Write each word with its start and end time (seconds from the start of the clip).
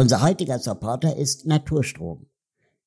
Unser 0.00 0.22
heutiger 0.22 0.58
Supporter 0.58 1.14
ist 1.14 1.44
Naturstrom. 1.44 2.24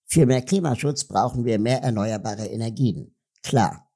Für 0.08 0.26
mehr 0.26 0.42
Klimaschutz 0.42 1.04
brauchen 1.04 1.46
wir 1.46 1.60
mehr 1.60 1.84
erneuerbare 1.84 2.48
Energien. 2.48 3.16
Klar. 3.44 3.88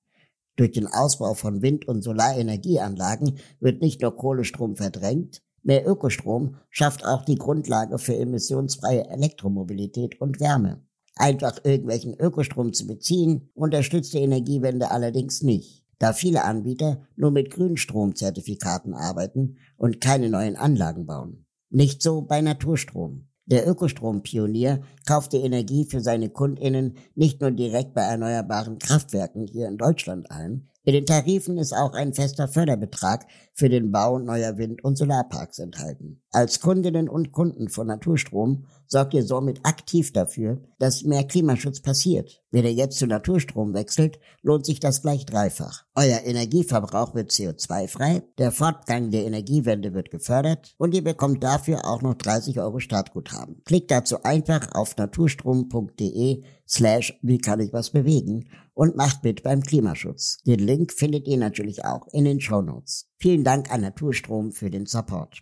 Durch 0.56 0.74
den 0.74 0.86
Ausbau 0.86 1.34
von 1.34 1.64
Wind- 1.64 1.88
und 1.88 2.04
Solarenergieanlagen 2.04 3.40
wird 3.60 3.82
nicht 3.82 4.04
nur 4.04 4.16
Kohlestrom 4.16 4.76
verdrängt, 4.76 5.42
mehr 5.64 5.88
Ökostrom 5.88 6.58
schafft 6.70 7.08
auch 7.08 7.26
die 7.26 7.40
Grundlage 7.40 7.98
für 7.98 8.16
emissionsfreie 8.16 9.10
Elektromobilität 9.10 10.22
und 10.22 10.40
Wärme. 10.40 10.86
Einfach 11.16 11.58
irgendwelchen 11.64 12.14
Ökostrom 12.20 12.72
zu 12.72 12.86
beziehen, 12.86 13.50
unterstützt 13.56 14.14
die 14.14 14.22
Energiewende 14.22 14.92
allerdings 14.92 15.42
nicht, 15.42 15.84
da 15.98 16.14
viele 16.14 16.44
Anbieter 16.44 17.02
nur 17.16 17.32
mit 17.32 17.50
Grünstromzertifikaten 17.50 18.94
arbeiten 18.94 19.58
und 19.76 20.02
keine 20.02 20.30
neuen 20.30 20.56
Anlagen 20.56 21.08
bauen. 21.08 21.47
Nicht 21.70 22.02
so 22.02 22.22
bei 22.22 22.42
Naturstrom. 22.42 23.28
Der 23.46 23.68
Ökostrompionier 23.68 24.82
kauft 25.06 25.34
die 25.34 25.38
Energie 25.38 25.86
für 25.86 26.02
seine 26.02 26.30
Kundinnen 26.30 26.98
nicht 27.16 27.42
nur 27.42 27.52
direkt 27.52 27.94
bei 27.94 28.02
erneuerbaren 28.02 28.78
Kraftwerken 28.78 29.48
hier 29.48 29.68
in 29.68 29.78
Deutschland 29.78 30.32
ein, 30.32 30.70
in 30.88 30.94
den 30.94 31.06
Tarifen 31.06 31.58
ist 31.58 31.74
auch 31.74 31.92
ein 31.92 32.14
fester 32.14 32.48
Förderbetrag 32.48 33.26
für 33.54 33.68
den 33.68 33.92
Bau 33.92 34.20
neuer 34.20 34.58
Wind- 34.58 34.86
und 34.86 34.98
Solarparks 34.98 35.60
enthalten. 35.60 36.22
Als 36.32 36.62
Kundinnen 36.62 37.10
und 37.10 37.34
Kunden 37.34 37.68
von 37.68 37.88
Naturstrom 37.88 38.68
sorgt 38.86 39.14
ihr 39.14 39.24
somit 39.24 39.60
aktiv 39.64 40.14
dafür, 40.14 40.62
dass 40.80 41.04
mehr 41.04 41.26
Klimaschutz 41.26 41.82
passiert. 41.82 42.42
Wenn 42.52 42.64
ihr 42.64 42.72
jetzt 42.72 43.00
zu 43.00 43.06
Naturstrom 43.06 43.74
wechselt, 43.74 44.18
lohnt 44.42 44.66
sich 44.66 44.80
das 44.80 45.02
gleich 45.02 45.26
dreifach. 45.26 45.84
Euer 45.94 46.22
Energieverbrauch 46.24 47.14
wird 47.16 47.32
CO2-frei, 47.32 48.24
der 48.38 48.54
Fortgang 48.54 49.12
der 49.12 49.26
Energiewende 49.26 49.94
wird 49.94 50.10
gefördert 50.10 50.74
und 50.78 50.96
ihr 50.96 51.04
bekommt 51.04 51.44
dafür 51.44 51.86
auch 51.86 52.02
noch 52.02 52.14
30 52.14 52.62
Euro 52.62 52.80
Startguthaben. 52.80 53.62
Klickt 53.66 53.92
dazu 53.92 54.24
einfach 54.24 54.74
auf 54.74 54.96
naturstrom.de 54.96 56.44
slash 56.66 57.20
wie 57.22 57.40
kann 57.40 57.60
ich 57.60 57.74
was 57.74 57.90
bewegen 57.90 58.46
und 58.78 58.96
macht 58.96 59.24
mit 59.24 59.42
beim 59.42 59.64
Klimaschutz. 59.64 60.38
Den 60.46 60.60
Link 60.60 60.94
findet 60.94 61.28
ihr 61.28 61.38
natürlich 61.38 61.84
auch 61.84 62.08
in 62.12 62.26
den 62.26 62.40
Show 62.40 62.62
Notes. 62.62 63.08
Vielen 63.18 63.44
Dank 63.44 63.72
an 63.72 63.82
Naturstrom 63.82 64.52
für 64.52 64.70
den 64.70 64.86
Support. 64.86 65.42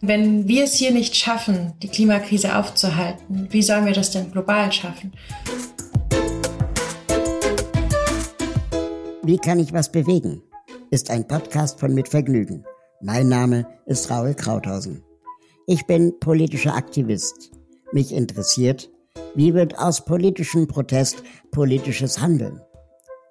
Wenn 0.00 0.48
wir 0.48 0.64
es 0.64 0.74
hier 0.74 0.90
nicht 0.90 1.14
schaffen, 1.14 1.74
die 1.82 1.88
Klimakrise 1.88 2.56
aufzuhalten, 2.56 3.46
wie 3.50 3.62
sollen 3.62 3.86
wir 3.86 3.92
das 3.92 4.10
denn 4.10 4.32
global 4.32 4.72
schaffen? 4.72 5.12
Wie 9.22 9.38
kann 9.38 9.60
ich 9.60 9.72
was 9.72 9.92
bewegen? 9.92 10.42
Ist 10.90 11.10
ein 11.10 11.28
Podcast 11.28 11.78
von 11.78 11.94
Mit 11.94 12.08
Vergnügen. 12.08 12.64
Mein 13.00 13.28
Name 13.28 13.68
ist 13.86 14.10
Raul 14.10 14.34
Krauthausen. 14.34 15.04
Ich 15.70 15.84
bin 15.84 16.18
politischer 16.18 16.74
Aktivist. 16.74 17.50
Mich 17.92 18.14
interessiert, 18.14 18.88
wie 19.34 19.52
wird 19.52 19.78
aus 19.78 20.02
politischem 20.02 20.66
Protest 20.66 21.22
politisches 21.50 22.22
Handeln? 22.22 22.62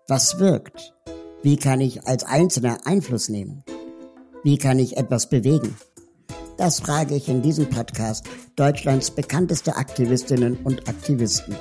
Was 0.08 0.38
wirkt? 0.38 0.94
Wie 1.42 1.58
kann 1.58 1.82
ich 1.82 2.06
als 2.06 2.24
Einzelner 2.24 2.78
Einfluss 2.86 3.30
nehmen? 3.30 3.64
Wie 4.44 4.60
kann 4.60 4.78
ich 4.78 4.98
etwas 4.98 5.30
bewegen? 5.30 5.76
Das 6.60 6.80
frage 6.80 7.16
ich 7.16 7.28
in 7.28 7.42
diesem 7.42 7.72
Podcast 7.72 8.30
Deutschlands 8.56 9.10
bekannteste 9.10 9.76
Aktivistinnen 9.76 10.60
und 10.64 10.88
Aktivisten. 10.88 11.56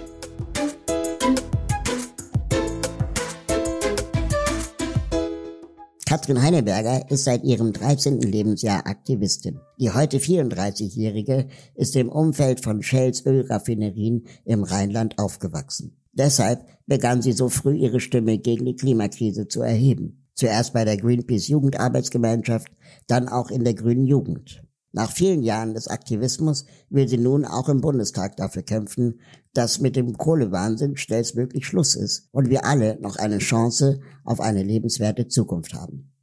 Katrin 6.16 6.40
Heineberger 6.40 7.10
ist 7.10 7.24
seit 7.24 7.44
ihrem 7.44 7.74
13. 7.74 8.22
Lebensjahr 8.22 8.86
Aktivistin. 8.86 9.60
Die 9.78 9.90
heute 9.90 10.16
34-Jährige 10.16 11.46
ist 11.74 11.94
im 11.94 12.08
Umfeld 12.08 12.64
von 12.64 12.82
Shells 12.82 13.26
Ölraffinerien 13.26 14.26
im 14.46 14.64
Rheinland 14.64 15.18
aufgewachsen. 15.18 16.00
Deshalb 16.14 16.64
begann 16.86 17.20
sie 17.20 17.32
so 17.32 17.50
früh 17.50 17.76
ihre 17.76 18.00
Stimme 18.00 18.38
gegen 18.38 18.64
die 18.64 18.76
Klimakrise 18.76 19.46
zu 19.46 19.60
erheben. 19.60 20.26
Zuerst 20.32 20.72
bei 20.72 20.86
der 20.86 20.96
Greenpeace 20.96 21.48
Jugendarbeitsgemeinschaft, 21.48 22.68
dann 23.08 23.28
auch 23.28 23.50
in 23.50 23.64
der 23.64 23.74
Grünen 23.74 24.06
Jugend. 24.06 24.62
Nach 24.92 25.12
vielen 25.12 25.42
Jahren 25.42 25.74
des 25.74 25.88
Aktivismus 25.88 26.64
will 26.88 27.06
sie 27.06 27.18
nun 27.18 27.44
auch 27.44 27.68
im 27.68 27.82
Bundestag 27.82 28.38
dafür 28.38 28.62
kämpfen, 28.62 29.20
dass 29.52 29.80
mit 29.80 29.96
dem 29.96 30.16
Kohlewahnsinn 30.16 30.96
schnellstmöglich 30.96 31.66
Schluss 31.66 31.94
ist 31.94 32.30
und 32.32 32.48
wir 32.48 32.64
alle 32.64 32.98
noch 33.02 33.16
eine 33.16 33.36
Chance 33.36 34.00
auf 34.24 34.40
eine 34.40 34.62
lebenswerte 34.62 35.28
Zukunft 35.28 35.74
haben. 35.74 36.15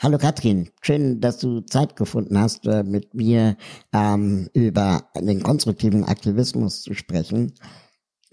Hallo 0.00 0.18
Katrin, 0.18 0.70
schön, 0.82 1.20
dass 1.20 1.38
du 1.38 1.60
Zeit 1.60 1.96
gefunden 1.96 2.38
hast, 2.38 2.66
äh, 2.66 2.82
mit 2.82 3.14
mir 3.14 3.56
ähm, 3.92 4.50
über 4.52 5.08
den 5.16 5.42
konstruktiven 5.42 6.04
Aktivismus 6.04 6.82
zu 6.82 6.94
sprechen. 6.94 7.54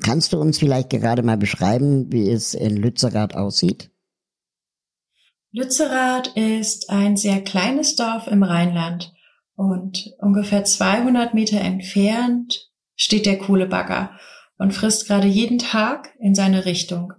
Kannst 0.03 0.33
du 0.33 0.39
uns 0.39 0.57
vielleicht 0.57 0.89
gerade 0.89 1.22
mal 1.22 1.38
beschreiben, 1.38 2.11
wie 2.11 2.29
es 2.29 2.55
in 2.55 2.75
Lützerath 2.75 3.35
aussieht? 3.35 3.91
Lützerath 5.51 6.35
ist 6.35 6.89
ein 6.89 7.16
sehr 7.16 7.41
kleines 7.41 7.95
Dorf 7.95 8.28
im 8.28 8.41
Rheinland 8.41 9.13
und 9.55 10.13
ungefähr 10.17 10.63
200 10.63 11.33
Meter 11.33 11.61
entfernt 11.61 12.72
steht 12.95 13.25
der 13.25 13.38
Kohlebagger 13.38 14.17
und 14.57 14.73
frisst 14.73 15.07
gerade 15.07 15.28
jeden 15.28 15.59
Tag 15.59 16.16
in 16.19 16.35
seine 16.35 16.66
Richtung. 16.66 17.13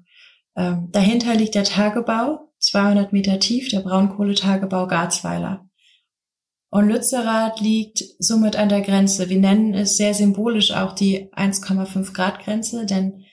Ähm, 0.57 0.89
dahinter 0.93 1.35
liegt 1.35 1.55
der 1.55 1.65
Tagebau, 1.65 2.52
200 2.63 3.13
Meter 3.13 3.39
tief, 3.39 3.69
der 3.69 3.81
Braunkohletagebau 3.81 4.87
Garzweiler. 4.87 5.69
Und 6.71 6.89
Lützerath 6.89 7.61
liegt 7.61 8.03
somit 8.19 8.57
an 8.57 8.71
der 8.71 8.81
Grenze. 8.81 9.29
Wir 9.29 9.39
nennen 9.39 9.75
es 9.75 9.97
sehr 9.99 10.15
symbolisch 10.15 10.73
auch 10.73 10.93
die 10.93 11.31
1,5 11.33 12.15
Grad 12.15 12.43
Grenze, 12.43 12.87
denn 12.87 13.25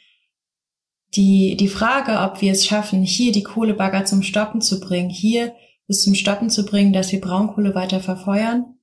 die, 1.15 1.55
die 1.55 1.69
Frage, 1.69 2.19
ob 2.19 2.41
wir 2.41 2.51
es 2.51 2.65
schaffen, 2.65 3.01
hier 3.01 3.31
die 3.31 3.43
Kohlebagger 3.43 4.03
zum 4.05 4.23
Stoppen 4.23 4.61
zu 4.61 4.79
bringen, 4.79 5.09
hier 5.09 5.53
bis 5.87 6.03
zum 6.03 6.15
Stoppen 6.15 6.49
zu 6.49 6.65
bringen, 6.65 6.91
dass 6.91 7.11
wir 7.11 7.21
Braunkohle 7.21 7.73
weiter 7.73 8.01
verfeuern, 8.01 8.75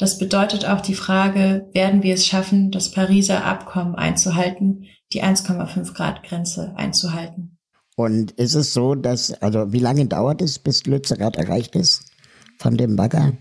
das 0.00 0.16
bedeutet 0.16 0.64
auch 0.64 0.80
die 0.80 0.94
Frage, 0.94 1.68
werden 1.74 2.02
wir 2.02 2.14
es 2.14 2.26
schaffen, 2.26 2.70
das 2.70 2.90
Pariser 2.90 3.44
Abkommen 3.44 3.96
einzuhalten, 3.96 4.86
die 5.12 5.22
1,5 5.22 5.92
Grad 5.92 6.22
Grenze 6.22 6.72
einzuhalten. 6.74 7.59
Und 8.00 8.30
ist 8.32 8.54
es 8.54 8.72
so, 8.72 8.94
dass, 8.94 9.30
also 9.42 9.74
wie 9.74 9.78
lange 9.78 10.06
dauert 10.06 10.40
es, 10.40 10.58
bis 10.58 10.86
Lützerath 10.86 11.36
erreicht 11.36 11.76
ist 11.76 12.10
von 12.56 12.78
dem 12.78 12.96
Bagger? 12.96 13.34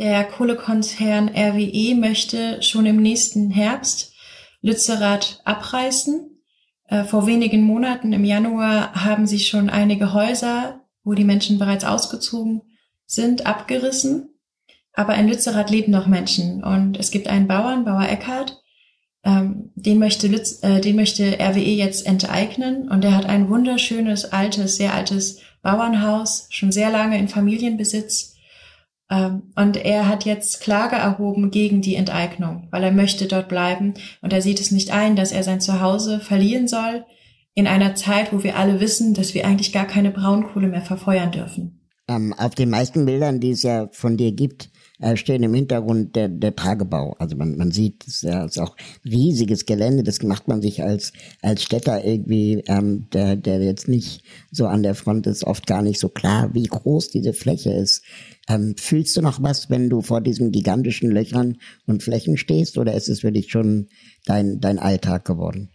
Der 0.00 0.24
Kohlekonzern 0.24 1.28
RWE 1.28 1.94
möchte 1.94 2.60
schon 2.60 2.86
im 2.86 3.00
nächsten 3.00 3.50
Herbst 3.50 4.12
Lützerath 4.62 5.40
abreißen. 5.44 6.42
Äh, 6.88 7.04
vor 7.04 7.28
wenigen 7.28 7.62
Monaten 7.62 8.12
im 8.12 8.24
Januar 8.24 8.94
haben 8.94 9.28
sie 9.28 9.38
schon 9.38 9.70
einige 9.70 10.12
Häuser, 10.12 10.80
wo 11.04 11.14
die 11.14 11.22
Menschen 11.22 11.60
bereits 11.60 11.84
ausgezogen 11.84 12.62
sind, 13.06 13.46
abgerissen. 13.46 14.34
Aber 14.92 15.14
in 15.14 15.28
Lützerath 15.28 15.70
leben 15.70 15.92
noch 15.92 16.08
Menschen 16.08 16.64
und 16.64 16.98
es 16.98 17.12
gibt 17.12 17.28
einen 17.28 17.46
Bauern, 17.46 17.84
Bauer 17.84 18.08
Eckhardt, 18.08 18.59
ähm, 19.24 19.70
den 19.74 19.98
möchte 19.98 20.28
Lütz, 20.28 20.62
äh, 20.62 20.80
den 20.80 20.96
möchte 20.96 21.38
RWE 21.38 21.60
jetzt 21.60 22.06
enteignen 22.06 22.88
und 22.88 23.04
der 23.04 23.14
hat 23.16 23.26
ein 23.26 23.48
wunderschönes, 23.48 24.32
altes, 24.32 24.76
sehr 24.76 24.94
altes 24.94 25.40
Bauernhaus, 25.62 26.46
schon 26.50 26.72
sehr 26.72 26.90
lange 26.90 27.18
in 27.18 27.28
Familienbesitz. 27.28 28.36
Ähm, 29.10 29.42
und 29.56 29.76
er 29.76 30.08
hat 30.08 30.24
jetzt 30.24 30.60
Klage 30.60 30.96
erhoben 30.96 31.50
gegen 31.50 31.82
die 31.82 31.96
Enteignung, 31.96 32.68
weil 32.70 32.84
er 32.84 32.92
möchte 32.92 33.26
dort 33.26 33.48
bleiben 33.48 33.94
und 34.22 34.32
er 34.32 34.40
sieht 34.40 34.60
es 34.60 34.70
nicht 34.70 34.90
ein, 34.90 35.16
dass 35.16 35.32
er 35.32 35.42
sein 35.42 35.60
Zuhause 35.60 36.20
verlieren 36.20 36.68
soll 36.68 37.04
in 37.54 37.66
einer 37.66 37.94
Zeit, 37.94 38.32
wo 38.32 38.42
wir 38.42 38.56
alle 38.56 38.80
wissen, 38.80 39.12
dass 39.12 39.34
wir 39.34 39.46
eigentlich 39.46 39.72
gar 39.72 39.86
keine 39.86 40.10
Braunkohle 40.10 40.68
mehr 40.68 40.82
verfeuern 40.82 41.32
dürfen. 41.32 41.80
Ähm, 42.08 42.32
auf 42.38 42.54
den 42.54 42.70
meisten 42.70 43.04
Bildern, 43.04 43.40
die 43.40 43.50
es 43.50 43.62
ja 43.62 43.88
von 43.92 44.16
dir 44.16 44.32
gibt, 44.32 44.70
äh, 45.00 45.16
stehen 45.16 45.42
im 45.42 45.54
Hintergrund 45.54 46.14
der, 46.16 46.28
der 46.28 46.54
Tagebau. 46.54 47.16
Also 47.18 47.36
man, 47.36 47.56
man 47.56 47.70
sieht, 47.72 48.06
es 48.06 48.22
ja, 48.22 48.44
ist 48.44 48.58
auch 48.58 48.76
riesiges 49.04 49.66
Gelände, 49.66 50.02
das 50.02 50.22
macht 50.22 50.48
man 50.48 50.62
sich 50.62 50.82
als, 50.82 51.12
als 51.42 51.62
Städter 51.62 52.04
irgendwie, 52.04 52.62
ähm, 52.68 53.08
der, 53.12 53.36
der 53.36 53.62
jetzt 53.62 53.88
nicht 53.88 54.22
so 54.50 54.66
an 54.66 54.82
der 54.82 54.94
Front 54.94 55.26
ist, 55.26 55.44
oft 55.44 55.66
gar 55.66 55.82
nicht 55.82 55.98
so 55.98 56.08
klar, 56.08 56.54
wie 56.54 56.64
groß 56.64 57.10
diese 57.10 57.32
Fläche 57.32 57.72
ist. 57.72 58.04
Ähm, 58.48 58.74
fühlst 58.76 59.16
du 59.16 59.22
noch 59.22 59.42
was, 59.42 59.70
wenn 59.70 59.88
du 59.88 60.02
vor 60.02 60.20
diesen 60.20 60.52
gigantischen 60.52 61.10
Löchern 61.10 61.58
und 61.86 62.02
Flächen 62.02 62.36
stehst, 62.36 62.78
oder 62.78 62.94
ist 62.94 63.08
es 63.08 63.20
für 63.20 63.32
dich 63.32 63.50
schon 63.50 63.88
dein, 64.26 64.60
dein 64.60 64.78
Alltag 64.78 65.24
geworden? 65.24 65.70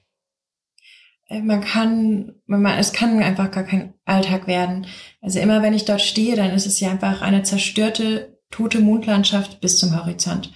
Äh, 1.27 1.41
man 1.41 1.61
kann, 1.61 2.33
man, 2.45 2.65
es 2.77 2.93
kann 2.93 3.21
einfach 3.21 3.51
gar 3.51 3.63
kein 3.63 3.93
Alltag 4.05 4.47
werden. 4.47 4.85
Also 5.21 5.39
immer 5.39 5.63
wenn 5.63 5.73
ich 5.73 5.85
dort 5.85 6.01
stehe, 6.01 6.35
dann 6.35 6.51
ist 6.51 6.67
es 6.67 6.79
ja 6.79 6.91
einfach 6.91 7.21
eine 7.21 7.43
zerstörte 7.43 8.34
tote 8.51 8.79
Mondlandschaft 8.79 9.61
bis 9.61 9.77
zum 9.77 9.95
Horizont. 9.95 10.51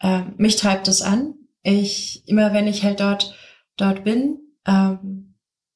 Ähm, 0.00 0.34
mich 0.36 0.56
treibt 0.56 0.88
es 0.88 1.02
an. 1.02 1.34
Ich, 1.62 2.26
immer 2.26 2.52
wenn 2.52 2.66
ich 2.66 2.82
halt 2.84 3.00
dort, 3.00 3.34
dort 3.76 4.04
bin, 4.04 4.38
ähm, 4.66 5.34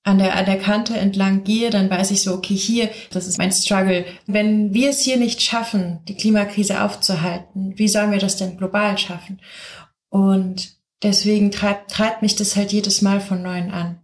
an 0.08 0.18
der, 0.18 0.36
an 0.36 0.46
der 0.46 0.58
Kante 0.58 0.96
entlang 0.96 1.44
gehe, 1.44 1.70
dann 1.70 1.90
weiß 1.90 2.10
ich 2.12 2.22
so, 2.22 2.32
okay, 2.34 2.54
hier, 2.54 2.88
das 3.10 3.26
ist 3.26 3.36
mein 3.36 3.52
Struggle. 3.52 4.06
Wenn 4.26 4.72
wir 4.72 4.90
es 4.90 5.00
hier 5.00 5.18
nicht 5.18 5.42
schaffen, 5.42 6.00
die 6.08 6.16
Klimakrise 6.16 6.82
aufzuhalten, 6.82 7.74
wie 7.76 7.88
sollen 7.88 8.10
wir 8.10 8.18
das 8.18 8.36
denn 8.36 8.56
global 8.56 8.96
schaffen? 8.96 9.40
Und 10.08 10.76
deswegen 11.02 11.50
treibt, 11.50 11.90
treibt 11.90 12.22
mich 12.22 12.36
das 12.36 12.56
halt 12.56 12.72
jedes 12.72 13.02
Mal 13.02 13.20
von 13.20 13.42
neuem 13.42 13.70
an. 13.70 14.00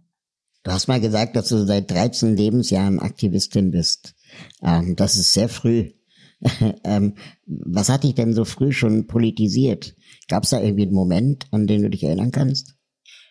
Du 0.63 0.71
hast 0.71 0.87
mal 0.87 1.01
gesagt, 1.01 1.35
dass 1.35 1.49
du 1.49 1.65
seit 1.65 1.89
13 1.89 2.37
Lebensjahren 2.37 2.99
Aktivistin 2.99 3.71
bist. 3.71 4.13
Ähm, 4.61 4.95
das 4.95 5.15
ist 5.15 5.33
sehr 5.33 5.49
früh. 5.49 5.91
ähm, 6.83 7.15
was 7.45 7.89
hat 7.89 8.03
dich 8.03 8.15
denn 8.15 8.33
so 8.33 8.45
früh 8.45 8.71
schon 8.71 9.07
politisiert? 9.07 9.95
Gab 10.27 10.43
es 10.43 10.49
da 10.49 10.61
irgendwie 10.61 10.83
einen 10.83 10.93
Moment, 10.93 11.47
an 11.51 11.67
den 11.67 11.81
du 11.81 11.89
dich 11.89 12.03
erinnern 12.03 12.31
kannst? 12.31 12.75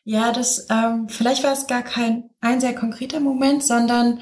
Ja, 0.04 0.32
das 0.32 0.66
ähm, 0.70 1.08
vielleicht 1.08 1.44
war 1.44 1.52
es 1.52 1.66
gar 1.66 1.82
kein 1.82 2.30
ein 2.40 2.60
sehr 2.60 2.74
konkreter 2.74 3.20
Moment, 3.20 3.62
sondern 3.62 4.20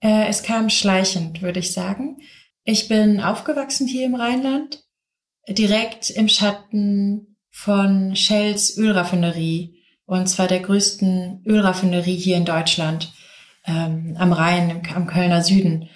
äh, 0.00 0.26
es 0.28 0.42
kam 0.42 0.70
schleichend, 0.70 1.42
würde 1.42 1.60
ich 1.60 1.72
sagen. 1.72 2.18
Ich 2.62 2.88
bin 2.88 3.20
aufgewachsen 3.20 3.86
hier 3.86 4.06
im 4.06 4.14
Rheinland, 4.14 4.84
direkt 5.48 6.10
im 6.10 6.28
Schatten 6.28 7.36
von 7.50 8.14
Shells 8.14 8.78
Ölraffinerie 8.78 9.82
und 10.06 10.28
zwar 10.28 10.48
der 10.48 10.60
größten 10.60 11.42
Ölraffinerie 11.46 12.16
hier 12.16 12.36
in 12.36 12.44
Deutschland 12.44 13.12
ähm, 13.66 14.16
am 14.18 14.32
Rhein, 14.32 14.70
im, 14.70 14.82
am 14.94 15.06
Kölner 15.06 15.42
Süden. 15.42 15.88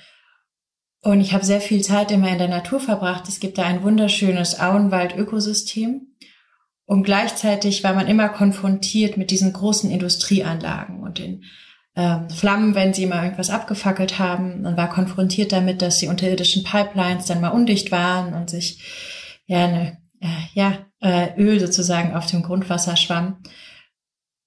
Und 1.01 1.21
ich 1.21 1.33
habe 1.33 1.45
sehr 1.45 1.61
viel 1.61 1.83
Zeit 1.83 2.11
immer 2.11 2.31
in 2.31 2.39
der 2.39 2.49
Natur 2.49 2.81
verbracht. 2.81 3.29
Es 3.29 3.41
gibt 3.41 3.59
da 3.59 3.65
ein 3.65 3.83
wunderschönes 3.83 4.59
Auenwald-Ökosystem. 4.59 6.09
Und 6.87 7.03
gleichzeitig 7.03 7.85
war 7.85 7.95
man 7.95 8.09
immer 8.09 8.29
konfrontiert 8.31 9.17
mit 9.17 9.31
diesen 9.31 9.53
großen 9.53 9.91
Industrieanlagen 9.91 11.01
und 11.01 11.19
den 11.19 11.45
ähm, 11.95 12.31
Flammen, 12.31 12.75
wenn 12.75 12.95
sie 12.95 13.07
mal 13.07 13.25
irgendwas 13.25 13.51
abgefackelt 13.51 14.19
haben. 14.19 14.63
Man 14.63 14.77
war 14.77 14.89
konfrontiert 14.89 15.53
damit, 15.53 15.83
dass 15.83 15.99
die 15.99 16.07
unterirdischen 16.07 16.65
Pipelines 16.65 17.27
dann 17.27 17.41
mal 17.41 17.49
undicht 17.49 17.93
waren 17.93 18.35
und 18.35 18.49
sich 18.49 18.81
ja, 19.47 19.65
eine, 19.65 19.99
äh, 20.21 20.27
ja 20.55 20.79
äh, 21.01 21.37
Öl 21.37 21.61
sozusagen 21.61 22.15
auf 22.15 22.27
dem 22.27 22.43
Grundwasser 22.43 22.97
schwamm. 22.97 23.43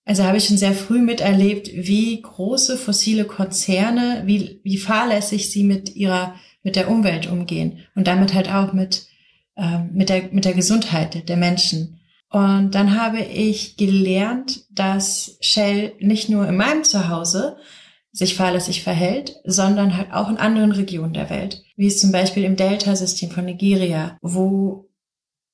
Also 0.06 0.24
habe 0.24 0.38
ich 0.38 0.46
schon 0.46 0.58
sehr 0.58 0.74
früh 0.74 1.00
miterlebt, 1.00 1.70
wie 1.74 2.22
große 2.22 2.78
fossile 2.78 3.26
Konzerne, 3.26 4.24
wie, 4.26 4.60
wie 4.64 4.78
fahrlässig 4.78 5.52
sie 5.52 5.64
mit 5.64 5.96
ihrer, 5.96 6.36
mit 6.64 6.76
der 6.76 6.90
Umwelt 6.90 7.28
umgehen 7.28 7.80
und 7.96 8.08
damit 8.08 8.34
halt 8.34 8.52
auch 8.52 8.74
mit, 8.74 9.08
ähm, 9.56 9.92
mit, 9.94 10.10
der, 10.10 10.24
mit 10.32 10.46
der 10.46 10.54
Gesundheit 10.54 11.30
der 11.30 11.38
Menschen. 11.38 12.00
Und 12.30 12.72
dann 12.72 13.00
habe 13.00 13.20
ich 13.20 13.78
gelernt, 13.78 14.66
dass 14.72 15.38
Shell 15.42 15.94
nicht 16.00 16.30
nur 16.30 16.48
in 16.48 16.56
meinem 16.56 16.84
Zuhause 16.84 17.58
sich 18.14 18.36
fahrlässig 18.36 18.84
verhält, 18.84 19.36
sondern 19.46 19.96
halt 19.96 20.12
auch 20.14 20.30
in 20.30 20.38
anderen 20.38 20.72
Regionen 20.72 21.14
der 21.14 21.30
Welt, 21.30 21.64
wie 21.76 21.88
es 21.88 22.00
zum 22.00 22.12
Beispiel 22.12 22.44
im 22.44 22.56
Delta-System 22.56 23.32
von 23.32 23.46
Nigeria, 23.46 24.18
wo 24.22 24.90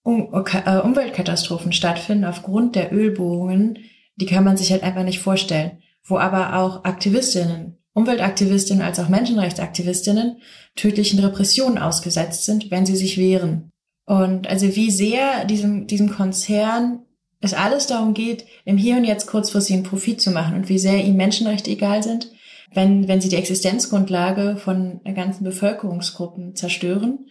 äh, 0.05 0.79
Umweltkatastrophen 0.79 1.71
stattfinden 1.71 2.25
aufgrund 2.25 2.75
der 2.75 2.93
Ölbohrungen, 2.93 3.79
die 4.17 4.25
kann 4.25 4.43
man 4.43 4.57
sich 4.57 4.71
halt 4.71 4.83
einfach 4.83 5.03
nicht 5.03 5.19
vorstellen, 5.19 5.81
wo 6.03 6.17
aber 6.17 6.57
auch 6.57 6.83
Aktivistinnen, 6.83 7.77
Umweltaktivistinnen 7.93 8.83
als 8.83 8.99
auch 8.99 9.09
Menschenrechtsaktivistinnen 9.09 10.37
tödlichen 10.75 11.19
Repressionen 11.19 11.77
ausgesetzt 11.77 12.45
sind, 12.45 12.69
wenn 12.69 12.85
sie 12.85 12.95
sich 12.95 13.17
wehren. 13.17 13.71
Und 14.05 14.47
also 14.47 14.75
wie 14.75 14.91
sehr 14.91 15.45
diesem, 15.45 15.87
diesem 15.87 16.09
Konzern 16.09 16.99
es 17.41 17.53
alles 17.53 17.87
darum 17.87 18.13
geht, 18.13 18.45
im 18.65 18.77
Hier 18.77 18.97
und 18.97 19.03
Jetzt 19.03 19.27
kurzfristig 19.27 19.75
einen 19.75 19.83
Profit 19.83 20.21
zu 20.21 20.31
machen 20.31 20.55
und 20.55 20.69
wie 20.69 20.79
sehr 20.79 21.03
ihnen 21.03 21.17
Menschenrechte 21.17 21.69
egal 21.69 22.01
sind, 22.03 22.31
wenn, 22.73 23.07
wenn 23.07 23.21
sie 23.21 23.29
die 23.29 23.35
Existenzgrundlage 23.35 24.57
von 24.57 25.01
ganzen 25.13 25.43
Bevölkerungsgruppen 25.43 26.55
zerstören. 26.55 27.27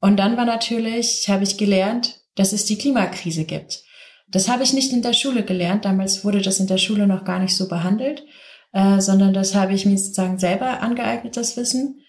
Und 0.00 0.18
dann 0.18 0.36
war 0.36 0.44
natürlich, 0.44 1.28
habe 1.28 1.44
ich 1.44 1.56
gelernt, 1.56 2.20
dass 2.34 2.52
es 2.52 2.64
die 2.64 2.78
Klimakrise 2.78 3.44
gibt. 3.44 3.82
Das 4.30 4.48
habe 4.48 4.62
ich 4.62 4.72
nicht 4.72 4.92
in 4.92 5.02
der 5.02 5.14
Schule 5.14 5.42
gelernt. 5.42 5.84
Damals 5.84 6.24
wurde 6.24 6.42
das 6.42 6.60
in 6.60 6.66
der 6.66 6.78
Schule 6.78 7.06
noch 7.06 7.24
gar 7.24 7.38
nicht 7.38 7.56
so 7.56 7.68
behandelt, 7.68 8.24
äh, 8.72 9.00
sondern 9.00 9.32
das 9.32 9.54
habe 9.54 9.72
ich 9.72 9.86
mir 9.86 9.96
sozusagen 9.96 10.38
selber 10.38 10.80
angeeignet, 10.80 11.36
das 11.36 11.56
Wissen. 11.56 12.02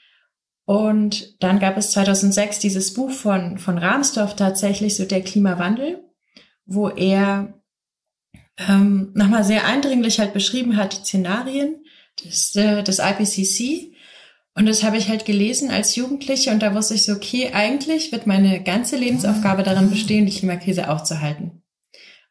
Und 0.65 1.41
dann 1.41 1.59
gab 1.59 1.77
es 1.77 1.91
2006 1.91 2.59
dieses 2.59 2.93
Buch 2.93 3.09
von, 3.09 3.57
von 3.57 3.77
Rahmsdorf 3.77 4.35
tatsächlich, 4.35 4.95
so 4.95 5.05
der 5.05 5.21
Klimawandel, 5.21 6.03
wo 6.65 6.89
er 6.89 7.59
ähm, 8.67 9.11
nochmal 9.15 9.43
sehr 9.43 9.65
eindringlich 9.65 10.19
halt 10.19 10.33
beschrieben 10.33 10.77
hat, 10.77 10.93
die 10.93 11.05
Szenarien 11.05 11.83
des, 12.23 12.55
äh, 12.55 12.83
des 12.83 12.99
IPCC. 12.99 13.95
Und 14.53 14.65
das 14.65 14.83
habe 14.83 14.97
ich 14.97 15.07
halt 15.07 15.25
gelesen 15.25 15.71
als 15.71 15.95
Jugendliche 15.95 16.51
und 16.51 16.61
da 16.61 16.75
wusste 16.75 16.95
ich 16.95 17.03
so, 17.03 17.13
okay, 17.13 17.51
eigentlich 17.53 18.11
wird 18.11 18.27
meine 18.27 18.61
ganze 18.61 18.97
Lebensaufgabe 18.97 19.63
darin 19.63 19.89
bestehen, 19.89 20.25
die 20.25 20.37
Klimakrise 20.37 20.89
aufzuhalten. 20.89 21.63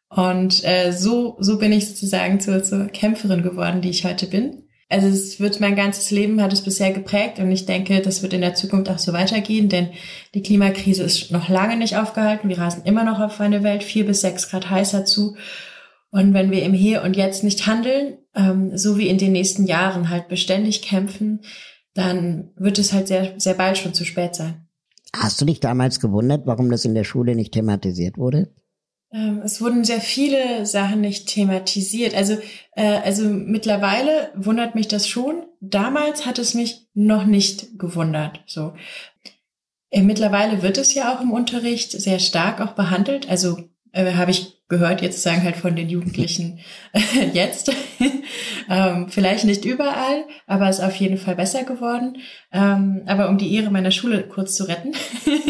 Und 0.09 0.63
äh, 0.63 0.91
so, 0.91 1.37
so 1.39 1.59
bin 1.59 1.71
ich 1.71 1.87
sozusagen 1.87 2.39
zur, 2.39 2.63
zur 2.63 2.87
Kämpferin 2.87 3.43
geworden, 3.43 3.81
die 3.81 3.89
ich 3.89 4.05
heute 4.05 4.25
bin. 4.25 4.63
Also 4.91 5.07
es 5.07 5.39
wird 5.39 5.59
mein 5.59 5.75
ganzes 5.75 6.09
Leben 6.09 6.41
hat 6.41 6.51
es 6.51 6.63
bisher 6.63 6.91
geprägt 6.91 7.37
und 7.37 7.51
ich 7.51 7.67
denke, 7.67 8.01
das 8.01 8.23
wird 8.23 8.33
in 8.33 8.41
der 8.41 8.55
Zukunft 8.55 8.89
auch 8.89 8.97
so 8.97 9.13
weitergehen, 9.13 9.69
denn 9.69 9.89
die 10.33 10.41
Klimakrise 10.41 11.03
ist 11.03 11.29
noch 11.29 11.47
lange 11.47 11.77
nicht 11.77 11.95
aufgehalten. 11.95 12.49
Wir 12.49 12.57
rasen 12.57 12.85
immer 12.85 13.03
noch 13.03 13.19
auf 13.19 13.39
eine 13.39 13.61
Welt 13.61 13.83
vier 13.83 14.07
bis 14.07 14.21
sechs 14.21 14.49
Grad 14.49 14.71
heißer 14.71 15.05
zu. 15.05 15.35
Und 16.09 16.33
wenn 16.33 16.49
wir 16.49 16.63
im 16.63 16.73
Hier 16.73 17.03
und 17.03 17.15
Jetzt 17.15 17.43
nicht 17.43 17.67
handeln, 17.67 18.17
ähm, 18.35 18.75
so 18.75 18.97
wie 18.97 19.09
in 19.09 19.19
den 19.19 19.31
nächsten 19.31 19.67
Jahren 19.67 20.09
halt 20.09 20.27
beständig 20.27 20.81
kämpfen, 20.81 21.41
dann 21.93 22.49
wird 22.55 22.79
es 22.79 22.91
halt 22.91 23.07
sehr, 23.07 23.33
sehr 23.37 23.53
bald 23.53 23.77
schon 23.77 23.93
zu 23.93 24.05
spät 24.05 24.33
sein. 24.33 24.67
Hast 25.15 25.39
du 25.39 25.45
dich 25.45 25.59
damals 25.59 25.99
gewundert, 25.99 26.47
warum 26.47 26.71
das 26.71 26.85
in 26.85 26.95
der 26.95 27.03
Schule 27.03 27.35
nicht 27.35 27.53
thematisiert 27.53 28.17
wurde? 28.17 28.51
Ähm, 29.11 29.41
es 29.43 29.59
wurden 29.61 29.83
sehr 29.83 30.01
viele 30.01 30.65
Sachen 30.65 31.01
nicht 31.01 31.27
thematisiert. 31.27 32.13
Also, 32.13 32.37
äh, 32.75 32.99
also 33.03 33.23
mittlerweile 33.23 34.31
wundert 34.35 34.75
mich 34.75 34.87
das 34.87 35.07
schon. 35.07 35.45
Damals 35.61 36.25
hat 36.25 36.39
es 36.39 36.53
mich 36.53 36.87
noch 36.93 37.25
nicht 37.25 37.79
gewundert. 37.79 38.41
So. 38.45 38.73
Äh, 39.89 40.01
mittlerweile 40.01 40.61
wird 40.61 40.77
es 40.77 40.93
ja 40.93 41.15
auch 41.15 41.21
im 41.21 41.31
Unterricht 41.31 41.91
sehr 41.91 42.19
stark 42.19 42.61
auch 42.61 42.73
behandelt. 42.73 43.29
Also 43.29 43.68
äh, 43.91 44.13
habe 44.13 44.31
ich 44.31 44.59
gehört, 44.69 45.01
jetzt 45.01 45.23
sagen 45.23 45.43
halt 45.43 45.57
von 45.57 45.75
den 45.75 45.89
Jugendlichen 45.89 46.59
jetzt. 47.33 47.71
ähm, 48.69 49.09
vielleicht 49.09 49.45
nicht 49.45 49.65
überall, 49.65 50.25
aber 50.45 50.69
ist 50.69 50.79
auf 50.79 50.95
jeden 50.95 51.17
Fall 51.17 51.35
besser 51.35 51.63
geworden. 51.63 52.17
Ähm, 52.53 53.01
aber 53.07 53.29
um 53.29 53.37
die 53.37 53.53
Ehre 53.55 53.71
meiner 53.71 53.91
Schule 53.91 54.23
kurz 54.23 54.55
zu 54.55 54.67
retten. 54.67 54.93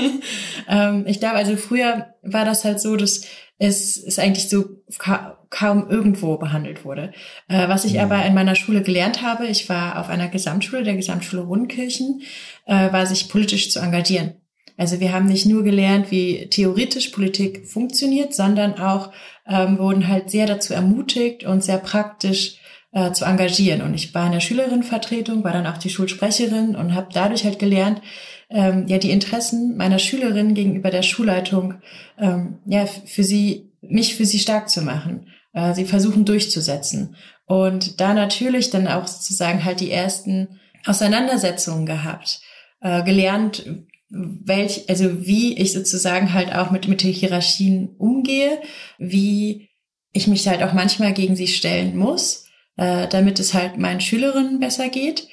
ähm, 0.70 1.06
ich 1.06 1.20
glaube, 1.20 1.36
also 1.36 1.58
früher 1.58 2.16
war 2.24 2.46
das 2.46 2.64
halt 2.64 2.80
so, 2.80 2.96
dass 2.96 3.26
es 3.62 3.98
ist 3.98 4.20
eigentlich 4.20 4.50
so 4.50 4.82
ka 4.98 5.36
kaum 5.50 5.90
irgendwo 5.90 6.38
behandelt 6.38 6.86
wurde. 6.86 7.12
Äh, 7.48 7.68
was 7.68 7.84
ich 7.84 7.94
ja. 7.94 8.04
aber 8.04 8.24
in 8.24 8.36
meiner 8.36 8.56
Schule 8.56 8.84
gelernt 8.84 9.24
habe, 9.24 9.48
ich 9.48 9.68
war 9.68 10.00
auf 10.00 10.08
einer 10.08 10.28
Gesamtschule, 10.28 10.84
der 10.84 10.96
Gesamtschule 10.96 11.42
Rundkirchen, 11.42 12.22
äh, 12.66 12.94
war 12.94 13.06
sich 13.08 13.30
politisch 13.30 13.72
zu 13.72 13.80
engagieren. 13.80 14.36
Also 14.80 15.02
wir 15.02 15.12
haben 15.12 15.26
nicht 15.26 15.46
nur 15.46 15.64
gelernt, 15.64 16.10
wie 16.10 16.48
theoretisch 16.48 17.10
Politik 17.10 17.68
funktioniert, 17.68 18.34
sondern 18.34 18.80
auch 18.80 19.12
ähm, 19.46 19.78
wurden 19.78 20.08
halt 20.08 20.30
sehr 20.30 20.48
dazu 20.48 20.74
ermutigt 20.74 21.44
und 21.44 21.62
sehr 21.62 21.80
praktisch 21.80 22.60
äh, 22.94 23.12
zu 23.12 23.26
engagieren. 23.26 23.82
Und 23.82 23.94
ich 23.94 24.16
war 24.16 24.28
in 24.28 24.32
der 24.32 24.40
Schülerinnenvertretung, 24.40 25.44
war 25.44 25.52
dann 25.52 25.68
auch 25.68 25.78
die 25.78 25.90
Schulsprecherin 25.90 26.78
und 26.78 26.96
habe 26.96 27.10
dadurch 27.12 27.44
halt 27.44 27.60
gelernt, 27.60 28.02
ähm, 28.50 28.88
ja 28.88 28.98
die 28.98 29.12
Interessen 29.12 29.76
meiner 29.76 30.00
Schülerinnen 30.00 30.54
gegenüber 30.54 30.92
der 30.92 31.04
Schulleitung 31.04 31.76
ähm, 32.18 32.60
ja 32.66 32.86
für 32.86 33.24
sie 33.24 33.74
mich 33.82 34.16
für 34.16 34.26
sie 34.26 34.40
stark 34.40 34.70
zu 34.70 34.82
machen, 34.82 35.28
äh, 35.54 35.74
sie 35.74 35.86
versuchen 35.86 36.24
durchzusetzen 36.24 37.18
und 37.46 38.00
da 38.00 38.14
natürlich 38.14 38.70
dann 38.70 38.88
auch 38.88 39.08
sozusagen 39.08 39.66
halt 39.66 39.82
die 39.82 39.92
ersten 39.92 40.60
Auseinandersetzungen 40.86 41.86
gehabt, 41.86 42.40
äh, 42.82 43.04
gelernt, 43.04 43.66
welch, 44.10 44.90
also 44.90 45.26
wie 45.26 45.58
ich 45.58 45.74
sozusagen 45.74 46.34
halt 46.34 46.54
auch 46.54 46.72
mit, 46.72 46.88
mit 46.88 47.04
den 47.04 47.14
Hierarchien 47.14 47.96
umgehe, 47.98 48.60
wie 48.98 49.70
ich 50.12 50.28
mich 50.28 50.48
halt 50.48 50.64
auch 50.64 50.74
manchmal 50.74 51.14
gegen 51.14 51.36
sie 51.36 51.48
stellen 51.48 51.96
muss, 51.96 52.46
äh, 52.78 53.08
damit 53.08 53.40
es 53.40 53.54
halt 53.54 53.78
meinen 53.78 54.02
Schülerinnen 54.02 54.60
besser 54.60 54.90
geht 54.90 55.28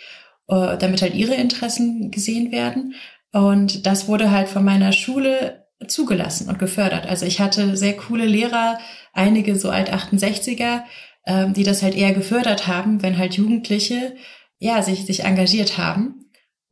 äh, 0.49 0.77
damit 0.79 1.03
halt 1.03 1.15
ihre 1.15 1.35
Interessen 1.35 2.11
gesehen 2.11 2.53
werden. 2.53 2.95
Und 3.33 3.87
das 3.87 4.09
wurde 4.09 4.31
halt 4.31 4.49
von 4.49 4.65
meiner 4.65 4.93
Schule 4.93 5.67
zugelassen 5.89 6.49
und 6.49 6.59
gefördert. 6.59 7.07
Also 7.07 7.27
ich 7.27 7.41
hatte 7.41 7.77
sehr 7.77 7.97
coole 7.97 8.25
Lehrer, 8.25 8.79
einige 9.13 9.57
so 9.57 9.71
alt 9.71 9.93
68er, 9.93 10.83
ähm, 11.27 11.53
die 11.53 11.65
das 11.65 11.83
halt 11.83 11.95
eher 11.95 12.13
gefördert 12.15 12.67
haben, 12.67 13.03
wenn 13.03 13.19
halt 13.19 13.35
Jugendliche 13.35 14.15
ja 14.59 14.83
sich 14.83 15.05
sich 15.05 15.25
engagiert 15.25 15.77
haben 15.77 16.26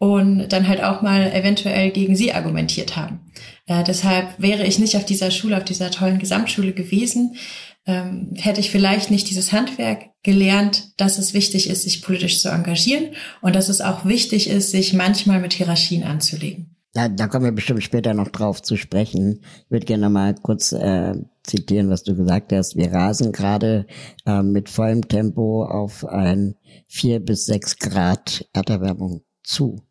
und 0.05 0.49
dann 0.49 0.69
halt 0.69 0.85
auch 0.85 1.01
mal 1.01 1.33
eventuell 1.33 1.91
gegen 1.91 2.15
sie 2.15 2.35
argumentiert 2.35 2.95
haben. 2.95 3.21
Äh, 3.67 3.85
deshalb 3.85 4.29
wäre 4.37 4.67
ich 4.67 4.79
nicht 4.79 4.97
auf 4.97 5.07
dieser 5.07 5.31
Schule, 5.31 5.57
auf 5.57 5.65
dieser 5.65 5.91
tollen 5.91 6.19
Gesamtschule 6.19 6.73
gewesen, 6.73 7.37
ähm, 7.87 8.33
hätte 8.37 8.61
ich 8.61 8.71
vielleicht 8.71 9.11
nicht 9.11 9.31
dieses 9.31 9.53
Handwerk 9.53 10.11
gelernt, 10.23 10.93
dass 10.99 11.17
es 11.17 11.33
wichtig 11.33 11.71
ist, 11.71 11.85
sich 11.85 12.03
politisch 12.03 12.43
zu 12.43 12.51
engagieren 12.51 13.15
und 13.41 13.57
dass 13.57 13.71
es 13.71 13.81
auch 13.81 14.05
wichtig 14.05 14.51
ist, 14.51 14.73
sich 14.73 14.93
manchmal 14.93 15.41
mit 15.41 15.55
Hierarchien 15.55 16.05
anzulegen. 16.05 16.77
Ja, 16.95 17.09
da 17.09 17.27
kommen 17.27 17.47
wir 17.47 17.53
bestimmt 17.53 17.83
später 17.83 18.13
noch 18.13 18.29
drauf 18.29 18.63
zu 18.63 18.77
sprechen. 18.77 19.41
Ich 19.65 19.71
würde 19.71 19.87
gerne 19.87 20.11
mal 20.11 20.35
kurz 20.35 20.73
äh, 20.73 21.15
zitieren, 21.43 21.89
was 21.89 22.03
du 22.03 22.15
gesagt 22.15 22.53
hast. 22.53 22.77
Wir 22.77 22.93
rasen 22.93 23.33
gerade 23.33 23.87
äh, 24.27 24.43
mit 24.43 24.69
vollem 24.69 25.09
Tempo 25.09 25.65
auf 25.65 26.05
ein 26.05 26.57
vier 26.87 27.21
bis 27.21 27.47
sechs 27.47 27.79
Grad 27.79 28.47
Erderwärmung 28.53 29.23
zu. 29.45 29.87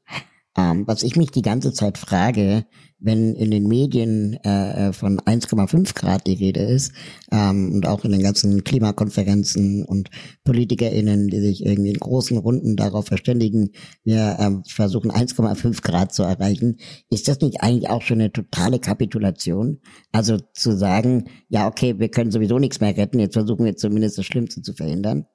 Ähm, 0.55 0.83
was 0.85 1.01
ich 1.01 1.15
mich 1.15 1.31
die 1.31 1.41
ganze 1.41 1.73
Zeit 1.73 1.97
frage, 1.97 2.65
wenn 2.99 3.33
in 3.35 3.49
den 3.49 3.67
Medien 3.67 4.37
äh, 4.45 4.89
äh 4.89 4.93
von 4.93 5.19
1,5 5.19 5.95
Grad 5.95 6.27
die 6.27 6.35
Rede 6.35 6.61
ist 6.61 6.93
ähm, 7.31 7.73
und 7.73 7.87
auch 7.87 8.05
in 8.05 8.11
den 8.11 8.21
ganzen 8.21 8.63
Klimakonferenzen 8.63 9.83
und 9.83 10.09
PolitikerInnen, 10.43 11.27
die 11.27 11.39
sich 11.39 11.65
irgendwie 11.65 11.89
in 11.89 11.99
großen 11.99 12.37
Runden 12.37 12.75
darauf 12.75 13.07
verständigen, 13.07 13.71
wir 14.03 14.37
ähm, 14.39 14.63
versuchen 14.67 15.11
1,5 15.11 15.81
Grad 15.81 16.13
zu 16.13 16.21
erreichen, 16.21 16.77
ist 17.09 17.27
das 17.27 17.41
nicht 17.41 17.61
eigentlich 17.61 17.89
auch 17.89 18.03
schon 18.03 18.21
eine 18.21 18.31
totale 18.31 18.79
Kapitulation? 18.79 19.79
Also 20.11 20.37
zu 20.53 20.77
sagen, 20.77 21.25
ja 21.49 21.67
okay, 21.67 21.97
wir 21.97 22.09
können 22.09 22.31
sowieso 22.31 22.59
nichts 22.59 22.79
mehr 22.79 22.95
retten, 22.95 23.19
jetzt 23.19 23.33
versuchen 23.33 23.65
wir 23.65 23.75
zumindest 23.75 24.19
das 24.19 24.25
Schlimmste 24.25 24.61
zu 24.61 24.73
verhindern? 24.73 25.25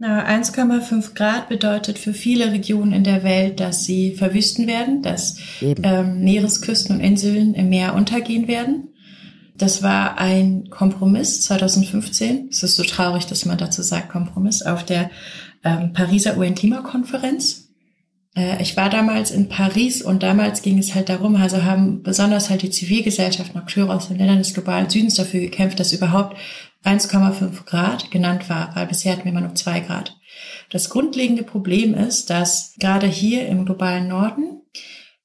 1,5 0.00 1.14
Grad 1.14 1.48
bedeutet 1.48 1.98
für 1.98 2.12
viele 2.12 2.50
Regionen 2.50 2.92
in 2.92 3.04
der 3.04 3.22
Welt, 3.22 3.60
dass 3.60 3.84
sie 3.84 4.14
verwüsten 4.14 4.66
werden, 4.66 5.02
dass 5.02 5.38
ähm, 5.60 6.20
Meeresküsten 6.24 6.96
und 6.96 7.00
Inseln 7.00 7.54
im 7.54 7.68
Meer 7.68 7.94
untergehen 7.94 8.48
werden. 8.48 8.88
Das 9.56 9.84
war 9.84 10.18
ein 10.18 10.68
Kompromiss 10.68 11.42
2015. 11.42 12.48
Es 12.50 12.64
ist 12.64 12.74
so 12.76 12.82
traurig, 12.82 13.26
dass 13.26 13.44
man 13.44 13.56
dazu 13.56 13.82
sagt 13.82 14.08
Kompromiss 14.08 14.62
auf 14.62 14.84
der 14.84 15.10
ähm, 15.62 15.92
Pariser 15.92 16.36
UN-Klimakonferenz. 16.36 17.68
Äh, 18.36 18.60
ich 18.60 18.76
war 18.76 18.90
damals 18.90 19.30
in 19.30 19.48
Paris 19.48 20.02
und 20.02 20.24
damals 20.24 20.62
ging 20.62 20.78
es 20.78 20.96
halt 20.96 21.08
darum, 21.08 21.36
also 21.36 21.62
haben 21.62 22.02
besonders 22.02 22.50
halt 22.50 22.62
die 22.62 22.70
Zivilgesellschaft 22.70 23.54
und 23.54 23.60
Akteure 23.60 23.94
aus 23.94 24.08
den 24.08 24.18
Ländern 24.18 24.38
des 24.38 24.54
globalen 24.54 24.90
Südens 24.90 25.14
dafür 25.14 25.40
gekämpft, 25.40 25.78
dass 25.78 25.92
überhaupt 25.92 26.36
1,5 26.84 27.64
Grad 27.64 28.10
genannt 28.10 28.48
war, 28.48 28.74
weil 28.74 28.86
bisher 28.86 29.12
hatten 29.12 29.24
wir 29.24 29.32
immer 29.32 29.40
nur 29.40 29.54
2 29.54 29.80
Grad. 29.80 30.16
Das 30.70 30.90
grundlegende 30.90 31.42
Problem 31.42 31.94
ist, 31.94 32.30
dass 32.30 32.74
gerade 32.78 33.06
hier 33.06 33.46
im 33.46 33.64
globalen 33.64 34.08
Norden 34.08 34.62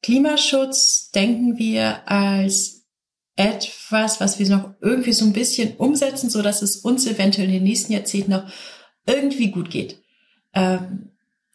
Klimaschutz 0.01 1.11
denken 1.11 1.57
wir 1.57 2.07
als 2.09 2.85
etwas, 3.35 4.19
was 4.19 4.39
wir 4.39 4.49
noch 4.49 4.71
irgendwie 4.81 5.13
so 5.13 5.25
ein 5.25 5.33
bisschen 5.33 5.75
umsetzen, 5.77 6.29
so 6.29 6.41
dass 6.41 6.61
es 6.61 6.77
uns 6.77 7.05
eventuell 7.05 7.47
in 7.47 7.53
den 7.53 7.63
nächsten 7.63 7.93
Jahrzehnten 7.93 8.31
noch 8.31 8.43
irgendwie 9.05 9.51
gut 9.51 9.69
geht. 9.69 10.01
Ähm, 10.53 11.11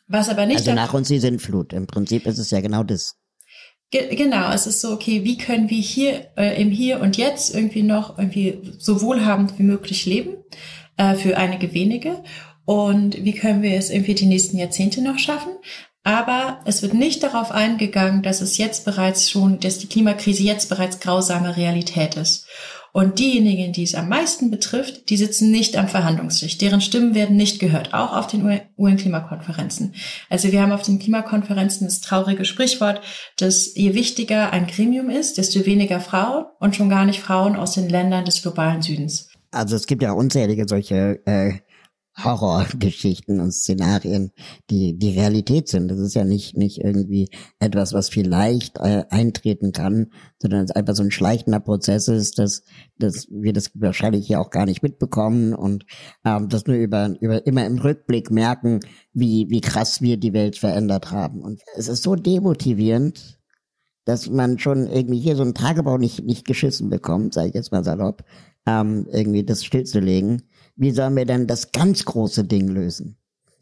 was 0.06 0.28
aber 0.28 0.46
nicht. 0.46 0.58
Also 0.58 0.74
nach 0.74 0.94
uns 0.94 1.08
die 1.08 1.18
Sintflut. 1.18 1.72
Im 1.72 1.86
Prinzip 1.86 2.26
ist 2.26 2.38
es 2.38 2.50
ja 2.50 2.60
genau 2.60 2.82
das. 2.82 3.16
Ge 3.90 4.14
genau, 4.14 4.52
es 4.52 4.66
ist 4.66 4.80
so, 4.80 4.92
okay, 4.92 5.24
wie 5.24 5.38
können 5.38 5.70
wir 5.70 5.80
hier 5.80 6.26
äh, 6.36 6.60
im 6.60 6.70
Hier 6.70 7.00
und 7.00 7.16
Jetzt 7.16 7.54
irgendwie 7.54 7.82
noch 7.82 8.18
irgendwie 8.18 8.58
so 8.78 9.02
wohlhabend 9.02 9.58
wie 9.58 9.62
möglich 9.62 10.06
leben 10.06 10.36
äh, 10.96 11.14
für 11.14 11.36
einige 11.36 11.72
wenige 11.74 12.22
und 12.64 13.24
wie 13.24 13.34
können 13.34 13.62
wir 13.62 13.76
es 13.76 13.90
irgendwie 13.90 14.14
die 14.14 14.26
nächsten 14.26 14.58
Jahrzehnte 14.58 15.02
noch 15.02 15.18
schaffen. 15.18 15.52
Aber 16.02 16.60
es 16.66 16.82
wird 16.82 16.92
nicht 16.92 17.22
darauf 17.22 17.50
eingegangen, 17.50 18.22
dass 18.22 18.42
es 18.42 18.58
jetzt 18.58 18.84
bereits 18.84 19.30
schon, 19.30 19.58
dass 19.60 19.78
die 19.78 19.86
Klimakrise 19.86 20.42
jetzt 20.42 20.68
bereits 20.68 21.00
grausame 21.00 21.56
Realität 21.56 22.16
ist. 22.16 22.46
Und 22.96 23.18
diejenigen, 23.18 23.72
die 23.72 23.82
es 23.82 23.96
am 23.96 24.08
meisten 24.08 24.52
betrifft, 24.52 25.10
die 25.10 25.16
sitzen 25.16 25.50
nicht 25.50 25.76
am 25.76 25.88
Verhandlungstisch. 25.88 26.58
Deren 26.58 26.80
Stimmen 26.80 27.16
werden 27.16 27.36
nicht 27.36 27.58
gehört, 27.58 27.92
auch 27.92 28.16
auf 28.16 28.28
den 28.28 28.60
UN-Klimakonferenzen. 28.78 29.96
Also 30.30 30.52
wir 30.52 30.62
haben 30.62 30.70
auf 30.70 30.82
den 30.82 31.00
Klimakonferenzen 31.00 31.88
das 31.88 32.00
traurige 32.00 32.44
Sprichwort, 32.44 33.00
dass 33.36 33.74
je 33.74 33.94
wichtiger 33.94 34.52
ein 34.52 34.68
Gremium 34.68 35.10
ist, 35.10 35.38
desto 35.38 35.66
weniger 35.66 35.98
Frauen 35.98 36.44
und 36.60 36.76
schon 36.76 36.88
gar 36.88 37.04
nicht 37.04 37.18
Frauen 37.18 37.56
aus 37.56 37.72
den 37.72 37.88
Ländern 37.88 38.26
des 38.26 38.42
globalen 38.42 38.80
Südens. 38.80 39.28
Also 39.50 39.74
es 39.74 39.88
gibt 39.88 40.04
ja 40.04 40.12
unzählige 40.12 40.64
solche 40.68 41.20
äh, 41.26 41.54
Horrorgeschichten 42.22 43.40
und 43.40 43.52
Szenarien, 43.52 44.30
die 44.70 44.96
die 44.96 45.18
Realität 45.18 45.68
sind. 45.68 45.88
Das 45.88 45.98
ist 45.98 46.14
ja 46.14 46.24
nicht 46.24 46.56
nicht 46.56 46.78
irgendwie 46.78 47.28
etwas, 47.58 47.92
was 47.92 48.08
vielleicht 48.08 48.78
äh, 48.78 49.04
eintreten 49.10 49.72
kann, 49.72 50.12
sondern 50.38 50.64
es 50.64 50.70
einfach 50.70 50.94
so 50.94 51.02
ein 51.02 51.10
schleichender 51.10 51.60
Prozess 51.60 52.06
ist, 52.08 52.38
dass 52.38 52.62
dass 52.98 53.26
wir 53.30 53.52
das 53.52 53.72
wahrscheinlich 53.74 54.28
hier 54.28 54.40
auch 54.40 54.50
gar 54.50 54.64
nicht 54.64 54.82
mitbekommen 54.82 55.54
und 55.54 55.86
ähm, 56.24 56.48
das 56.48 56.66
nur 56.66 56.76
über 56.76 57.14
über 57.20 57.46
immer 57.46 57.66
im 57.66 57.78
Rückblick 57.78 58.30
merken, 58.30 58.80
wie 59.12 59.46
wie 59.50 59.60
krass 59.60 60.00
wir 60.00 60.16
die 60.16 60.32
Welt 60.32 60.56
verändert 60.56 61.10
haben. 61.10 61.42
Und 61.42 61.62
es 61.76 61.88
ist 61.88 62.04
so 62.04 62.14
demotivierend, 62.14 63.40
dass 64.04 64.30
man 64.30 64.60
schon 64.60 64.86
irgendwie 64.86 65.18
hier 65.18 65.34
so 65.34 65.42
ein 65.42 65.54
Tagebau 65.54 65.98
nicht 65.98 66.24
nicht 66.24 66.46
geschissen 66.46 66.90
bekommt, 66.90 67.34
sage 67.34 67.48
ich 67.48 67.54
jetzt 67.54 67.72
mal 67.72 67.82
salopp, 67.82 68.22
ähm, 68.66 69.08
irgendwie 69.10 69.44
das 69.44 69.64
stillzulegen 69.64 70.42
wie 70.76 70.90
sollen 70.90 71.16
wir 71.16 71.24
denn 71.24 71.46
das 71.46 71.72
ganz 71.72 72.04
große 72.04 72.44
Ding 72.44 72.68
lösen? 72.68 73.16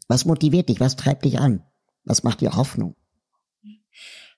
Was 0.07 0.25
motiviert 0.25 0.69
dich? 0.69 0.79
Was 0.79 0.95
treibt 0.95 1.25
dich 1.25 1.39
an? 1.39 1.63
Was 2.03 2.23
macht 2.23 2.41
dir 2.41 2.55
Hoffnung? 2.55 2.95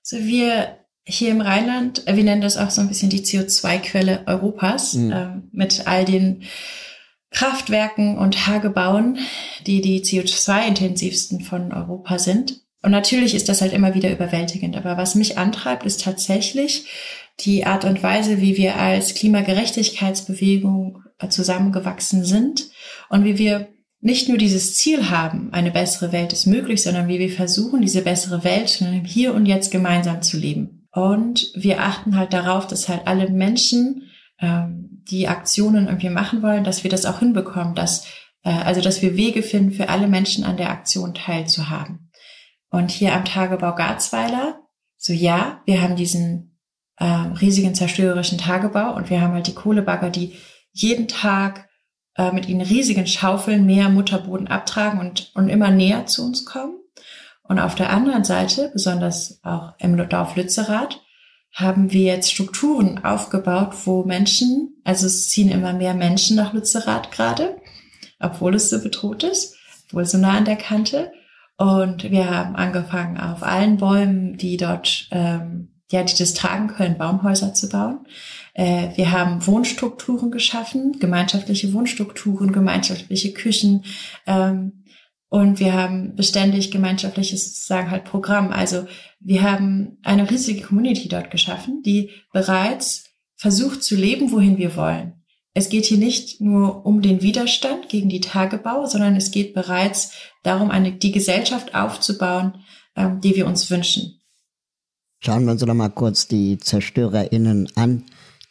So 0.02 0.18
wir 0.18 0.78
hier 1.04 1.30
im 1.30 1.40
Rheinland, 1.40 2.06
äh, 2.06 2.16
wir 2.16 2.24
nennen 2.24 2.42
das 2.42 2.56
auch 2.56 2.70
so 2.70 2.80
ein 2.80 2.88
bisschen 2.88 3.10
die 3.10 3.24
CO2-Quelle 3.24 4.24
Europas, 4.26 4.94
mhm. 4.94 5.12
äh, 5.12 5.28
mit 5.52 5.86
all 5.86 6.04
den 6.04 6.42
Kraftwerken 7.30 8.18
und 8.18 8.34
Tagebauen, 8.34 9.18
die 9.66 9.80
die 9.80 10.02
CO2-intensivsten 10.02 11.42
von 11.42 11.72
Europa 11.72 12.18
sind. 12.18 12.62
Und 12.82 12.92
natürlich 12.92 13.34
ist 13.34 13.48
das 13.48 13.62
halt 13.62 13.72
immer 13.72 13.94
wieder 13.94 14.10
überwältigend. 14.10 14.76
Aber 14.76 14.96
was 14.96 15.14
mich 15.14 15.38
antreibt, 15.38 15.84
ist 15.84 16.02
tatsächlich 16.02 16.86
die 17.40 17.66
Art 17.66 17.84
und 17.84 18.02
Weise, 18.02 18.40
wie 18.40 18.56
wir 18.56 18.76
als 18.76 19.14
Klimagerechtigkeitsbewegung 19.14 21.02
zusammengewachsen 21.28 22.24
sind 22.24 22.68
und 23.08 23.24
wie 23.24 23.38
wir 23.38 23.68
nicht 24.00 24.28
nur 24.28 24.38
dieses 24.38 24.76
Ziel 24.76 25.10
haben, 25.10 25.52
eine 25.52 25.70
bessere 25.70 26.12
Welt 26.12 26.32
ist 26.32 26.46
möglich, 26.46 26.82
sondern 26.82 27.08
wie 27.08 27.18
wir 27.18 27.30
versuchen, 27.30 27.80
diese 27.80 28.02
bessere 28.02 28.44
Welt 28.44 28.68
hier 29.04 29.34
und 29.34 29.46
jetzt 29.46 29.72
gemeinsam 29.72 30.22
zu 30.22 30.36
leben. 30.36 30.88
Und 30.92 31.50
wir 31.54 31.82
achten 31.82 32.16
halt 32.16 32.32
darauf, 32.32 32.66
dass 32.66 32.88
halt 32.88 33.06
alle 33.06 33.30
Menschen, 33.30 34.10
ähm, 34.40 35.02
die 35.10 35.28
Aktionen 35.28 35.86
irgendwie 35.86 36.10
machen 36.10 36.42
wollen, 36.42 36.64
dass 36.64 36.82
wir 36.84 36.90
das 36.90 37.06
auch 37.06 37.20
hinbekommen, 37.20 37.74
dass 37.74 38.06
äh, 38.46 38.50
also 38.50 38.80
dass 38.80 39.02
wir 39.02 39.16
Wege 39.16 39.42
finden, 39.42 39.72
für 39.72 39.88
alle 39.88 40.06
Menschen 40.06 40.44
an 40.44 40.56
der 40.56 40.70
Aktion 40.70 41.12
teilzuhaben. 41.12 42.10
Und 42.70 42.90
hier 42.90 43.14
am 43.14 43.24
Tagebau 43.24 43.74
Garzweiler, 43.74 44.60
so 44.96 45.12
ja, 45.12 45.62
wir 45.66 45.82
haben 45.82 45.96
diesen 45.96 46.58
äh, 46.96 47.04
riesigen 47.04 47.74
zerstörerischen 47.74 48.38
Tagebau 48.38 48.94
und 48.94 49.10
wir 49.10 49.20
haben 49.20 49.34
halt 49.34 49.46
die 49.46 49.54
Kohlebagger, 49.54 50.10
die 50.10 50.34
jeden 50.80 51.08
Tag 51.08 51.68
äh, 52.16 52.32
mit 52.32 52.48
ihnen 52.48 52.60
riesigen 52.60 53.06
Schaufeln 53.06 53.66
mehr 53.66 53.88
Mutterboden 53.88 54.48
abtragen 54.48 55.00
und, 55.00 55.32
und 55.34 55.48
immer 55.48 55.70
näher 55.70 56.06
zu 56.06 56.24
uns 56.24 56.44
kommen. 56.44 56.76
Und 57.42 57.58
auf 57.58 57.74
der 57.74 57.90
anderen 57.90 58.24
Seite, 58.24 58.70
besonders 58.72 59.40
auch 59.44 59.74
im 59.78 59.96
Dorf 60.08 60.36
Lützerath, 60.36 61.00
haben 61.52 61.92
wir 61.92 62.02
jetzt 62.02 62.32
Strukturen 62.32 63.04
aufgebaut, 63.04 63.74
wo 63.84 64.04
Menschen, 64.04 64.76
also 64.84 65.06
es 65.06 65.30
ziehen 65.30 65.48
immer 65.48 65.72
mehr 65.72 65.94
Menschen 65.94 66.36
nach 66.36 66.52
Lützerath 66.52 67.12
gerade, 67.12 67.56
obwohl 68.20 68.54
es 68.54 68.68
so 68.68 68.82
bedroht 68.82 69.22
ist, 69.22 69.56
obwohl 69.86 70.02
es 70.02 70.10
so 70.10 70.18
nah 70.18 70.36
an 70.36 70.44
der 70.44 70.56
Kante. 70.56 71.12
Und 71.56 72.10
wir 72.10 72.28
haben 72.28 72.56
angefangen, 72.56 73.18
auf 73.18 73.42
allen 73.42 73.78
Bäumen, 73.78 74.36
die 74.36 74.58
dort, 74.58 75.08
ähm, 75.10 75.68
ja, 75.90 76.02
die 76.02 76.16
das 76.16 76.34
tragen 76.34 76.68
können, 76.68 76.98
Baumhäuser 76.98 77.54
zu 77.54 77.68
bauen. 77.68 78.06
Äh, 78.54 78.96
wir 78.96 79.12
haben 79.12 79.46
Wohnstrukturen 79.46 80.30
geschaffen, 80.30 80.98
gemeinschaftliche 80.98 81.72
Wohnstrukturen, 81.72 82.52
gemeinschaftliche 82.52 83.32
Küchen. 83.32 83.84
Ähm, 84.26 84.84
und 85.28 85.60
wir 85.60 85.74
haben 85.74 86.14
beständig 86.16 86.70
gemeinschaftliches 86.70 87.44
sozusagen 87.44 87.90
halt 87.90 88.04
Programm. 88.04 88.50
Also 88.52 88.86
wir 89.20 89.42
haben 89.42 89.98
eine 90.02 90.30
riesige 90.30 90.62
Community 90.62 91.08
dort 91.08 91.30
geschaffen, 91.30 91.82
die 91.84 92.10
bereits 92.32 93.04
versucht 93.36 93.82
zu 93.82 93.96
leben, 93.96 94.32
wohin 94.32 94.56
wir 94.56 94.76
wollen. 94.76 95.24
Es 95.52 95.68
geht 95.68 95.86
hier 95.86 95.98
nicht 95.98 96.40
nur 96.40 96.84
um 96.84 97.00
den 97.00 97.22
Widerstand 97.22 97.88
gegen 97.88 98.08
die 98.08 98.20
Tagebau, 98.20 98.86
sondern 98.86 99.16
es 99.16 99.30
geht 99.30 99.54
bereits 99.54 100.12
darum, 100.42 100.70
eine, 100.70 100.92
die 100.92 101.12
Gesellschaft 101.12 101.74
aufzubauen, 101.74 102.64
ähm, 102.94 103.20
die 103.20 103.36
wir 103.36 103.46
uns 103.46 103.70
wünschen. 103.70 104.15
Schauen 105.20 105.44
wir 105.44 105.52
uns 105.52 105.62
noch 105.64 105.74
mal 105.74 105.88
kurz 105.88 106.28
die 106.28 106.58
ZerstörerInnen 106.58 107.68
an 107.74 108.04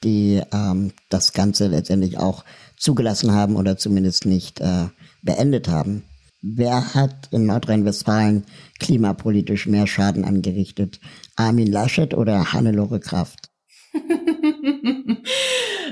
die 0.03 0.41
ähm, 0.53 0.91
das 1.09 1.33
Ganze 1.33 1.67
letztendlich 1.67 2.17
auch 2.17 2.45
zugelassen 2.77 3.31
haben 3.31 3.55
oder 3.55 3.77
zumindest 3.77 4.25
nicht 4.25 4.61
äh, 4.61 4.87
beendet 5.21 5.67
haben. 5.67 6.03
Wer 6.41 6.93
hat 6.93 7.29
in 7.31 7.47
Nordrhein-Westfalen 7.47 8.45
klimapolitisch 8.79 9.65
mehr 9.65 9.87
Schaden 9.87 10.23
angerichtet? 10.23 10.99
Armin 11.35 11.71
Laschet 11.71 12.13
oder 12.13 12.53
Hannelore 12.53 12.99
Kraft? 12.99 13.49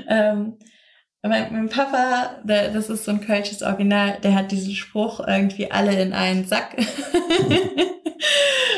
ähm, 0.08 0.54
mein, 1.28 1.52
mein 1.52 1.68
Papa, 1.68 2.40
der, 2.44 2.70
das 2.70 2.90
ist 2.90 3.04
so 3.04 3.10
ein 3.10 3.20
kölsches 3.20 3.62
Original, 3.62 4.18
der 4.22 4.34
hat 4.34 4.52
diesen 4.52 4.74
Spruch 4.74 5.20
irgendwie 5.26 5.70
alle 5.70 6.00
in 6.00 6.12
einen 6.12 6.46
Sack. 6.46 6.76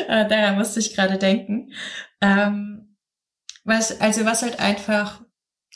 Äh, 0.09 0.27
daran 0.29 0.57
musste 0.57 0.79
ich 0.79 0.95
gerade 0.95 1.17
denken. 1.17 1.73
Ähm, 2.21 2.97
was, 3.65 3.99
also 3.99 4.23
was 4.23 4.41
halt 4.41 4.59
einfach 4.59 5.21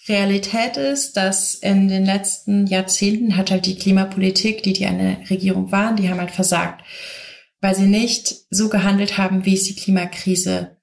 Realität 0.08 0.78
ist, 0.78 1.18
dass 1.18 1.54
in 1.54 1.88
den 1.88 2.06
letzten 2.06 2.66
Jahrzehnten 2.66 3.36
hat 3.36 3.52
halt 3.52 3.66
die 3.66 3.76
Klimapolitik, 3.76 4.64
die 4.64 4.74
die 4.74 4.86
eine 4.86 5.18
Regierung 5.30 5.72
waren, 5.72 5.96
die 5.96 6.10
haben 6.10 6.20
halt 6.20 6.32
versagt, 6.32 6.84
weil 7.60 7.76
sie 7.76 7.88
nicht 7.88 8.46
so 8.50 8.70
gehandelt 8.70 9.18
haben, 9.18 9.46
wie 9.46 9.54
es 9.54 9.66
die 9.66 9.76
Klimakrise, 9.76 10.78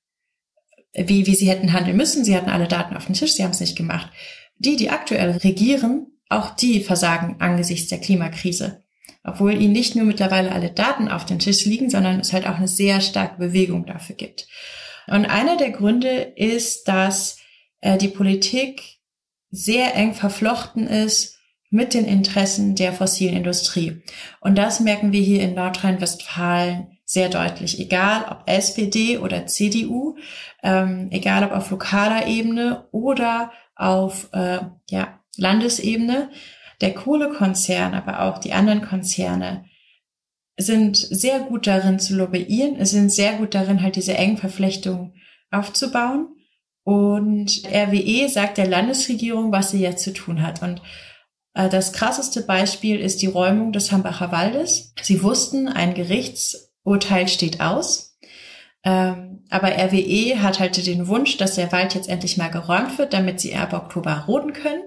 wie, 0.95 1.27
wie 1.27 1.35
sie 1.35 1.49
hätten 1.49 1.73
handeln 1.73 1.97
müssen. 1.97 2.25
Sie 2.25 2.37
hatten 2.37 2.51
alle 2.51 2.69
Daten 2.69 2.97
auf 2.97 3.07
dem 3.07 3.15
Tisch, 3.15 3.33
sie 3.33 3.45
haben 3.45 3.51
es 3.51 3.61
nicht 3.61 3.77
gemacht. 3.77 4.11
Die, 4.59 4.77
die 4.77 4.91
aktuell 4.91 5.31
regieren, 5.39 6.07
auch 6.29 6.51
die 6.51 6.81
versagen 6.81 7.37
angesichts 7.39 7.89
der 7.89 8.01
Klimakrise. 8.01 8.85
Obwohl 9.25 9.61
ihnen 9.61 9.73
nicht 9.73 9.95
nur 9.95 10.05
mittlerweile 10.05 10.53
alle 10.53 10.71
Daten 10.71 11.09
auf 11.09 11.27
dem 11.27 11.39
Tisch 11.39 11.65
liegen, 11.65 11.91
sondern 11.91 12.21
es 12.21 12.33
halt 12.33 12.47
auch 12.47 12.57
eine 12.57 12.69
sehr 12.69 13.01
starke 13.01 13.39
Bewegung 13.39 13.87
dafür 13.87 14.17
gibt. 14.17 14.47
Und 15.07 15.27
einer 15.27 15.57
der 15.57 15.71
Gründe 15.71 16.33
ist, 16.37 16.89
dass 16.89 17.39
äh, 17.81 17.99
die 17.99 18.09
Politik 18.09 18.99
sehr 19.51 19.95
eng 19.95 20.15
verflochten 20.15 20.87
ist 20.87 21.39
mit 21.71 21.95
den 21.95 22.05
Interessen 22.05 22.75
der 22.75 22.93
fossilen 22.93 23.37
Industrie. 23.37 24.03
Und 24.41 24.57
das 24.57 24.81
merken 24.81 25.13
wir 25.13 25.21
hier 25.21 25.43
in 25.43 25.55
Nordrhein-Westfalen 25.55 26.99
sehr 27.05 27.31
deutlich, 27.31 27.81
egal 27.81 28.27
ob 28.31 28.43
SPD 28.47 29.19
oder 29.19 29.47
CDU, 29.47 30.17
ähm, 30.63 31.09
egal 31.11 31.45
ob 31.45 31.53
auf 31.53 31.71
lokaler 31.71 32.27
Ebene 32.27 32.87
oder 32.93 33.51
auf 33.79 34.29
äh, 34.33 34.59
ja, 34.91 35.21
Landesebene. 35.37 36.31
Der 36.81 36.95
Kohlekonzern, 36.95 37.95
aber 37.95 38.23
auch 38.23 38.39
die 38.39 38.53
anderen 38.53 38.83
Konzerne 38.83 39.65
sind 40.57 40.97
sehr 40.97 41.41
gut 41.41 41.67
darin 41.67 41.99
zu 41.99 42.15
lobbyieren, 42.15 42.85
sind 42.85 43.11
sehr 43.11 43.35
gut 43.35 43.55
darin, 43.55 43.83
halt 43.83 43.97
diese 43.97 44.15
engen 44.15 44.37
Verflechtungen 44.37 45.15
aufzubauen. 45.51 46.29
Und 46.85 47.63
RWE 47.67 48.29
sagt 48.29 48.59
der 48.59 48.67
Landesregierung, 48.67 49.53
was 49.53 49.71
sie 49.71 49.81
jetzt 49.81 50.03
zu 50.03 50.13
tun 50.13 50.43
hat. 50.43 50.63
Und 50.63 50.83
äh, 51.55 51.69
das 51.69 51.93
krasseste 51.93 52.43
Beispiel 52.43 52.99
ist 52.99 53.23
die 53.23 53.27
Räumung 53.27 53.73
des 53.73 53.93
Hambacher 53.93 54.33
Waldes. 54.33 54.95
Sie 55.03 55.23
wussten, 55.23 55.69
ein 55.69 55.95
Gerichtsurteil 55.95 57.29
steht 57.29 57.61
aus. 57.61 58.08
Ähm, 58.85 59.45
aber 59.51 59.69
RWE 59.69 60.43
hat 60.43 60.61
halt 60.61 60.87
den 60.87 61.09
Wunsch, 61.09 61.37
dass 61.37 61.55
der 61.55 61.73
Wald 61.73 61.95
jetzt 61.95 62.09
endlich 62.09 62.37
mal 62.37 62.51
geräumt 62.51 62.99
wird, 62.99 63.13
damit 63.13 63.41
sie 63.41 63.55
ab 63.55 63.73
Oktober 63.73 64.25
roden 64.27 64.53
können. 64.53 64.83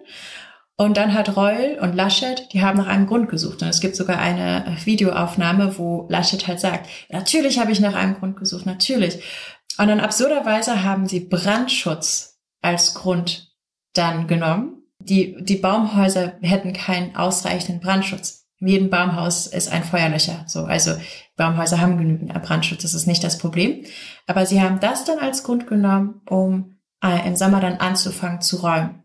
Und 0.78 0.98
dann 0.98 1.14
hat 1.14 1.38
Reul 1.38 1.78
und 1.80 1.94
Laschet, 1.94 2.52
die 2.54 2.62
haben 2.62 2.78
nach 2.78 2.88
einem 2.88 3.06
Grund 3.06 3.30
gesucht. 3.30 3.62
Und 3.62 3.68
es 3.68 3.82
gibt 3.82 3.96
sogar 3.96 4.18
eine 4.18 4.78
Videoaufnahme, 4.84 5.78
wo 5.78 6.08
Laschet 6.10 6.48
halt 6.48 6.60
sagt, 6.60 6.90
natürlich 7.10 7.60
habe 7.60 7.72
ich 7.72 7.80
nach 7.80 7.94
einem 7.94 8.16
Grund 8.16 8.38
gesucht, 8.38 8.66
natürlich. 8.66 9.22
Und 9.78 9.88
dann 9.88 10.00
absurderweise 10.00 10.84
haben 10.84 11.08
sie 11.08 11.20
Brandschutz 11.20 12.40
als 12.62 12.96
Grund 12.96 13.54
dann 13.94 14.28
genommen. 14.28 14.84
Die, 15.00 15.38
die 15.44 15.56
Baumhäuser 15.56 16.34
hätten 16.42 16.74
keinen 16.74 17.16
ausreichenden 17.16 17.80
Brandschutz. 17.80 18.41
In 18.62 18.68
jedem 18.68 18.90
Baumhaus 18.90 19.48
ist 19.48 19.72
ein 19.72 19.84
Feuerlöcher. 19.84 20.46
So, 20.48 20.64
also 20.64 20.92
Baumhäuser 21.36 21.82
haben 21.82 21.98
genügend 21.98 22.34
Brandschutz, 22.42 22.84
das 22.84 22.94
ist 22.94 23.08
nicht 23.08 23.24
das 23.24 23.38
Problem. 23.38 23.84
Aber 24.28 24.46
sie 24.46 24.62
haben 24.62 24.80
das 24.80 25.04
dann 25.04 25.20
als 25.20 25.44
Grund 25.44 25.68
genommen, 25.68 26.22
um 26.30 26.78
äh, 27.04 27.28
im 27.28 27.36
Sommer 27.36 27.60
dann 27.60 27.78
anzufangen 27.78 28.42
zu 28.42 28.58
räumen. 28.58 29.04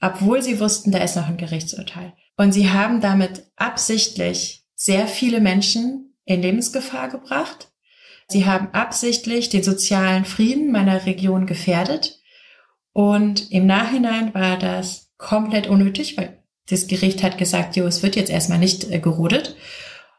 Obwohl 0.00 0.42
sie 0.42 0.60
wussten, 0.60 0.92
da 0.92 0.98
ist 0.98 1.16
noch 1.16 1.28
ein 1.28 1.36
Gerichtsurteil. 1.36 2.14
Und 2.36 2.52
sie 2.52 2.70
haben 2.70 3.00
damit 3.00 3.44
absichtlich 3.56 4.64
sehr 4.74 5.06
viele 5.06 5.40
Menschen 5.40 6.16
in 6.24 6.40
Lebensgefahr 6.40 7.08
gebracht 7.08 7.68
Sie 8.28 8.46
haben 8.46 8.68
absichtlich 8.72 9.48
den 9.48 9.62
sozialen 9.62 10.24
Frieden 10.24 10.72
meiner 10.72 11.06
Region 11.06 11.46
gefährdet. 11.46 12.20
Und 12.92 13.50
im 13.50 13.66
Nachhinein 13.66 14.32
war 14.34 14.58
das 14.58 15.12
komplett 15.18 15.66
unnötig, 15.66 16.16
weil 16.16 16.42
das 16.68 16.86
Gericht 16.86 17.22
hat 17.22 17.38
gesagt, 17.38 17.76
jo, 17.76 17.86
es 17.86 18.02
wird 18.02 18.16
jetzt 18.16 18.30
erstmal 18.30 18.58
nicht 18.58 18.90
äh, 18.90 18.98
gerodet. 18.98 19.56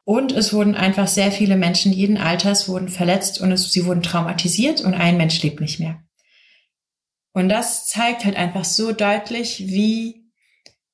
Und 0.04 0.32
es 0.32 0.54
wurden 0.54 0.76
einfach 0.76 1.08
sehr 1.08 1.32
viele 1.32 1.58
Menschen 1.58 1.92
jeden 1.92 2.18
Alters 2.18 2.70
wurden 2.70 2.90
verletzt 2.90 3.42
und 3.42 3.52
es, 3.52 3.72
sie 3.72 3.86
wurden 3.88 4.04
traumatisiert 4.04 4.82
und 4.82 4.94
ein 4.94 5.18
Mensch 5.18 5.42
lebt 5.42 5.60
nicht 5.60 5.80
mehr. 5.80 6.04
Und 7.34 7.50
das 7.50 7.88
zeigt 7.88 8.24
halt 8.24 8.38
einfach 8.38 8.66
so 8.66 8.92
deutlich, 8.92 9.68
wie 9.68 10.26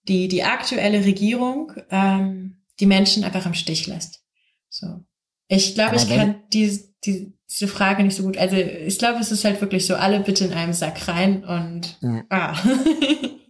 die, 0.08 0.30
die 0.30 0.44
aktuelle 0.44 1.04
Regierung 1.04 1.74
ähm, 1.92 2.64
die 2.80 2.86
Menschen 2.86 3.26
einfach 3.26 3.46
im 3.46 3.54
Stich 3.54 3.86
lässt. 3.86 4.24
So. 4.70 5.04
Ich 5.50 5.76
glaube, 5.76 5.98
ich 5.98 6.08
kann 6.08 6.42
die, 6.54 6.80
die, 7.04 7.34
diese 7.50 7.68
Frage 7.68 8.04
nicht 8.04 8.16
so 8.16 8.24
gut. 8.24 8.38
Also 8.38 8.56
ich 8.56 8.98
glaube, 8.98 9.20
es 9.20 9.32
ist 9.32 9.44
halt 9.44 9.60
wirklich 9.60 9.86
so, 9.86 9.96
alle 9.96 10.22
bitte 10.22 10.46
in 10.46 10.54
einem 10.54 10.74
Sack 10.74 11.10
rein 11.10 11.44
und 11.44 11.98
ja. 12.02 12.24
ah. 12.30 12.58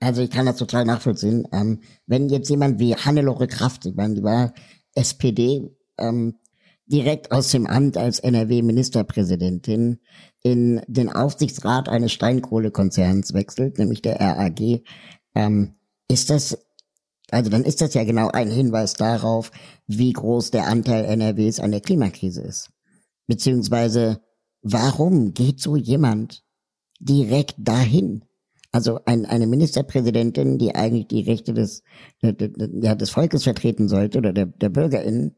also 0.00 0.22
ich 0.22 0.30
kann 0.30 0.46
das 0.46 0.56
total 0.56 0.84
nachvollziehen. 0.84 1.46
Ähm, 1.52 1.80
wenn 2.06 2.28
jetzt 2.28 2.48
jemand 2.48 2.80
wie 2.80 2.94
Hannelore 2.94 3.46
Kraft, 3.46 3.86
ich 3.86 3.94
meine, 3.94 4.14
die 4.14 4.22
war 4.22 4.52
SPD, 4.94 5.70
ähm, 5.98 6.36
direkt 6.86 7.30
aus 7.30 7.50
dem 7.50 7.66
Amt 7.66 7.96
als 7.96 8.18
NRW-Ministerpräsidentin 8.18 10.00
in 10.42 10.80
den 10.88 11.08
Aufsichtsrat 11.08 11.88
eines 11.88 12.12
Steinkohlekonzerns 12.12 13.32
wechselt, 13.32 13.78
nämlich 13.78 14.02
der 14.02 14.18
RAG, 14.18 14.82
ähm, 15.36 15.76
ist 16.08 16.30
das 16.30 16.58
also 17.30 17.50
dann 17.50 17.64
ist 17.64 17.80
das 17.80 17.94
ja 17.94 18.04
genau 18.04 18.28
ein 18.28 18.50
Hinweis 18.50 18.94
darauf, 18.94 19.50
wie 19.86 20.12
groß 20.12 20.50
der 20.50 20.66
Anteil 20.66 21.04
NRWs 21.04 21.60
an 21.60 21.70
der 21.70 21.80
Klimakrise 21.80 22.42
ist. 22.42 22.70
Beziehungsweise, 23.26 24.20
warum 24.62 25.32
geht 25.32 25.60
so 25.60 25.76
jemand 25.76 26.44
direkt 26.98 27.54
dahin? 27.58 28.24
Also 28.72 29.00
ein, 29.04 29.26
eine 29.26 29.46
Ministerpräsidentin, 29.46 30.58
die 30.58 30.74
eigentlich 30.74 31.08
die 31.08 31.22
Rechte 31.22 31.52
des, 31.52 31.82
ja, 32.22 32.94
des 32.94 33.10
Volkes 33.10 33.44
vertreten 33.44 33.88
sollte 33.88 34.18
oder 34.18 34.32
der, 34.32 34.46
der 34.46 34.68
BürgerInnen, 34.68 35.36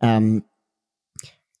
ähm, 0.00 0.44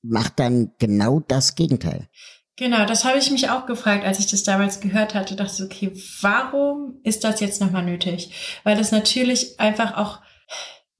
macht 0.02 0.38
dann 0.38 0.72
genau 0.78 1.20
das 1.20 1.54
Gegenteil. 1.54 2.08
Genau, 2.56 2.84
das 2.86 3.04
habe 3.04 3.18
ich 3.18 3.30
mich 3.30 3.50
auch 3.50 3.66
gefragt, 3.66 4.04
als 4.04 4.20
ich 4.20 4.26
das 4.26 4.44
damals 4.44 4.80
gehört 4.80 5.14
hatte. 5.14 5.34
Dachte 5.34 5.54
so, 5.54 5.64
okay, 5.64 5.92
warum 6.20 7.00
ist 7.02 7.24
das 7.24 7.40
jetzt 7.40 7.60
nochmal 7.60 7.84
nötig? 7.84 8.60
Weil 8.62 8.76
das 8.76 8.92
natürlich 8.92 9.58
einfach 9.58 9.96
auch, 9.96 10.20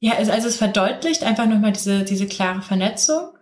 ja, 0.00 0.14
also 0.14 0.32
es 0.32 0.56
verdeutlicht 0.56 1.22
einfach 1.22 1.46
nochmal 1.46 1.72
diese, 1.72 2.02
diese 2.02 2.26
klare 2.26 2.62
Vernetzung. 2.62 3.33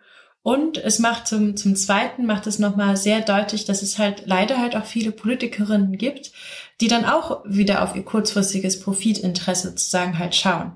Und 0.42 0.76
es 0.76 0.98
macht 0.98 1.28
zum, 1.28 1.57
zum 1.57 1.76
Zweiten, 1.76 2.26
macht 2.26 2.48
es 2.48 2.59
nochmal 2.59 2.96
sehr 2.96 3.20
deutlich, 3.20 3.64
dass 3.64 3.83
es 3.83 3.98
halt 3.98 4.24
leider 4.26 4.59
halt 4.59 4.74
auch 4.74 4.85
viele 4.85 5.12
Politikerinnen 5.12 5.96
gibt, 5.96 6.33
die 6.81 6.88
dann 6.88 7.05
auch 7.05 7.44
wieder 7.44 7.83
auf 7.83 7.94
ihr 7.94 8.05
kurzfristiges 8.05 8.81
Profitinteresse 8.81 9.68
sozusagen 9.68 10.18
halt 10.18 10.35
schauen. 10.35 10.72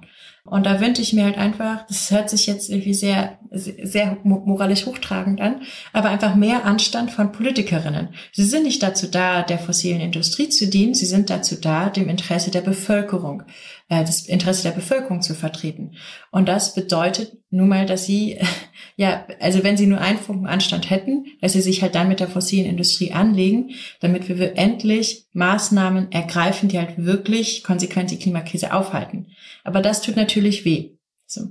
Und 0.46 0.64
da 0.64 0.80
wünsche 0.80 1.02
ich 1.02 1.12
mir 1.12 1.24
halt 1.24 1.36
einfach, 1.36 1.84
das 1.88 2.10
hört 2.12 2.30
sich 2.30 2.46
jetzt 2.46 2.70
irgendwie 2.70 2.94
sehr, 2.94 3.38
sehr 3.50 4.16
moralisch 4.22 4.86
hochtragend 4.86 5.40
an, 5.40 5.62
aber 5.92 6.10
einfach 6.10 6.36
mehr 6.36 6.64
Anstand 6.64 7.10
von 7.10 7.32
Politikerinnen. 7.32 8.10
Sie 8.30 8.44
sind 8.44 8.62
nicht 8.62 8.80
dazu 8.80 9.08
da, 9.08 9.42
der 9.42 9.58
fossilen 9.58 10.00
Industrie 10.00 10.48
zu 10.48 10.68
dienen, 10.68 10.94
sie 10.94 11.06
sind 11.06 11.30
dazu 11.30 11.56
da, 11.56 11.90
dem 11.90 12.08
Interesse 12.08 12.52
der 12.52 12.60
Bevölkerung, 12.60 13.42
äh, 13.88 14.04
das 14.04 14.26
Interesse 14.26 14.64
der 14.64 14.72
Bevölkerung 14.72 15.22
zu 15.22 15.34
vertreten. 15.34 15.92
Und 16.30 16.48
das 16.48 16.74
bedeutet 16.74 17.36
nun 17.50 17.68
mal, 17.68 17.86
dass 17.86 18.06
sie, 18.06 18.38
ja, 18.96 19.26
also 19.40 19.62
wenn 19.62 19.76
sie 19.76 19.86
nur 19.86 20.00
einen 20.00 20.18
Funken 20.18 20.46
Anstand 20.46 20.90
hätten, 20.90 21.26
dass 21.40 21.52
sie 21.52 21.60
sich 21.60 21.82
halt 21.82 21.94
dann 21.94 22.08
mit 22.08 22.20
der 22.20 22.28
fossilen 22.28 22.66
Industrie 22.66 23.12
anlegen, 23.12 23.70
damit 24.00 24.28
wir 24.28 24.56
endlich 24.56 25.26
Maßnahmen 25.32 26.10
ergreifen, 26.12 26.68
die 26.68 26.78
halt 26.78 26.94
wirklich 27.04 27.62
konsequent 27.62 28.10
die 28.10 28.18
Klimakrise 28.18 28.72
aufhalten. 28.72 29.28
Aber 29.64 29.80
das 29.82 30.02
tut 30.02 30.16
natürlich 30.16 30.64
weh. 30.64 30.90
So. 31.26 31.48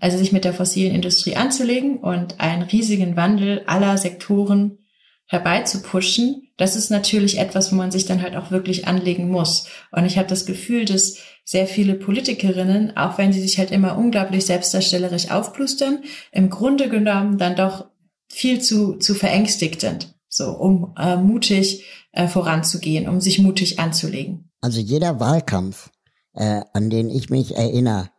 Also 0.00 0.16
sich 0.16 0.32
mit 0.32 0.44
der 0.44 0.54
fossilen 0.54 0.94
Industrie 0.94 1.36
anzulegen 1.36 1.98
und 1.98 2.40
einen 2.40 2.62
riesigen 2.62 3.16
Wandel 3.16 3.62
aller 3.66 3.98
Sektoren 3.98 4.78
herbeizupushen, 5.26 6.48
das 6.56 6.74
ist 6.74 6.90
natürlich 6.90 7.38
etwas, 7.38 7.70
wo 7.70 7.76
man 7.76 7.90
sich 7.90 8.04
dann 8.04 8.20
halt 8.20 8.34
auch 8.34 8.50
wirklich 8.50 8.88
anlegen 8.88 9.30
muss. 9.30 9.68
Und 9.92 10.06
ich 10.06 10.18
habe 10.18 10.28
das 10.28 10.44
Gefühl, 10.44 10.86
dass 10.86 11.18
sehr 11.48 11.66
viele 11.66 11.94
Politikerinnen, 11.94 12.96
auch 12.96 13.16
wenn 13.16 13.32
sie 13.32 13.40
sich 13.40 13.58
halt 13.58 13.70
immer 13.70 13.96
unglaublich 13.96 14.44
selbstdarstellerisch 14.44 15.30
aufplustern, 15.30 16.00
im 16.30 16.50
Grunde 16.50 16.88
genommen 16.88 17.38
dann 17.38 17.56
doch 17.56 17.86
viel 18.28 18.60
zu, 18.60 18.96
zu 18.96 19.14
verängstigt 19.14 19.80
sind, 19.80 20.14
so 20.28 20.50
um 20.50 20.94
äh, 20.98 21.16
mutig 21.16 21.86
äh, 22.12 22.28
voranzugehen, 22.28 23.08
um 23.08 23.22
sich 23.22 23.38
mutig 23.38 23.78
anzulegen. 23.78 24.50
Also 24.60 24.80
jeder 24.80 25.20
Wahlkampf 25.20 25.90
äh, 26.38 26.62
an 26.72 26.88
den 26.88 27.10
ich 27.10 27.30
mich 27.30 27.56
erinnere. 27.56 28.10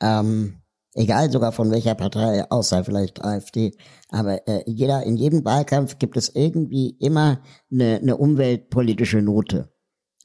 Ähm, 0.00 0.62
egal 0.94 1.30
sogar 1.30 1.52
von 1.52 1.70
welcher 1.70 1.94
Partei, 1.94 2.50
außer 2.50 2.84
vielleicht 2.84 3.22
AfD. 3.22 3.72
Aber 4.08 4.46
äh, 4.48 4.62
jeder, 4.66 5.02
in 5.04 5.16
jedem 5.16 5.44
Wahlkampf 5.44 5.98
gibt 5.98 6.16
es 6.16 6.34
irgendwie 6.34 6.96
immer 6.98 7.42
eine, 7.70 7.98
eine 8.00 8.16
umweltpolitische 8.16 9.20
Note. 9.22 9.70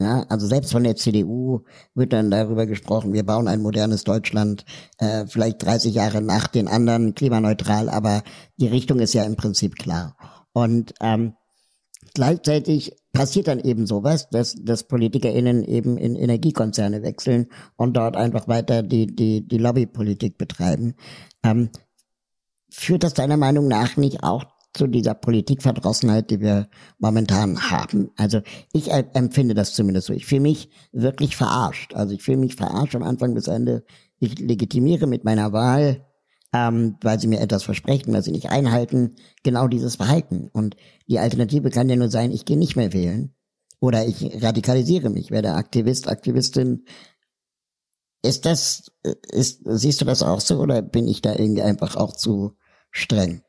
Ja, 0.01 0.25
also 0.29 0.47
selbst 0.47 0.71
von 0.71 0.83
der 0.83 0.95
CDU 0.95 1.61
wird 1.93 2.11
dann 2.11 2.31
darüber 2.31 2.65
gesprochen, 2.65 3.13
wir 3.13 3.23
bauen 3.23 3.47
ein 3.47 3.61
modernes 3.61 4.03
Deutschland, 4.03 4.65
äh, 4.97 5.27
vielleicht 5.27 5.63
30 5.63 5.93
Jahre 5.93 6.21
nach 6.21 6.47
den 6.47 6.67
anderen, 6.67 7.13
klimaneutral, 7.13 7.87
aber 7.87 8.23
die 8.57 8.67
Richtung 8.67 8.99
ist 8.99 9.13
ja 9.13 9.23
im 9.23 9.35
Prinzip 9.35 9.75
klar. 9.75 10.15
Und 10.53 10.95
ähm, 11.01 11.33
gleichzeitig 12.15 12.95
passiert 13.13 13.47
dann 13.47 13.59
eben 13.59 13.85
sowas, 13.85 14.27
dass, 14.29 14.55
dass 14.59 14.87
PolitikerInnen 14.87 15.63
eben 15.65 15.97
in 15.97 16.15
Energiekonzerne 16.15 17.03
wechseln 17.03 17.47
und 17.75 17.95
dort 17.95 18.15
einfach 18.15 18.47
weiter 18.47 18.81
die, 18.81 19.05
die, 19.05 19.47
die 19.47 19.57
Lobbypolitik 19.59 20.39
betreiben. 20.39 20.95
Ähm, 21.43 21.69
führt 22.71 23.03
das 23.03 23.13
deiner 23.13 23.37
Meinung 23.37 23.67
nach 23.67 23.97
nicht 23.97 24.23
auch 24.23 24.45
zu 24.73 24.87
dieser 24.87 25.13
Politikverdrossenheit, 25.13 26.29
die 26.31 26.39
wir 26.39 26.69
momentan 26.97 27.69
haben. 27.69 28.09
Also 28.15 28.41
ich 28.73 28.91
empfinde 28.91 29.53
das 29.53 29.73
zumindest 29.73 30.07
so. 30.07 30.13
Ich 30.13 30.25
fühle 30.25 30.41
mich 30.41 30.69
wirklich 30.91 31.35
verarscht. 31.35 31.93
Also 31.93 32.13
ich 32.13 32.23
fühle 32.23 32.37
mich 32.37 32.55
verarscht 32.55 32.95
am 32.95 33.03
Anfang 33.03 33.33
bis 33.33 33.47
Ende. 33.47 33.83
Ich 34.19 34.39
legitimiere 34.39 35.07
mit 35.07 35.25
meiner 35.25 35.51
Wahl, 35.51 36.05
ähm, 36.53 36.97
weil 37.01 37.19
sie 37.19 37.27
mir 37.27 37.41
etwas 37.41 37.63
versprechen, 37.63 38.13
weil 38.13 38.23
sie 38.23 38.31
nicht 38.31 38.49
einhalten, 38.49 39.15
genau 39.43 39.67
dieses 39.67 39.97
Verhalten. 39.97 40.49
Und 40.53 40.77
die 41.07 41.19
Alternative 41.19 41.69
kann 41.69 41.89
ja 41.89 41.95
nur 41.95 42.09
sein, 42.09 42.31
ich 42.31 42.45
gehe 42.45 42.57
nicht 42.57 42.75
mehr 42.75 42.93
wählen. 42.93 43.33
Oder 43.81 44.05
ich 44.05 44.43
radikalisiere 44.43 45.09
mich, 45.09 45.31
werde 45.31 45.53
Aktivist, 45.53 46.07
Aktivistin. 46.07 46.85
Ist 48.23 48.45
das, 48.45 48.91
ist, 49.31 49.61
siehst 49.65 49.99
du 49.99 50.05
das 50.05 50.21
auch 50.21 50.39
so 50.39 50.59
oder 50.59 50.81
bin 50.83 51.07
ich 51.07 51.21
da 51.21 51.33
irgendwie 51.33 51.63
einfach 51.63 51.95
auch 51.95 52.13
zu 52.13 52.55
streng? 52.91 53.41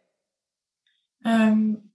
Ähm, 1.25 1.93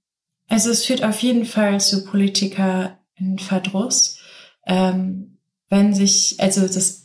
also 0.47 0.69
es 0.69 0.85
führt 0.85 1.03
auf 1.03 1.19
jeden 1.19 1.45
Fall 1.45 1.79
zu 1.79 2.05
Politiker 2.05 2.99
in 3.15 3.39
Verdruss. 3.39 4.19
Ähm, 4.65 5.37
wenn 5.69 5.93
sich, 5.93 6.37
also 6.39 6.61
das 6.61 7.03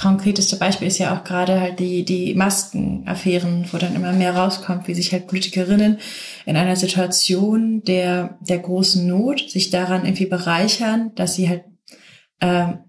konkreteste 0.00 0.56
Beispiel 0.56 0.88
ist 0.88 0.98
ja 0.98 1.16
auch 1.16 1.22
gerade 1.22 1.60
halt 1.60 1.78
die, 1.78 2.04
die 2.04 2.34
Maskenaffären, 2.34 3.68
wo 3.70 3.78
dann 3.78 3.94
immer 3.94 4.12
mehr 4.12 4.34
rauskommt, 4.34 4.88
wie 4.88 4.94
sich 4.94 5.12
halt 5.12 5.28
Politikerinnen 5.28 5.98
in 6.44 6.56
einer 6.56 6.74
Situation 6.74 7.84
der, 7.84 8.38
der 8.40 8.58
großen 8.58 9.06
Not 9.06 9.48
sich 9.48 9.70
daran 9.70 10.04
irgendwie 10.04 10.26
bereichern, 10.26 11.12
dass 11.14 11.36
sie 11.36 11.48
halt 11.48 11.64
ähm, 12.40 12.80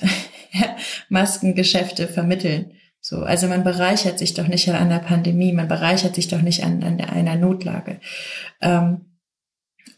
Maskengeschäfte 1.08 2.08
vermitteln. 2.08 2.72
So, 3.06 3.18
also 3.18 3.48
man 3.48 3.64
bereichert 3.64 4.18
sich 4.18 4.32
doch 4.32 4.48
nicht 4.48 4.66
an 4.70 4.88
der 4.88 4.98
Pandemie, 4.98 5.52
man 5.52 5.68
bereichert 5.68 6.14
sich 6.14 6.28
doch 6.28 6.40
nicht 6.40 6.64
an, 6.64 6.82
an 6.82 6.98
einer 7.02 7.36
Notlage. 7.36 8.00
Ähm, 8.62 9.18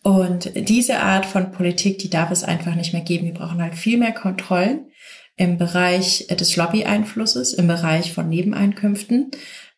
und 0.03 0.51
diese 0.69 0.99
Art 0.99 1.25
von 1.25 1.53
Politik, 1.53 2.01
die 2.01 2.11
darf 2.11 2.33
es 2.33 2.43
einfach 2.43 2.75
nicht 2.75 2.93
mehr 2.93 3.03
geben. 3.03 3.27
Wir 3.27 3.35
brauchen 3.35 3.63
halt 3.63 3.77
viel 3.77 3.97
mehr 3.97 4.11
Kontrollen 4.11 4.91
im 5.37 5.57
Bereich 5.57 6.27
des 6.27 6.57
Lobby-Einflusses, 6.57 7.55
im 7.55 7.69
Bereich 7.69 8.13
von 8.13 8.29
Nebeneinkünften. 8.29 9.31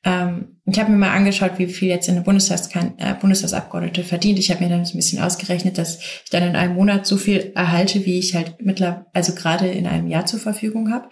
Ähm, 0.05 0.63
ich 0.65 0.79
habe 0.81 0.91
mir 0.91 0.97
mal 0.97 1.15
angeschaut, 1.15 1.59
wie 1.59 1.67
viel 1.67 1.89
jetzt 1.89 2.09
eine 2.09 2.23
Bundestags 2.23 2.71
äh, 2.75 3.15
Bundestagsabgeordnete 3.21 4.05
verdient. 4.05 4.39
Ich 4.39 4.51
habe 4.51 4.65
mir 4.65 4.71
dann 4.71 4.87
ein 4.87 4.97
bisschen 4.97 5.21
ausgerechnet, 5.23 5.77
dass 5.77 5.99
ich 5.99 6.31
dann 6.31 6.45
in 6.45 6.57
einem 6.57 6.77
Monat 6.77 7.07
so 7.07 7.19
viel 7.19 7.53
erhalte, 7.55 8.07
wie 8.07 8.19
ich 8.19 8.35
halt 8.35 8.55
mittlerweile, 8.63 9.05
also 9.13 9.35
gerade 9.35 9.69
in 9.69 9.87
einem 9.87 10.07
Jahr 10.07 10.25
zur 10.25 10.41
Verfügung 10.41 10.91
habe. 10.91 11.11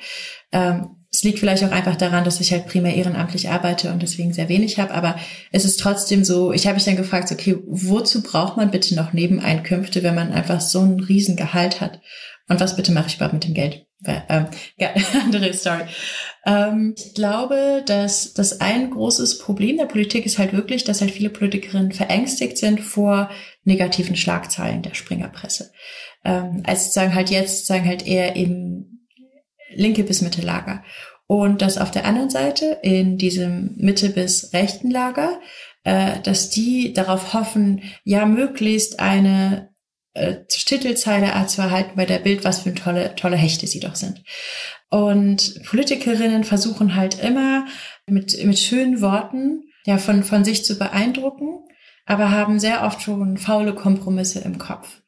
Ähm, 0.51 0.96
es 1.17 1.25
liegt 1.25 1.39
vielleicht 1.39 1.65
auch 1.65 1.71
einfach 1.71 1.97
daran, 1.97 2.25
dass 2.25 2.41
ich 2.41 2.53
halt 2.53 2.67
primär 2.67 2.95
ehrenamtlich 2.95 3.49
arbeite 3.49 3.91
und 3.91 4.03
deswegen 4.03 4.35
sehr 4.35 4.51
wenig 4.51 4.79
habe. 4.79 4.93
Aber 4.93 5.17
es 5.51 5.65
ist 5.65 5.81
trotzdem 5.81 6.27
so, 6.27 6.53
ich 6.53 6.67
habe 6.67 6.75
mich 6.75 6.85
dann 6.85 6.97
gefragt, 6.97 7.33
okay, 7.33 7.57
wozu 7.67 8.23
braucht 8.23 8.59
man 8.59 8.71
bitte 8.71 8.95
noch 8.95 9.15
Nebeneinkünfte, 9.15 10.03
wenn 10.03 10.15
man 10.15 10.31
einfach 10.31 10.61
so 10.61 10.81
einen 10.81 11.01
riesen 11.01 11.35
Gehalt 11.37 11.81
hat? 11.81 12.03
Und 12.51 12.61
was 12.61 12.77
bitte 12.77 12.93
mache 12.93 13.07
ich 13.07 13.17
überhaupt 13.17 13.33
mit 13.33 13.45
dem 13.45 13.55
Geld? 13.55 13.87
Ähm, 14.05 14.49
ja, 14.77 14.91
andere 15.25 15.55
Story. 15.55 15.85
Ähm, 16.45 16.95
ich 16.99 17.15
glaube, 17.15 17.83
dass 17.87 18.35
das 18.35 18.61
ein 18.61 18.91
großes 18.91 19.39
Problem 19.39 19.79
der 19.79 19.87
Politik 19.87 20.27
ist 20.27 20.39
halt 20.39 20.53
wirklich, 20.53 20.85
dass 20.85 21.01
halt 21.01 21.13
viele 21.13 21.31
Politikerinnen 21.31 21.93
verängstigt 21.93 22.59
sind 22.59 22.83
vor 22.83 23.31
negativen 23.65 24.17
Schlagzeilen 24.17 24.83
der 24.83 24.93
Springerpresse. 24.93 25.73
Ähm, 26.27 26.63
also 26.67 26.91
sagen 26.91 27.15
halt 27.15 27.31
jetzt, 27.31 27.65
sagen 27.65 27.87
halt 27.87 28.07
eher 28.07 28.37
eben 28.37 28.97
linke 29.77 30.05
bis 30.05 30.23
Mitte 30.23 30.43
Lager. 30.43 30.83
Und 31.27 31.61
dass 31.61 31.79
auf 31.79 31.91
der 31.91 32.05
anderen 32.05 32.31
Seite 32.31 32.79
in 32.83 33.19
diesem 33.19 33.75
Mitte 33.77 34.11
bis 34.11 34.53
rechten 34.53 34.91
Lager, 34.91 35.41
äh, 35.85 36.21
dass 36.23 36.51
die 36.51 36.93
darauf 36.93 37.35
hoffen, 37.35 37.83
ja 38.05 38.27
möglichst 38.27 39.01
eine 39.01 39.71
äh, 40.15 40.45
Titelzeile 40.49 41.47
zu 41.47 41.63
erhalten 41.63 41.97
bei 41.97 42.07
der 42.07 42.21
Bild, 42.21 42.45
was 42.45 42.61
für 42.61 42.75
tolle, 42.75 43.15
tolle 43.17 43.37
Hechte 43.37 43.67
sie 43.67 43.81
doch 43.81 43.97
sind. 43.97 44.23
Und 44.89 45.63
Politikerinnen 45.65 46.45
versuchen 46.45 46.95
halt 46.95 47.19
immer 47.21 47.67
mit, 48.07 48.43
mit 48.45 48.59
schönen 48.59 49.01
Worten 49.01 49.65
ja 49.85 49.99
von, 49.99 50.23
von 50.23 50.45
sich 50.45 50.65
zu 50.65 50.79
beeindrucken, 50.79 51.65
aber 52.05 52.31
haben 52.31 52.59
sehr 52.59 52.85
oft 52.85 53.03
schon 53.03 53.37
faule 53.37 53.75
Kompromisse 53.75 54.41
im 54.41 54.59
Kopf. 54.59 55.03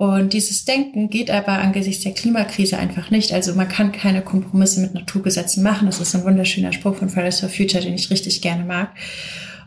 Und 0.00 0.32
dieses 0.32 0.64
Denken 0.64 1.10
geht 1.10 1.30
aber 1.30 1.58
angesichts 1.58 2.04
der 2.04 2.14
Klimakrise 2.14 2.78
einfach 2.78 3.10
nicht. 3.10 3.34
Also 3.34 3.54
man 3.54 3.68
kann 3.68 3.92
keine 3.92 4.22
Kompromisse 4.22 4.80
mit 4.80 4.94
Naturgesetzen 4.94 5.62
machen. 5.62 5.84
Das 5.84 6.00
ist 6.00 6.14
ein 6.14 6.24
wunderschöner 6.24 6.72
Spruch 6.72 6.94
von 6.94 7.10
Fridays 7.10 7.40
for 7.40 7.50
Future, 7.50 7.84
den 7.84 7.96
ich 7.96 8.10
richtig 8.10 8.40
gerne 8.40 8.64
mag. 8.64 8.94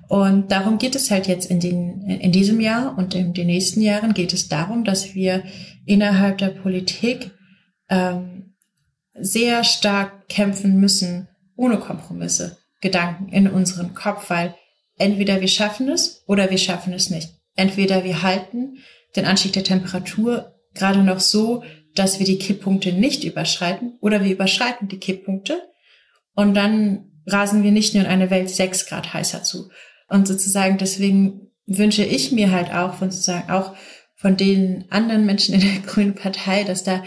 Und 0.08 0.52
darum 0.52 0.80
geht 0.80 0.96
es 0.96 1.12
halt 1.12 1.28
jetzt 1.28 1.52
in, 1.52 1.60
den, 1.60 2.10
in 2.10 2.32
diesem 2.32 2.60
Jahr 2.60 2.98
und 2.98 3.14
in 3.14 3.36
den 3.36 3.46
nächsten 3.46 3.80
Jahren 3.80 4.16
geht 4.16 4.34
es 4.34 4.50
darum, 4.50 4.84
dass 4.84 5.14
wir 5.14 5.44
innerhalb 5.86 6.40
der 6.40 6.48
Politik 6.50 7.30
ähm, 7.90 8.56
sehr 9.14 9.64
stark 9.64 10.30
kämpfen 10.30 10.80
müssen, 10.80 11.28
ohne 11.56 11.78
Kompromisse, 11.78 12.58
Gedanken 12.82 13.30
in 13.30 13.48
unseren 13.48 13.94
Kopf, 13.94 14.32
weil 14.32 14.56
entweder 14.98 15.42
wir 15.42 15.48
schaffen 15.48 15.90
es 15.90 16.24
oder 16.26 16.50
wir 16.50 16.58
schaffen 16.58 16.92
es 16.92 17.12
nicht. 17.12 17.30
Entweder 17.56 18.04
wir 18.04 18.24
halten 18.24 18.80
den 19.16 19.26
Anstieg 19.26 19.54
der 19.54 19.64
Temperatur 19.64 20.56
gerade 20.74 21.04
noch 21.04 21.20
so, 21.20 21.64
dass 21.96 22.20
wir 22.20 22.26
die 22.26 22.40
Kipppunkte 22.40 22.92
nicht 22.92 23.24
überschreiten 23.24 23.98
oder 24.02 24.24
wir 24.24 24.32
überschreiten 24.32 24.88
die 24.88 25.00
Kipppunkte 25.00 25.62
und 26.34 26.56
dann 26.56 27.12
rasen 27.26 27.64
wir 27.64 27.72
nicht 27.72 27.94
nur 27.94 28.04
in 28.04 28.10
eine 28.10 28.30
Welt 28.30 28.50
sechs 28.50 28.86
Grad 28.86 29.14
heißer 29.14 29.44
zu. 29.44 29.70
Und 30.10 30.28
sozusagen 30.28 30.78
deswegen 30.78 31.52
wünsche 31.66 32.04
ich 32.04 32.32
mir 32.32 32.52
halt 32.52 32.74
auch 32.74 32.96
von 32.96 33.12
sozusagen 33.12 33.50
auch 33.50 33.76
von 34.16 34.38
den 34.38 34.86
anderen 34.90 35.26
Menschen 35.26 35.56
in 35.56 35.62
der 35.62 35.80
Grünen 35.86 36.16
Partei, 36.16 36.64
dass 36.64 36.84
da 36.84 37.04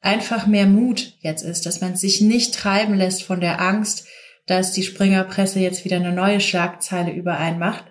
einfach 0.00 0.46
mehr 0.46 0.66
Mut 0.66 1.14
jetzt 1.20 1.42
ist, 1.42 1.64
dass 1.66 1.80
man 1.80 1.96
sich 1.96 2.20
nicht 2.20 2.54
treiben 2.54 2.94
lässt 2.94 3.22
von 3.22 3.40
der 3.40 3.60
Angst, 3.60 4.06
dass 4.46 4.72
die 4.72 4.82
Springerpresse 4.82 5.60
jetzt 5.60 5.84
wieder 5.86 5.96
eine 5.96 6.12
neue 6.12 6.40
Schlagzeile 6.40 7.12
über 7.12 7.38
einen 7.38 7.58
macht, 7.58 7.84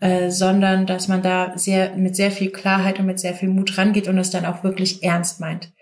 äh, 0.00 0.30
sondern 0.30 0.86
dass 0.86 1.08
man 1.08 1.22
da 1.22 1.56
sehr 1.56 1.96
mit 1.96 2.16
sehr 2.16 2.30
viel 2.30 2.50
Klarheit 2.50 2.98
und 2.98 3.06
mit 3.06 3.18
sehr 3.18 3.34
viel 3.34 3.48
Mut 3.48 3.76
rangeht 3.78 4.08
und 4.08 4.18
es 4.18 4.30
dann 4.30 4.46
auch 4.46 4.62
wirklich 4.62 5.02
ernst 5.02 5.40
meint. 5.40 5.72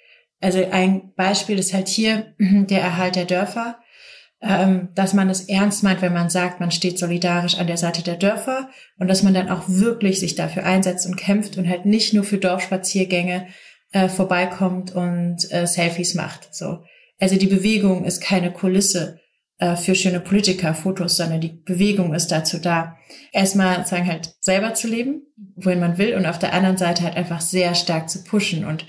Also 0.40 0.64
ein 0.70 1.12
Beispiel 1.14 1.58
ist 1.58 1.72
halt 1.72 1.88
hier 1.88 2.34
der 2.38 2.80
Erhalt 2.80 3.16
der 3.16 3.24
Dörfer, 3.24 3.78
ähm, 4.42 4.88
dass 4.94 5.14
man 5.14 5.30
es 5.30 5.48
ernst 5.48 5.82
meint, 5.82 6.02
wenn 6.02 6.12
man 6.12 6.30
sagt, 6.30 6.60
man 6.60 6.70
steht 6.70 6.98
solidarisch 6.98 7.58
an 7.58 7.66
der 7.66 7.78
Seite 7.78 8.02
der 8.02 8.16
Dörfer 8.16 8.68
und 8.98 9.08
dass 9.08 9.22
man 9.22 9.34
dann 9.34 9.48
auch 9.48 9.64
wirklich 9.66 10.20
sich 10.20 10.34
dafür 10.34 10.64
einsetzt 10.64 11.06
und 11.06 11.16
kämpft 11.16 11.56
und 11.56 11.68
halt 11.68 11.86
nicht 11.86 12.12
nur 12.12 12.24
für 12.24 12.38
Dorfspaziergänge 12.38 13.46
äh, 13.92 14.08
vorbeikommt 14.08 14.94
und 14.94 15.50
äh, 15.50 15.66
Selfies 15.66 16.14
macht. 16.14 16.54
So, 16.54 16.84
also 17.18 17.36
die 17.36 17.46
Bewegung 17.46 18.04
ist 18.04 18.20
keine 18.20 18.52
Kulisse, 18.52 19.20
für 19.58 19.94
schöne 19.94 20.20
Politiker-Fotos, 20.20 21.16
sondern 21.16 21.40
die 21.40 21.62
Bewegung 21.64 22.12
ist 22.12 22.28
dazu 22.28 22.58
da, 22.58 22.98
erstmal 23.32 23.86
sagen 23.86 24.06
halt 24.06 24.34
selber 24.40 24.74
zu 24.74 24.86
leben, 24.86 25.22
wohin 25.54 25.80
man 25.80 25.96
will 25.96 26.14
und 26.14 26.26
auf 26.26 26.38
der 26.38 26.52
anderen 26.52 26.76
Seite 26.76 27.04
halt 27.04 27.16
einfach 27.16 27.40
sehr 27.40 27.74
stark 27.74 28.10
zu 28.10 28.22
pushen 28.22 28.66
und 28.66 28.84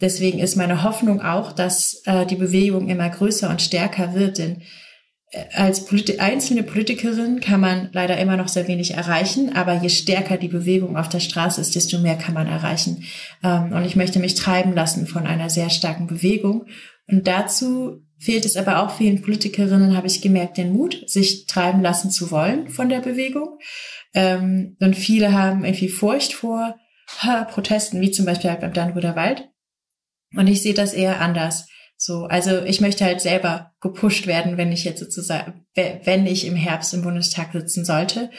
deswegen 0.00 0.38
ist 0.38 0.56
meine 0.56 0.82
Hoffnung 0.82 1.22
auch, 1.22 1.52
dass 1.52 2.02
äh, 2.04 2.26
die 2.26 2.36
Bewegung 2.36 2.88
immer 2.88 3.08
größer 3.08 3.48
und 3.48 3.62
stärker 3.62 4.14
wird, 4.14 4.38
denn 4.38 4.62
äh, 5.30 5.44
als 5.54 5.86
Polit 5.86 6.20
einzelne 6.20 6.62
Politikerin 6.62 7.40
kann 7.40 7.60
man 7.60 7.88
leider 7.92 8.18
immer 8.18 8.36
noch 8.36 8.48
sehr 8.48 8.68
wenig 8.68 8.92
erreichen, 8.92 9.54
aber 9.54 9.74
je 9.74 9.88
stärker 9.88 10.36
die 10.36 10.48
Bewegung 10.48 10.96
auf 10.96 11.08
der 11.08 11.20
Straße 11.20 11.60
ist, 11.60 11.74
desto 11.74 11.98
mehr 11.98 12.16
kann 12.16 12.34
man 12.34 12.46
erreichen. 12.46 13.04
Ähm, 13.42 13.72
und 13.72 13.84
ich 13.84 13.96
möchte 13.96 14.18
mich 14.18 14.34
treiben 14.34 14.74
lassen 14.74 15.06
von 15.06 15.26
einer 15.26 15.50
sehr 15.50 15.70
starken 15.70 16.06
Bewegung. 16.06 16.66
Und 17.06 17.26
dazu 17.26 18.02
fehlt 18.18 18.44
es 18.44 18.56
aber 18.56 18.82
auch 18.82 18.96
vielen 18.96 19.22
Politikerinnen, 19.22 19.96
habe 19.96 20.06
ich 20.06 20.22
gemerkt, 20.22 20.56
den 20.56 20.72
Mut, 20.72 21.08
sich 21.08 21.46
treiben 21.46 21.82
lassen 21.82 22.10
zu 22.10 22.30
wollen 22.30 22.68
von 22.68 22.88
der 22.88 23.00
Bewegung. 23.00 23.58
Ähm, 24.14 24.76
und 24.80 24.96
viele 24.96 25.32
haben 25.32 25.64
irgendwie 25.64 25.88
Furcht 25.88 26.32
vor 26.32 26.76
ha, 27.18 27.44
Protesten, 27.44 28.00
wie 28.00 28.10
zum 28.10 28.26
Beispiel 28.26 28.50
halt 28.50 28.60
beim 28.60 28.72
Dannröder 28.72 29.16
Wald. 29.16 29.48
Und 30.36 30.46
ich 30.46 30.62
sehe 30.62 30.74
das 30.74 30.94
eher 30.94 31.20
anders. 31.20 31.66
So, 31.96 32.24
also 32.24 32.62
ich 32.64 32.80
möchte 32.80 33.04
halt 33.04 33.20
selber 33.20 33.72
gepusht 33.80 34.26
werden, 34.26 34.56
wenn 34.56 34.72
ich 34.72 34.84
jetzt 34.84 35.00
sozusagen, 35.00 35.64
wenn 35.74 36.26
ich 36.26 36.46
im 36.46 36.56
Herbst 36.56 36.92
im 36.92 37.02
Bundestag 37.02 37.52
sitzen 37.52 37.84
sollte 37.84 38.30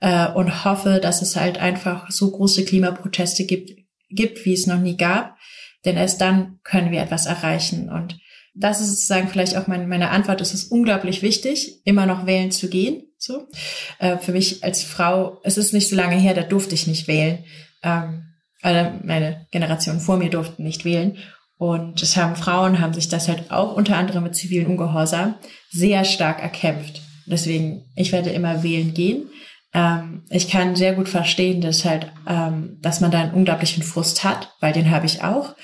äh, 0.00 0.28
und 0.28 0.64
hoffe, 0.64 0.98
dass 1.00 1.20
es 1.20 1.36
halt 1.36 1.58
einfach 1.58 2.10
so 2.10 2.30
große 2.30 2.64
Klimaproteste 2.64 3.44
gibt, 3.44 3.70
gibt, 4.08 4.44
wie 4.44 4.54
es 4.54 4.66
noch 4.66 4.78
nie 4.78 4.96
gab 4.96 5.36
Denn 5.84 5.96
erst 5.96 6.20
dann 6.20 6.58
können 6.64 6.90
wir 6.90 7.02
etwas 7.02 7.26
erreichen. 7.26 7.90
Und 7.90 8.18
das 8.54 8.80
ist 8.80 8.88
sozusagen 8.88 9.28
vielleicht 9.28 9.56
auch 9.56 9.66
mein, 9.66 9.88
meine 9.88 10.10
Antwort. 10.10 10.40
Es 10.40 10.54
ist 10.54 10.70
unglaublich 10.70 11.22
wichtig, 11.22 11.80
immer 11.84 12.06
noch 12.06 12.26
wählen 12.26 12.50
zu 12.50 12.68
gehen. 12.68 13.04
So 13.18 13.48
äh, 13.98 14.18
für 14.18 14.32
mich 14.32 14.62
als 14.64 14.82
Frau, 14.82 15.40
es 15.44 15.56
ist 15.56 15.72
nicht 15.72 15.88
so 15.88 15.96
lange 15.96 16.16
her, 16.16 16.34
da 16.34 16.42
durfte 16.42 16.74
ich 16.74 16.86
nicht 16.86 17.08
wählen. 17.08 17.44
Ähm, 17.82 18.24
meine 18.62 19.46
Generation 19.50 19.98
vor 19.98 20.18
mir 20.18 20.30
durften 20.30 20.62
nicht 20.62 20.84
wählen. 20.84 21.18
Und 21.58 22.02
es 22.02 22.16
haben 22.16 22.36
Frauen, 22.36 22.80
haben 22.80 22.94
sich 22.94 23.08
das 23.08 23.28
halt 23.28 23.50
auch 23.50 23.76
unter 23.76 23.96
anderem 23.96 24.24
mit 24.24 24.34
zivilen 24.34 24.66
Ungehorsam 24.66 25.36
sehr 25.70 26.04
stark 26.04 26.42
erkämpft. 26.42 27.00
Deswegen, 27.26 27.84
ich 27.94 28.12
werde 28.12 28.30
immer 28.30 28.62
wählen 28.62 28.94
gehen. 28.94 29.30
Ähm, 29.72 30.24
ich 30.28 30.48
kann 30.48 30.76
sehr 30.76 30.92
gut 30.94 31.08
verstehen, 31.08 31.60
dass 31.60 31.84
halt, 31.84 32.10
ähm, 32.28 32.78
dass 32.82 33.00
man 33.00 33.10
da 33.10 33.20
einen 33.20 33.34
unglaublichen 33.34 33.82
Frust 33.82 34.24
hat, 34.24 34.52
weil 34.60 34.72
den 34.72 34.90
habe 34.90 35.06
ich 35.06 35.22
auch. 35.22 35.54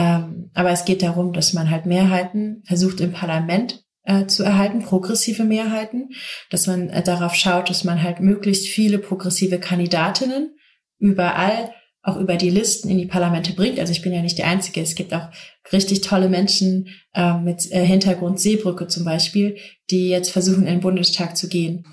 Ähm, 0.00 0.50
aber 0.54 0.70
es 0.70 0.86
geht 0.86 1.02
darum, 1.02 1.34
dass 1.34 1.52
man 1.52 1.70
halt 1.70 1.84
Mehrheiten 1.84 2.62
versucht 2.64 3.00
im 3.00 3.12
Parlament 3.12 3.84
äh, 4.04 4.24
zu 4.24 4.42
erhalten, 4.42 4.80
progressive 4.80 5.44
Mehrheiten, 5.44 6.08
dass 6.48 6.66
man 6.66 6.88
äh, 6.88 7.02
darauf 7.02 7.34
schaut, 7.34 7.68
dass 7.68 7.84
man 7.84 8.02
halt 8.02 8.20
möglichst 8.20 8.66
viele 8.66 8.98
progressive 8.98 9.60
Kandidatinnen 9.60 10.56
überall 10.98 11.74
auch 12.02 12.16
über 12.16 12.36
die 12.36 12.48
Listen 12.48 12.88
in 12.88 12.96
die 12.96 13.06
Parlamente 13.06 13.52
bringt. 13.52 13.78
Also 13.78 13.92
ich 13.92 14.00
bin 14.00 14.14
ja 14.14 14.22
nicht 14.22 14.38
die 14.38 14.44
Einzige. 14.44 14.80
Es 14.80 14.94
gibt 14.94 15.12
auch 15.12 15.28
richtig 15.70 16.00
tolle 16.00 16.30
Menschen 16.30 16.88
äh, 17.12 17.34
mit 17.34 17.70
äh, 17.70 17.84
Hintergrund 17.84 18.40
Seebrücke 18.40 18.86
zum 18.86 19.04
Beispiel, 19.04 19.58
die 19.90 20.08
jetzt 20.08 20.30
versuchen, 20.30 20.62
in 20.66 20.76
den 20.76 20.80
Bundestag 20.80 21.36
zu 21.36 21.46
gehen. 21.46 21.84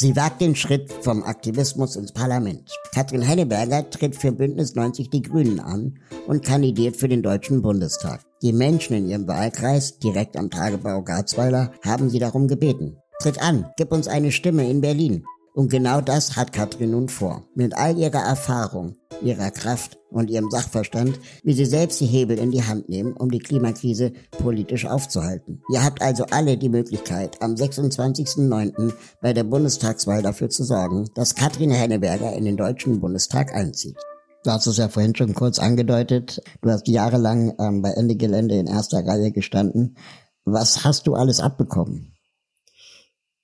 Sie 0.00 0.16
wagt 0.16 0.40
den 0.40 0.56
Schritt 0.56 0.90
vom 0.90 1.22
Aktivismus 1.24 1.94
ins 1.94 2.12
Parlament. 2.12 2.70
Katrin 2.94 3.20
Henneberger 3.20 3.90
tritt 3.90 4.16
für 4.16 4.32
Bündnis 4.32 4.74
90 4.74 5.10
Die 5.10 5.20
Grünen 5.20 5.60
an 5.60 5.98
und 6.26 6.42
kandidiert 6.42 6.96
für 6.96 7.06
den 7.06 7.22
Deutschen 7.22 7.60
Bundestag. 7.60 8.22
Die 8.40 8.54
Menschen 8.54 8.96
in 8.96 9.10
ihrem 9.10 9.28
Wahlkreis, 9.28 9.98
direkt 9.98 10.38
am 10.38 10.48
Tagebau 10.48 11.02
Garzweiler, 11.02 11.72
haben 11.84 12.08
sie 12.08 12.18
darum 12.18 12.48
gebeten. 12.48 12.96
Tritt 13.20 13.42
an, 13.42 13.66
gib 13.76 13.92
uns 13.92 14.08
eine 14.08 14.32
Stimme 14.32 14.70
in 14.70 14.80
Berlin. 14.80 15.22
Und 15.54 15.70
genau 15.70 16.00
das 16.00 16.36
hat 16.36 16.52
Katrin 16.52 16.92
nun 16.92 17.08
vor. 17.08 17.44
Mit 17.54 17.74
all 17.74 17.98
ihrer 17.98 18.20
Erfahrung, 18.20 18.96
ihrer 19.20 19.50
Kraft 19.50 19.98
und 20.10 20.30
ihrem 20.30 20.50
Sachverstand, 20.50 21.18
wie 21.42 21.52
sie 21.52 21.64
selbst 21.64 22.00
die 22.00 22.06
Hebel 22.06 22.38
in 22.38 22.50
die 22.50 22.62
Hand 22.62 22.88
nehmen, 22.88 23.14
um 23.14 23.30
die 23.30 23.40
Klimakrise 23.40 24.12
politisch 24.30 24.86
aufzuhalten. 24.86 25.62
Ihr 25.72 25.82
habt 25.82 26.02
also 26.02 26.24
alle 26.30 26.56
die 26.56 26.68
Möglichkeit, 26.68 27.42
am 27.42 27.54
26.09. 27.54 28.92
bei 29.20 29.32
der 29.32 29.44
Bundestagswahl 29.44 30.22
dafür 30.22 30.50
zu 30.50 30.64
sorgen, 30.64 31.08
dass 31.14 31.34
Katrin 31.34 31.70
Henneberger 31.70 32.32
in 32.32 32.44
den 32.44 32.56
Deutschen 32.56 33.00
Bundestag 33.00 33.52
einzieht. 33.54 33.96
Du 34.44 34.50
hast 34.50 34.66
es 34.66 34.78
ja 34.78 34.88
vorhin 34.88 35.14
schon 35.14 35.34
kurz 35.34 35.58
angedeutet. 35.58 36.40
Du 36.62 36.70
hast 36.70 36.88
jahrelang 36.88 37.54
ähm, 37.58 37.82
bei 37.82 37.90
Ende 37.90 38.16
Gelände 38.16 38.54
in 38.54 38.68
erster 38.68 39.06
Reihe 39.06 39.32
gestanden. 39.32 39.96
Was 40.44 40.84
hast 40.84 41.06
du 41.06 41.14
alles 41.14 41.40
abbekommen? 41.40 42.14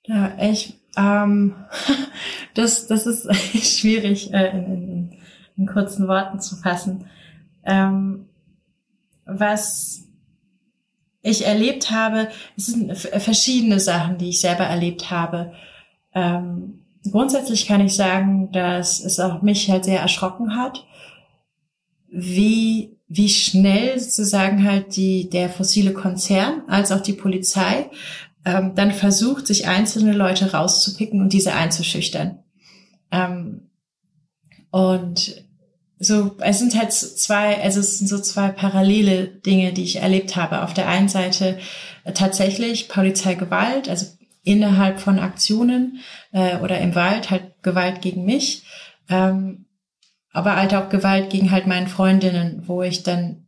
Ja, 0.07 0.39
ich 0.41 0.79
ähm, 0.97 1.55
das, 2.55 2.87
das 2.87 3.07
ist 3.07 3.29
schwierig 3.81 4.33
äh, 4.33 4.51
in, 4.51 4.65
in, 4.65 5.13
in, 5.57 5.67
kurzen 5.67 6.09
Worten 6.09 6.41
zu 6.41 6.57
fassen. 6.57 7.09
Ähm, 7.65 8.27
was 9.25 10.05
ich 11.23 11.45
erlebt 11.45 11.91
habe, 11.91 12.29
es 12.57 12.67
sind 12.67 12.97
verschiedene 12.97 13.81
Sachen, 13.81 14.19
die 14.19 14.29
ich 14.29 14.41
selber 14.41 14.65
erlebt 14.65 15.11
habe. 15.11 15.53
Ähm, 16.15 16.85
grundsätzlich 17.11 17.67
kann 17.67 17.81
ich 17.81 17.97
sagen, 17.97 18.53
dass 18.53 19.01
es 19.01 19.19
auch 19.19 19.43
mich 19.43 19.69
halt 19.69 19.85
sehr 19.85 20.01
erschrocken 20.01 20.57
hat, 20.57 20.87
wie, 22.09 22.97
wie 23.09 23.29
schnell 23.29 23.99
sozusagen 23.99 24.65
halt 24.65 24.97
die, 24.97 25.29
der 25.29 25.49
fossile 25.49 25.93
Konzern 25.93 26.63
als 26.69 26.93
auch 26.93 27.01
die 27.01 27.13
Polizei 27.13 27.91
ähm, 28.47 28.77
dann 28.77 28.93
versucht, 28.93 29.49
sich 29.49 29.67
einzelne 29.67 30.13
Leute 30.13 30.53
rauszupicken 30.53 31.21
und 31.21 31.33
diese 31.33 31.53
einzuschüchtern. 31.53 32.39
Ähm, 33.11 33.69
und 34.71 35.45
so, 35.99 36.37
es 36.39 36.61
sind 36.61 36.77
halt 36.77 36.93
zwei, 36.93 37.61
also 37.61 37.81
es 37.81 37.99
sind 37.99 38.07
so 38.07 38.21
zwei 38.21 38.51
parallele 38.51 39.27
Dinge, 39.27 39.73
die 39.73 39.83
ich 39.83 39.97
erlebt 39.97 40.37
habe. 40.37 40.63
Auf 40.63 40.75
der 40.75 40.89
einen 40.89 41.09
Seite 41.09 41.59
äh, 42.05 42.13
tatsächlich 42.13 42.89
Polizeigewalt, 42.89 43.89
also 43.89 44.07
innerhalb 44.45 45.01
von 45.01 45.19
Aktionen 45.19 45.99
äh, 46.31 46.59
oder 46.59 46.79
im 46.79 46.95
Wald 46.95 47.31
halt 47.31 47.63
Gewalt 47.63 48.01
gegen 48.01 48.25
mich, 48.25 48.63
ähm, 49.09 49.67
aber 50.31 50.55
halt 50.55 50.73
auch 50.73 50.89
Gewalt 50.89 51.31
gegen 51.31 51.51
halt 51.51 51.67
meinen 51.67 51.89
Freundinnen, 51.89 52.63
wo 52.67 52.83
ich 52.83 53.03
dann 53.03 53.46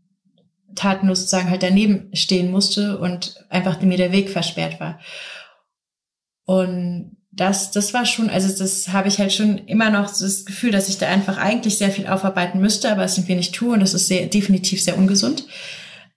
tatenlos 0.79 1.21
sozusagen 1.21 1.51
halt 1.51 1.63
daneben 1.63 2.11
stehen 2.15 2.51
musste 2.51 2.99
und 2.99 3.45
einfach 3.51 3.81
mir 3.81 3.99
der 3.99 4.13
Weg 4.13 4.31
versperrt 4.31 4.81
war. 4.81 5.01
Und 6.45 7.17
das, 7.31 7.71
das 7.71 7.95
war 7.95 8.05
schon, 8.05 8.31
also 8.31 8.49
das 8.57 8.89
habe 8.89 9.09
ich 9.09 9.19
halt 9.19 9.33
schon 9.33 9.59
immer 9.67 9.91
noch 9.91 10.09
das 10.09 10.45
Gefühl, 10.45 10.71
dass 10.71 10.89
ich 10.89 10.99
da 10.99 11.09
einfach 11.09 11.39
eigentlich 11.39 11.79
sehr 11.79 11.91
viel 11.91 12.07
aufarbeiten 12.07 12.61
müsste, 12.61 12.91
aber 12.91 13.05
es 13.05 13.15
sind 13.15 13.29
wir 13.29 13.37
nicht 13.37 13.55
tue 13.55 13.75
und 13.75 13.81
das 13.81 13.95
ist 13.95 14.09
sehr, 14.09 14.27
definitiv 14.27 14.83
sehr 14.83 14.99
ungesund. 14.99 15.47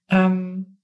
Ähm, 0.09 0.77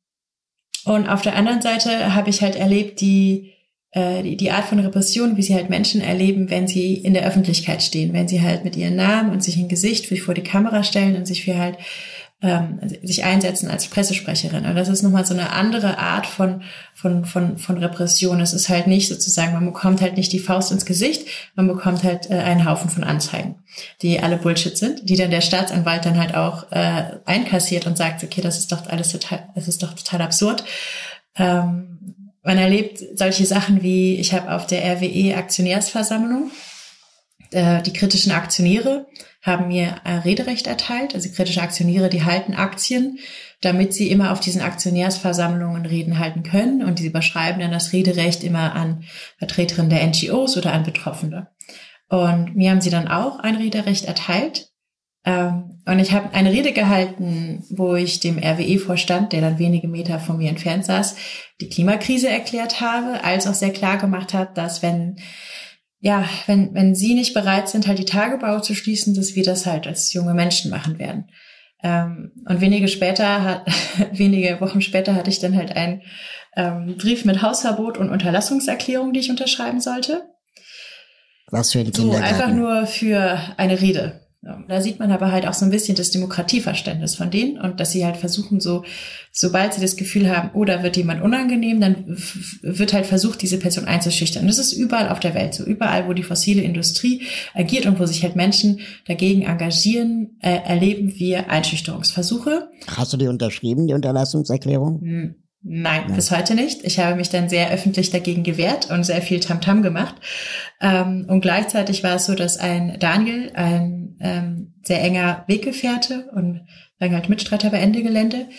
und 0.85 1.09
auf 1.09 1.21
der 1.21 1.35
anderen 1.35 1.61
Seite 1.61 2.13
habe 2.13 2.29
ich 2.29 2.41
halt 2.41 2.55
erlebt, 2.55 3.01
die, 3.01 3.53
äh, 3.91 4.21
die, 4.21 4.37
die 4.37 4.51
Art 4.51 4.65
von 4.65 4.79
Repression, 4.79 5.37
wie 5.37 5.43
sie 5.43 5.55
halt 5.55 5.69
Menschen 5.69 6.01
erleben, 6.01 6.49
wenn 6.49 6.67
sie 6.67 6.93
in 6.93 7.13
der 7.13 7.25
Öffentlichkeit 7.25 7.81
stehen, 7.81 8.13
wenn 8.13 8.27
sie 8.27 8.41
halt 8.41 8.63
mit 8.63 8.75
ihren 8.75 8.95
Namen 8.95 9.31
und 9.31 9.43
sich 9.43 9.57
ein 9.57 9.69
Gesicht 9.69 10.07
vor 10.19 10.33
die 10.33 10.43
Kamera 10.43 10.83
stellen 10.83 11.15
und 11.15 11.25
sich 11.25 11.43
für 11.43 11.57
halt 11.57 11.77
ähm, 12.39 12.79
sich 13.01 13.23
einsetzen 13.23 13.69
als 13.69 13.87
Pressesprecherin. 13.87 14.65
Und 14.65 14.75
das 14.75 14.89
ist 14.89 15.01
nochmal 15.01 15.25
so 15.25 15.33
eine 15.33 15.51
andere 15.51 15.97
Art 15.97 16.27
von, 16.27 16.61
von, 16.93 17.25
von, 17.25 17.57
von 17.57 17.77
Repression. 17.79 18.39
Es 18.39 18.53
ist 18.53 18.69
halt 18.69 18.85
nicht 18.85 19.07
sozusagen, 19.07 19.53
man 19.53 19.65
bekommt 19.65 20.01
halt 20.01 20.17
nicht 20.17 20.31
die 20.31 20.39
Faust 20.39 20.71
ins 20.71 20.85
Gesicht, 20.85 21.27
man 21.55 21.67
bekommt 21.67 22.03
halt 22.03 22.29
äh, 22.29 22.35
einen 22.35 22.69
Haufen 22.69 22.91
von 22.91 23.03
Anzeigen, 23.03 23.55
die 24.03 24.19
alle 24.19 24.37
Bullshit 24.37 24.77
sind, 24.77 25.09
die 25.09 25.15
dann 25.15 25.31
der 25.31 25.41
Staatsanwalt 25.41 26.05
dann 26.05 26.19
halt 26.19 26.35
auch 26.35 26.71
äh, 26.71 27.17
einkassiert 27.25 27.87
und 27.87 27.97
sagt, 27.97 28.23
okay, 28.23 28.41
das 28.41 28.59
ist 28.59 28.71
doch 28.71 28.85
alles 28.85 29.11
total, 29.11 29.49
das 29.55 29.67
ist 29.67 29.81
doch 29.81 29.93
total 29.93 30.21
absurd. 30.21 30.63
Ähm, 31.35 32.33
man 32.43 32.59
erlebt 32.59 33.03
solche 33.15 33.47
Sachen 33.47 33.81
wie, 33.81 34.15
ich 34.17 34.33
habe 34.33 34.53
auf 34.53 34.67
der 34.67 34.83
RWE 34.83 35.35
Aktionärsversammlung 35.35 36.51
äh, 37.51 37.81
die 37.81 37.93
kritischen 37.93 38.31
Aktionäre 38.31 39.07
haben 39.47 39.69
mir 39.69 39.95
äh, 40.03 40.11
Rederecht 40.17 40.67
erteilt. 40.67 41.15
Also 41.15 41.29
kritische 41.29 41.61
Aktionäre, 41.61 42.09
die 42.09 42.23
halten 42.23 42.53
Aktien, 42.53 43.17
damit 43.61 43.93
sie 43.93 44.11
immer 44.11 44.31
auf 44.31 44.39
diesen 44.39 44.61
Aktionärsversammlungen 44.61 45.85
Reden 45.85 46.19
halten 46.19 46.43
können. 46.43 46.83
Und 46.83 46.99
sie 46.99 47.07
überschreiben 47.07 47.61
dann 47.61 47.71
das 47.71 47.93
Rederecht 47.93 48.43
immer 48.43 48.75
an 48.75 49.03
Vertreterinnen 49.39 49.89
der 49.89 50.05
NGOs 50.05 50.57
oder 50.57 50.73
an 50.73 50.83
Betroffene. 50.83 51.47
Und 52.09 52.55
mir 52.55 52.71
haben 52.71 52.81
sie 52.81 52.89
dann 52.89 53.07
auch 53.07 53.39
ein 53.39 53.55
Rederecht 53.55 54.05
erteilt. 54.05 54.69
Ähm, 55.25 55.81
und 55.85 55.99
ich 55.99 56.11
habe 56.13 56.33
eine 56.33 56.51
Rede 56.51 56.71
gehalten, 56.71 57.63
wo 57.69 57.95
ich 57.95 58.19
dem 58.19 58.37
RWE-Vorstand, 58.37 59.33
der 59.33 59.41
dann 59.41 59.59
wenige 59.59 59.87
Meter 59.87 60.19
von 60.19 60.37
mir 60.37 60.49
entfernt 60.49 60.85
saß, 60.85 61.15
die 61.59 61.69
Klimakrise 61.69 62.29
erklärt 62.29 62.81
habe, 62.81 63.23
als 63.23 63.47
auch 63.47 63.53
sehr 63.53 63.71
klar 63.71 63.97
gemacht 63.97 64.33
hat, 64.33 64.57
dass 64.57 64.81
wenn 64.81 65.17
ja, 66.07 66.23
wenn, 66.45 66.73
wenn 66.73 66.95
sie 66.95 67.15
nicht 67.15 67.33
bereit 67.33 67.67
sind, 67.67 67.85
halt 67.85 67.99
die 67.99 68.05
Tagebau 68.05 68.61
zu 68.61 68.73
schließen, 68.73 69.13
dass 69.13 69.35
wir 69.35 69.43
das 69.43 69.65
halt 69.65 69.87
als 69.87 70.13
junge 70.13 70.33
Menschen 70.33 70.71
machen 70.71 70.99
werden. 70.99 71.29
Ähm, 71.83 72.31
und 72.47 72.61
wenige 72.61 72.87
später, 72.87 73.43
hat, 73.43 73.67
wenige 74.13 74.61
Wochen 74.61 74.81
später 74.81 75.15
hatte 75.15 75.29
ich 75.29 75.39
dann 75.39 75.57
halt 75.57 75.75
einen 75.75 76.03
ähm, 76.55 76.95
Brief 76.97 77.25
mit 77.25 77.41
Hausverbot 77.41 77.97
und 77.97 78.09
Unterlassungserklärung, 78.09 79.11
die 79.11 79.19
ich 79.19 79.29
unterschreiben 79.29 79.81
sollte. 79.81 80.23
Was 81.51 81.73
für 81.73 81.79
ein 81.79 81.91
Kindergarten? 81.91 82.25
So 82.25 82.41
einfach 82.41 82.53
nur 82.53 82.87
für 82.87 83.37
eine 83.57 83.81
Rede. 83.81 84.26
Da 84.67 84.81
sieht 84.81 84.99
man 84.99 85.11
aber 85.11 85.31
halt 85.31 85.45
auch 85.47 85.53
so 85.53 85.65
ein 85.65 85.71
bisschen 85.71 85.97
das 85.97 86.11
Demokratieverständnis 86.11 87.15
von 87.15 87.29
denen 87.29 87.59
und 87.59 87.79
dass 87.79 87.91
sie 87.91 88.05
halt 88.05 88.17
versuchen, 88.17 88.59
so, 88.59 88.83
sobald 89.31 89.73
sie 89.73 89.81
das 89.81 89.97
Gefühl 89.97 90.29
haben, 90.29 90.51
oh, 90.53 90.63
da 90.63 90.83
wird 90.83 90.95
jemand 90.95 91.21
unangenehm, 91.21 91.81
dann 91.81 92.17
wird 92.61 92.93
halt 92.93 93.05
versucht, 93.05 93.41
diese 93.41 93.59
Person 93.59 93.85
einzuschüchtern. 93.85 94.47
Das 94.47 94.57
ist 94.57 94.73
überall 94.73 95.09
auf 95.09 95.19
der 95.19 95.33
Welt 95.33 95.53
so. 95.53 95.65
Überall, 95.65 96.07
wo 96.07 96.13
die 96.13 96.23
fossile 96.23 96.61
Industrie 96.61 97.23
agiert 97.53 97.85
und 97.85 97.99
wo 97.99 98.05
sich 98.05 98.23
halt 98.23 98.35
Menschen 98.35 98.79
dagegen 99.05 99.41
engagieren, 99.41 100.37
äh, 100.39 100.59
erleben 100.63 101.13
wir 101.15 101.49
Einschüchterungsversuche. 101.49 102.69
Hast 102.87 103.11
du 103.13 103.17
die 103.17 103.27
unterschrieben, 103.27 103.87
die 103.87 103.93
Unterlassungserklärung? 103.93 105.01
Hm. 105.01 105.35
Nein, 105.69 106.03
Nein, 106.07 106.15
bis 106.15 106.31
heute 106.31 106.55
nicht. 106.55 106.83
Ich 106.85 106.99
habe 106.99 107.15
mich 107.15 107.29
dann 107.29 107.49
sehr 107.49 107.71
öffentlich 107.71 108.09
dagegen 108.09 108.43
gewehrt 108.43 108.89
und 108.89 109.03
sehr 109.03 109.21
viel 109.21 109.39
Tamtam 109.39 109.79
-Tam 109.79 109.81
gemacht. 109.81 110.15
Ähm, 110.79 111.25
und 111.27 111.41
gleichzeitig 111.41 112.03
war 112.03 112.15
es 112.15 112.25
so, 112.25 112.35
dass 112.35 112.57
ein 112.57 112.97
Daniel, 112.99 113.51
ein 113.53 114.06
ähm, 114.19 114.73
sehr 114.83 115.01
enger 115.01 115.43
Weggefährte 115.47 116.29
und 116.33 116.67
sagen 116.99 117.13
halt 117.13 117.29
Mitstreiter 117.29 117.69
bei 117.69 117.79
Ende 117.79 118.03
Gelände, 118.03 118.49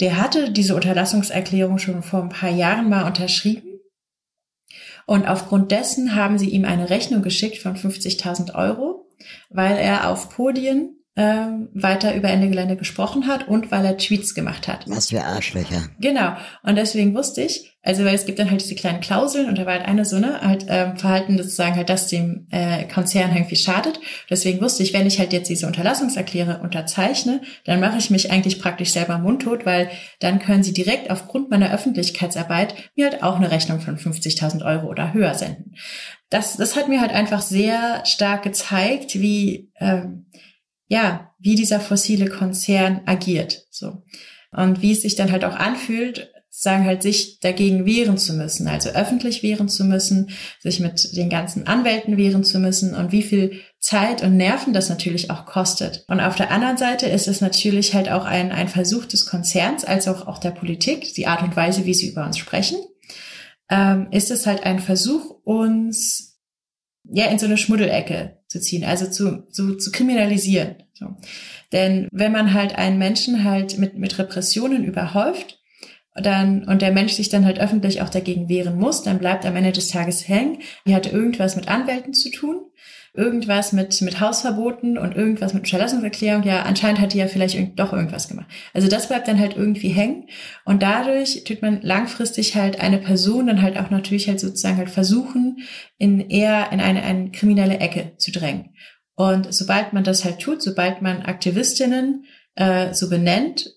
der 0.00 0.20
hatte 0.20 0.50
diese 0.50 0.74
Unterlassungserklärung 0.74 1.78
schon 1.78 2.02
vor 2.02 2.22
ein 2.22 2.28
paar 2.28 2.50
Jahren 2.50 2.88
mal 2.88 3.06
unterschrieben. 3.06 3.80
Und 5.06 5.28
aufgrund 5.28 5.70
dessen 5.70 6.14
haben 6.14 6.38
sie 6.38 6.48
ihm 6.48 6.64
eine 6.64 6.90
Rechnung 6.90 7.22
geschickt 7.22 7.58
von 7.58 7.76
50.000 7.76 8.54
Euro, 8.54 9.08
weil 9.50 9.76
er 9.76 10.10
auf 10.10 10.30
Podien 10.30 11.03
ähm, 11.16 11.68
weiter 11.74 12.14
über 12.14 12.28
Ende 12.28 12.48
Gelände 12.48 12.76
gesprochen 12.76 13.28
hat 13.28 13.46
und 13.46 13.70
weil 13.70 13.84
er 13.84 13.96
Tweets 13.96 14.34
gemacht 14.34 14.66
hat. 14.66 14.84
Was 14.88 15.10
für 15.10 15.22
Arschlöcher. 15.22 15.88
Genau. 16.00 16.36
Und 16.64 16.76
deswegen 16.76 17.14
wusste 17.14 17.42
ich, 17.42 17.72
also 17.82 18.04
weil 18.04 18.14
es 18.14 18.26
gibt 18.26 18.38
dann 18.38 18.50
halt 18.50 18.62
diese 18.62 18.74
kleinen 18.74 19.00
Klauseln 19.00 19.46
und 19.48 19.58
da 19.58 19.66
war 19.66 19.74
halt 19.74 19.84
eine 19.86 20.04
so, 20.04 20.18
ne, 20.18 20.40
halt 20.40 20.66
ähm, 20.68 20.96
Verhalten 20.96 21.36
sozusagen 21.36 21.76
halt, 21.76 21.88
das 21.88 22.08
dem 22.08 22.48
äh, 22.50 22.84
Konzern 22.84 23.30
irgendwie 23.32 23.56
schadet. 23.56 24.00
Deswegen 24.28 24.60
wusste 24.60 24.82
ich, 24.82 24.92
wenn 24.92 25.06
ich 25.06 25.20
halt 25.20 25.32
jetzt 25.32 25.50
diese 25.50 25.66
Unterlassungserkläre 25.68 26.60
unterzeichne, 26.62 27.42
dann 27.64 27.78
mache 27.78 27.98
ich 27.98 28.10
mich 28.10 28.32
eigentlich 28.32 28.58
praktisch 28.58 28.90
selber 28.90 29.18
mundtot, 29.18 29.66
weil 29.66 29.90
dann 30.18 30.40
können 30.40 30.64
sie 30.64 30.72
direkt 30.72 31.10
aufgrund 31.10 31.50
meiner 31.50 31.72
Öffentlichkeitsarbeit 31.72 32.74
mir 32.96 33.10
halt 33.10 33.22
auch 33.22 33.36
eine 33.36 33.50
Rechnung 33.52 33.80
von 33.80 33.98
50.000 33.98 34.64
Euro 34.64 34.88
oder 34.88 35.12
höher 35.12 35.34
senden. 35.34 35.74
Das, 36.30 36.56
das 36.56 36.74
hat 36.74 36.88
mir 36.88 37.00
halt 37.00 37.12
einfach 37.12 37.42
sehr 37.42 38.04
stark 38.06 38.42
gezeigt, 38.42 39.20
wie 39.20 39.70
ähm, 39.78 40.26
ja, 40.86 41.34
wie 41.38 41.54
dieser 41.54 41.80
fossile 41.80 42.26
Konzern 42.28 43.02
agiert, 43.06 43.66
so. 43.70 44.02
Und 44.50 44.82
wie 44.82 44.92
es 44.92 45.02
sich 45.02 45.16
dann 45.16 45.32
halt 45.32 45.44
auch 45.44 45.56
anfühlt, 45.56 46.30
sagen 46.56 46.84
halt, 46.84 47.02
sich 47.02 47.40
dagegen 47.40 47.84
wehren 47.84 48.16
zu 48.16 48.32
müssen, 48.32 48.68
also 48.68 48.90
öffentlich 48.90 49.42
wehren 49.42 49.68
zu 49.68 49.84
müssen, 49.84 50.30
sich 50.60 50.78
mit 50.78 51.16
den 51.16 51.28
ganzen 51.28 51.66
Anwälten 51.66 52.16
wehren 52.16 52.44
zu 52.44 52.60
müssen 52.60 52.94
und 52.94 53.10
wie 53.10 53.24
viel 53.24 53.60
Zeit 53.80 54.22
und 54.22 54.36
Nerven 54.36 54.72
das 54.72 54.88
natürlich 54.88 55.32
auch 55.32 55.46
kostet. 55.46 56.04
Und 56.06 56.20
auf 56.20 56.36
der 56.36 56.52
anderen 56.52 56.76
Seite 56.76 57.06
ist 57.06 57.26
es 57.26 57.40
natürlich 57.40 57.92
halt 57.92 58.08
auch 58.08 58.24
ein, 58.24 58.52
ein 58.52 58.68
Versuch 58.68 59.04
des 59.04 59.26
Konzerns, 59.26 59.84
als 59.84 60.06
auch, 60.06 60.28
auch 60.28 60.38
der 60.38 60.52
Politik, 60.52 61.12
die 61.14 61.26
Art 61.26 61.42
und 61.42 61.56
Weise, 61.56 61.86
wie 61.86 61.94
sie 61.94 62.08
über 62.08 62.24
uns 62.24 62.38
sprechen, 62.38 62.78
ähm, 63.68 64.06
ist 64.12 64.30
es 64.30 64.46
halt 64.46 64.62
ein 64.62 64.78
Versuch, 64.78 65.40
uns 65.42 66.38
ja 67.02 67.26
in 67.26 67.40
so 67.40 67.46
eine 67.46 67.58
Schmuddelecke 67.58 68.38
zu 68.54 68.60
ziehen, 68.60 68.84
also 68.84 69.10
zu, 69.10 69.48
zu, 69.50 69.76
zu 69.76 69.90
kriminalisieren. 69.90 70.76
So. 70.92 71.16
Denn 71.72 72.08
wenn 72.12 72.30
man 72.30 72.54
halt 72.54 72.76
einen 72.78 72.98
Menschen 72.98 73.42
halt 73.42 73.78
mit, 73.78 73.98
mit 73.98 74.16
Repressionen 74.16 74.84
überhäuft, 74.84 75.60
dann, 76.14 76.62
und 76.68 76.80
der 76.80 76.92
Mensch 76.92 77.14
sich 77.14 77.28
dann 77.28 77.44
halt 77.44 77.58
öffentlich 77.58 78.00
auch 78.00 78.08
dagegen 78.08 78.48
wehren 78.48 78.78
muss, 78.78 79.02
dann 79.02 79.18
bleibt 79.18 79.44
am 79.44 79.56
Ende 79.56 79.72
des 79.72 79.88
Tages 79.88 80.28
hängen. 80.28 80.58
Die 80.86 80.94
hatte 80.94 81.10
irgendwas 81.10 81.56
mit 81.56 81.66
Anwälten 81.66 82.14
zu 82.14 82.30
tun, 82.30 82.60
irgendwas 83.16 83.72
mit, 83.72 84.00
mit 84.02 84.18
Hausverboten 84.18 84.98
und 84.98 85.14
irgendwas 85.14 85.54
mit 85.54 85.62
Unterlassungserklärung. 85.62 86.42
Ja, 86.42 86.62
anscheinend 86.62 87.00
hat 87.00 87.12
die 87.12 87.18
ja 87.18 87.28
vielleicht 87.28 87.78
doch 87.78 87.92
irgendwas 87.92 88.28
gemacht. 88.28 88.46
Also 88.72 88.88
das 88.88 89.06
bleibt 89.06 89.28
dann 89.28 89.38
halt 89.38 89.56
irgendwie 89.56 89.88
hängen. 89.88 90.28
Und 90.64 90.82
dadurch 90.82 91.44
tut 91.44 91.62
man 91.62 91.80
langfristig 91.82 92.56
halt 92.56 92.80
eine 92.80 92.98
Person 92.98 93.46
dann 93.46 93.62
halt 93.62 93.78
auch 93.78 93.90
natürlich 93.90 94.28
halt 94.28 94.40
sozusagen 94.40 94.78
halt 94.78 94.90
versuchen, 94.90 95.58
in 95.96 96.28
eher 96.28 96.72
in 96.72 96.80
eine, 96.80 97.04
eine 97.04 97.30
kriminelle 97.30 97.78
Ecke 97.78 98.16
zu 98.18 98.32
drängen. 98.32 98.74
Und 99.14 99.54
sobald 99.54 99.92
man 99.92 100.02
das 100.02 100.24
halt 100.24 100.40
tut, 100.40 100.60
sobald 100.60 101.00
man 101.00 101.22
Aktivistinnen 101.22 102.24
äh, 102.56 102.92
so 102.94 103.08
benennt, 103.08 103.70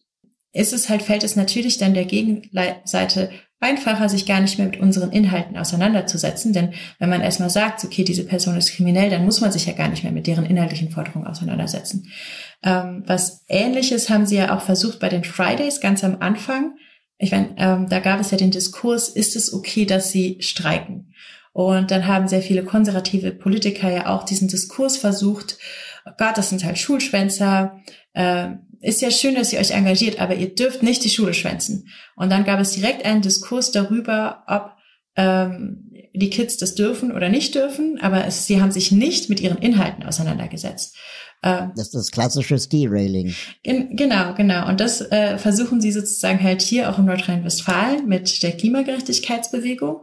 ist 0.52 0.73
es 0.73 0.89
halt, 0.89 1.04
fällt 1.04 1.23
es 1.23 1.36
natürlich 1.36 1.78
dann 1.78 1.93
der 1.93 2.06
Gegenseite 2.06 3.30
einfacher, 3.60 4.08
sich 4.08 4.26
gar 4.26 4.39
nicht 4.39 4.58
mehr 4.58 4.67
mit 4.67 4.80
unseren 4.80 5.12
Inhalten 5.12 5.58
auseinanderzusetzen. 5.58 6.54
Denn 6.54 6.74
wenn 7.00 7.10
man 7.10 7.22
erstmal 7.22 7.50
sagt, 7.50 7.84
okay, 7.84 8.04
diese 8.04 8.26
Person 8.26 8.56
ist 8.56 8.76
kriminell, 8.76 9.10
dann 9.10 9.26
muss 9.26 9.41
man 9.41 9.52
sich 9.52 9.65
ja 9.65 9.74
gar 9.74 9.89
nicht 9.89 10.04
mehr 10.04 10.12
mit 10.12 10.28
deren 10.28 10.46
inhaltlichen 10.46 10.91
Forderungen 10.91 11.28
auseinandersetzen. 11.28 12.08
Ähm, 12.63 13.04
was 13.08 13.43
ähnliches 13.48 14.10
haben 14.10 14.26
sie 14.26 14.38
ja 14.38 14.56
auch 14.56 14.62
versucht 14.62 15.00
bei 15.00 15.10
den 15.10 15.24
Fridays 15.24 15.82
ganz 15.82 16.04
am 16.04 16.17
Anfang. 16.20 16.76
Ich 17.17 17.32
meine, 17.32 17.56
ähm, 17.58 17.89
da 17.89 18.00
gab 18.00 18.20
es 18.20 18.30
ja 18.30 18.38
den 18.38 18.52
Diskurs, 18.52 19.10
ist 19.10 19.36
es 19.36 19.52
okay, 19.52 19.86
dass 19.86 20.12
sie 20.12 20.38
streiken? 20.39 21.13
Und 21.52 21.89
dann 21.89 22.06
haben 22.06 22.28
sehr 22.28 22.43
viele 22.43 22.63
konservative 22.63 23.32
Politiker 23.32 23.89
ja 23.89 24.13
auch 24.15 24.24
diesen 24.24 24.48
Diskurs 24.48 24.98
versucht, 24.98 25.58
oh 26.06 26.12
Gott, 26.15 26.38
das 26.38 26.50
sind 26.50 26.63
halt 26.63 26.78
Schulschwänzer, 26.78 27.82
äh, 28.13 28.50
ist 28.82 29.02
ja 29.02 29.12
schön, 29.12 29.36
dass 29.36 29.54
ihr 29.54 29.60
euch 29.60 29.72
engagiert, 29.72 30.20
aber 30.20 30.36
ihr 30.36 30.54
dürft 30.54 30.84
nicht 30.84 31.04
die 31.04 31.10
Schule 31.10 31.34
schwänzen. 31.34 31.90
Und 32.16 32.32
dann 32.32 32.46
gab 32.46 32.60
es 32.60 32.72
direkt 32.72 33.06
einen 33.06 33.22
Diskurs 33.22 33.72
darüber, 33.72 34.44
ob 34.48 34.72
ähm, 35.16 35.92
die 36.13 36.30
Kids 36.30 36.58
das 36.58 36.76
dürfen 36.76 37.12
oder 37.12 37.30
nicht 37.30 37.56
dürfen, 37.56 38.00
aber 38.02 38.26
es, 38.26 38.48
sie 38.48 38.62
haben 38.62 38.72
sich 38.72 38.92
nicht 38.92 39.30
mit 39.30 39.40
ihren 39.40 39.58
Inhalten 39.58 40.04
auseinandergesetzt. 40.04 40.96
Ähm, 41.44 41.72
das 41.76 41.88
ist 41.88 41.96
das 41.96 42.12
klassische 42.12 42.56
Derailing. 42.56 43.34
genau, 43.63 44.34
genau. 44.34 44.68
Und 44.68 44.80
das 44.80 45.02
äh, 45.02 45.38
versuchen 45.38 45.82
sie 45.82 45.92
sozusagen 45.92 46.42
halt 46.42 46.62
hier 46.62 46.90
auch 46.90 46.98
in 46.98 47.06
Nordrhein-Westfalen 47.06 48.08
mit 48.08 48.42
der 48.42 48.54
Klimagerechtigkeitsbewegung, 48.54 50.02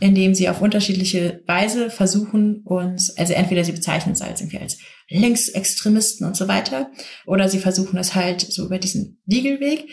indem 0.00 0.34
sie 0.34 0.48
auf 0.48 0.60
unterschiedliche 0.60 1.42
Weise 1.46 1.88
versuchen, 1.88 2.62
uns, 2.64 3.16
also 3.16 3.32
entweder 3.32 3.64
sie 3.64 3.72
bezeichnen 3.72 4.12
es 4.12 4.20
als 4.20 4.40
irgendwie 4.40 4.58
als 4.58 4.78
Linksextremisten 5.08 6.26
und 6.26 6.36
so 6.36 6.48
weiter, 6.48 6.90
oder 7.26 7.48
sie 7.48 7.58
versuchen 7.58 7.98
es 7.98 8.14
halt 8.14 8.40
so 8.40 8.66
über 8.66 8.78
diesen 8.78 9.20
Diegelweg, 9.26 9.88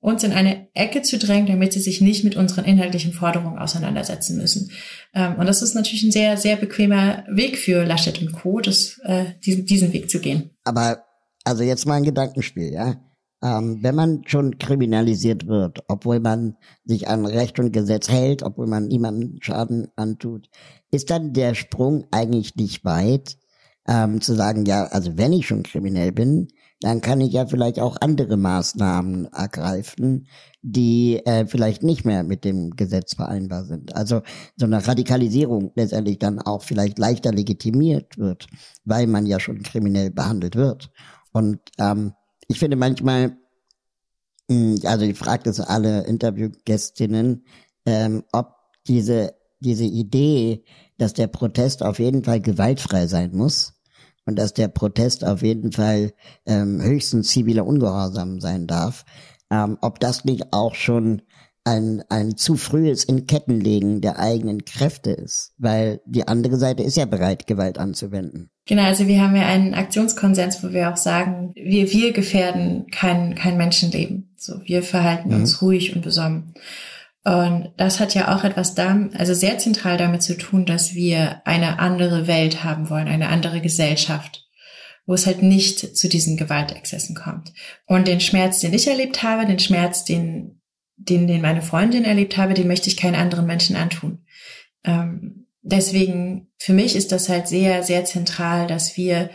uns 0.00 0.22
in 0.22 0.32
eine 0.32 0.68
Ecke 0.74 1.02
zu 1.02 1.18
drängen, 1.18 1.46
damit 1.46 1.72
sie 1.72 1.80
sich 1.80 2.00
nicht 2.00 2.22
mit 2.22 2.36
unseren 2.36 2.64
inhaltlichen 2.64 3.12
Forderungen 3.12 3.58
auseinandersetzen 3.58 4.36
müssen. 4.36 4.70
Ähm, 5.14 5.34
und 5.36 5.46
das 5.46 5.62
ist 5.62 5.74
natürlich 5.74 6.04
ein 6.04 6.12
sehr, 6.12 6.36
sehr 6.36 6.56
bequemer 6.56 7.24
Weg 7.28 7.58
für 7.58 7.84
Laschet 7.84 8.20
und 8.20 8.32
Co., 8.32 8.60
das, 8.60 9.00
äh, 9.02 9.24
diesen, 9.44 9.66
diesen 9.66 9.92
Weg 9.92 10.08
zu 10.08 10.20
gehen. 10.20 10.50
Aber 10.64 11.02
also 11.44 11.62
jetzt 11.62 11.86
mal 11.86 11.94
ein 11.94 12.04
Gedankenspiel, 12.04 12.72
ja. 12.72 13.00
Ähm, 13.42 13.78
wenn 13.82 13.94
man 13.94 14.22
schon 14.26 14.58
kriminalisiert 14.58 15.46
wird, 15.46 15.80
obwohl 15.88 16.20
man 16.20 16.56
sich 16.84 17.08
an 17.08 17.26
Recht 17.26 17.58
und 17.58 17.72
Gesetz 17.72 18.08
hält, 18.08 18.42
obwohl 18.42 18.66
man 18.66 18.86
niemandem 18.86 19.38
Schaden 19.40 19.88
antut, 19.96 20.48
ist 20.90 21.10
dann 21.10 21.32
der 21.32 21.54
Sprung 21.54 22.06
eigentlich 22.10 22.56
nicht 22.56 22.84
weit, 22.84 23.36
ähm, 23.88 24.20
zu 24.20 24.34
sagen, 24.34 24.64
ja, 24.66 24.84
also 24.84 25.16
wenn 25.16 25.32
ich 25.32 25.46
schon 25.46 25.62
kriminell 25.62 26.12
bin, 26.12 26.48
dann 26.80 27.00
kann 27.00 27.20
ich 27.20 27.32
ja 27.32 27.46
vielleicht 27.46 27.80
auch 27.80 27.96
andere 28.00 28.36
Maßnahmen 28.36 29.26
ergreifen, 29.32 30.26
die 30.62 31.24
äh, 31.24 31.46
vielleicht 31.46 31.82
nicht 31.82 32.04
mehr 32.04 32.22
mit 32.22 32.44
dem 32.44 32.70
Gesetz 32.72 33.14
vereinbar 33.14 33.64
sind. 33.64 33.96
Also 33.96 34.22
so 34.56 34.66
eine 34.66 34.86
Radikalisierung 34.86 35.72
letztendlich 35.74 36.18
dann 36.18 36.38
auch 36.38 36.62
vielleicht 36.62 36.98
leichter 36.98 37.32
legitimiert 37.32 38.18
wird, 38.18 38.46
weil 38.84 39.06
man 39.06 39.24
ja 39.24 39.40
schon 39.40 39.62
kriminell 39.62 40.10
behandelt 40.10 40.56
wird. 40.56 40.90
Und 41.32 41.60
ähm, 41.78 42.12
ich 42.48 42.58
finde 42.58 42.76
manchmal, 42.76 43.38
mh, 44.48 44.76
hm, 44.76 44.78
also 44.84 45.04
ich 45.04 45.16
frage 45.16 45.44
das 45.44 45.60
alle 45.60 46.04
Interviewgästinnen, 46.04 47.46
ähm, 47.86 48.22
ob 48.32 48.54
diese 48.86 49.34
diese 49.60 49.84
Idee, 49.84 50.64
dass 50.98 51.14
der 51.14 51.26
Protest 51.26 51.82
auf 51.82 51.98
jeden 51.98 52.24
Fall 52.24 52.40
gewaltfrei 52.40 53.06
sein 53.06 53.34
muss, 53.34 53.74
und 54.26 54.36
dass 54.36 54.52
der 54.52 54.68
Protest 54.68 55.24
auf 55.24 55.42
jeden 55.42 55.72
Fall 55.72 56.12
ähm, 56.44 56.82
höchstens 56.82 57.28
ziviler 57.28 57.66
Ungehorsam 57.66 58.40
sein 58.40 58.66
darf. 58.66 59.04
Ähm, 59.50 59.78
ob 59.80 60.00
das 60.00 60.24
nicht 60.24 60.52
auch 60.52 60.74
schon 60.74 61.22
ein, 61.66 62.04
ein 62.08 62.36
zu 62.36 62.56
frühes 62.56 63.04
Inkettenlegen 63.04 64.00
der 64.00 64.18
eigenen 64.18 64.64
Kräfte 64.64 65.10
ist, 65.10 65.52
weil 65.58 66.00
die 66.06 66.28
andere 66.28 66.58
Seite 66.58 66.82
ist 66.82 66.96
ja 66.96 67.06
bereit, 67.06 67.46
Gewalt 67.46 67.78
anzuwenden. 67.78 68.50
Genau, 68.66 68.82
also 68.82 69.06
wir 69.06 69.20
haben 69.20 69.34
ja 69.34 69.46
einen 69.46 69.74
Aktionskonsens, 69.74 70.62
wo 70.62 70.72
wir 70.72 70.92
auch 70.92 70.96
sagen, 70.96 71.52
wir, 71.54 71.90
wir 71.90 72.12
gefährden 72.12 72.86
kein, 72.92 73.34
kein 73.34 73.56
Menschenleben. 73.56 74.32
So, 74.36 74.60
wir 74.64 74.82
verhalten 74.82 75.30
mhm. 75.30 75.36
uns 75.36 75.60
ruhig 75.60 75.94
und 75.94 76.02
besonnen. 76.02 76.54
Und 77.26 77.72
das 77.76 77.98
hat 77.98 78.14
ja 78.14 78.36
auch 78.36 78.44
etwas 78.44 78.76
da, 78.76 79.08
also 79.14 79.34
sehr 79.34 79.58
zentral 79.58 79.96
damit 79.98 80.22
zu 80.22 80.38
tun, 80.38 80.64
dass 80.64 80.94
wir 80.94 81.42
eine 81.44 81.80
andere 81.80 82.28
Welt 82.28 82.62
haben 82.62 82.88
wollen, 82.88 83.08
eine 83.08 83.30
andere 83.30 83.60
Gesellschaft, 83.60 84.46
wo 85.06 85.14
es 85.14 85.26
halt 85.26 85.42
nicht 85.42 85.96
zu 85.96 86.08
diesen 86.08 86.36
Gewaltexzessen 86.36 87.16
kommt. 87.16 87.52
Und 87.84 88.06
den 88.06 88.20
Schmerz, 88.20 88.60
den 88.60 88.72
ich 88.72 88.86
erlebt 88.86 89.24
habe, 89.24 89.44
den 89.44 89.58
Schmerz, 89.58 90.04
den, 90.04 90.60
den, 90.94 91.26
den 91.26 91.42
meine 91.42 91.62
Freundin 91.62 92.04
erlebt 92.04 92.36
habe, 92.36 92.54
den 92.54 92.68
möchte 92.68 92.88
ich 92.88 92.96
keinen 92.96 93.16
anderen 93.16 93.46
Menschen 93.46 93.74
antun. 93.74 94.24
Ähm, 94.84 95.48
deswegen, 95.62 96.46
für 96.58 96.74
mich 96.74 96.94
ist 96.94 97.10
das 97.10 97.28
halt 97.28 97.48
sehr, 97.48 97.82
sehr 97.82 98.04
zentral, 98.04 98.68
dass 98.68 98.96
wir, 98.96 99.30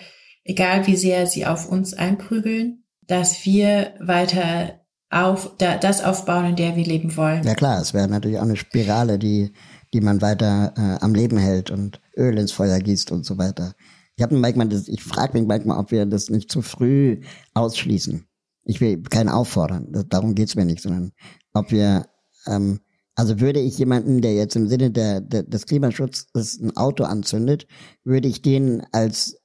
egal 0.45 0.87
wie 0.87 0.95
sehr 0.95 1.27
sie 1.27 1.45
auf 1.45 1.67
uns 1.67 1.93
einprügeln, 1.93 2.85
dass 3.01 3.45
wir 3.45 3.95
weiter 3.99 4.80
auf 5.11 5.51
da, 5.57 5.77
das 5.77 6.03
aufbauen, 6.03 6.45
in 6.45 6.55
der 6.55 6.75
wir 6.75 6.85
leben 6.85 7.15
wollen. 7.17 7.43
Ja 7.43 7.53
klar, 7.53 7.81
es 7.81 7.93
wäre 7.93 8.07
natürlich 8.07 8.37
auch 8.37 8.43
eine 8.43 8.55
Spirale, 8.55 9.19
die, 9.19 9.53
die 9.93 10.01
man 10.01 10.21
weiter 10.21 10.73
äh, 10.77 11.03
am 11.03 11.13
Leben 11.13 11.37
hält 11.37 11.69
und 11.69 12.01
Öl 12.15 12.37
ins 12.37 12.53
Feuer 12.53 12.79
gießt 12.79 13.11
und 13.11 13.25
so 13.25 13.37
weiter. 13.37 13.73
Ich 14.15 14.23
habe 14.23 14.35
manchmal, 14.35 14.69
das, 14.69 14.87
ich 14.87 15.03
frage 15.03 15.37
mich 15.37 15.47
manchmal, 15.47 15.77
ob 15.77 15.91
wir 15.91 16.05
das 16.05 16.29
nicht 16.29 16.49
zu 16.51 16.61
früh 16.61 17.21
ausschließen. 17.53 18.25
Ich 18.63 18.79
will 18.79 19.01
keinen 19.03 19.29
auffordern, 19.29 19.87
das, 19.91 20.05
darum 20.07 20.33
geht's 20.33 20.55
mir 20.55 20.65
nicht, 20.65 20.81
sondern 20.81 21.11
ob 21.53 21.71
wir, 21.71 22.05
ähm, 22.47 22.79
also 23.15 23.41
würde 23.41 23.59
ich 23.59 23.77
jemanden, 23.77 24.21
der 24.21 24.33
jetzt 24.33 24.55
im 24.55 24.69
Sinne 24.69 24.91
der, 24.91 25.19
der, 25.19 25.43
des 25.43 25.65
Klimaschutzes 25.65 26.59
ein 26.61 26.75
Auto 26.77 27.03
anzündet, 27.03 27.67
würde 28.05 28.29
ich 28.29 28.41
den 28.41 28.83
als, 28.93 29.35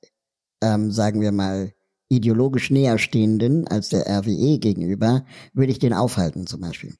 ähm, 0.63 0.93
sagen 0.93 1.21
wir 1.21 1.33
mal, 1.33 1.73
ideologisch 2.09 2.71
näher 2.71 2.99
stehenden 2.99 3.67
als 3.67 3.89
der 3.89 4.07
RWE 4.07 4.59
gegenüber, 4.59 5.25
würde 5.53 5.73
ich 5.73 5.79
den 5.79 5.93
aufhalten 5.93 6.47
zum 6.47 6.61
Beispiel. 6.61 6.95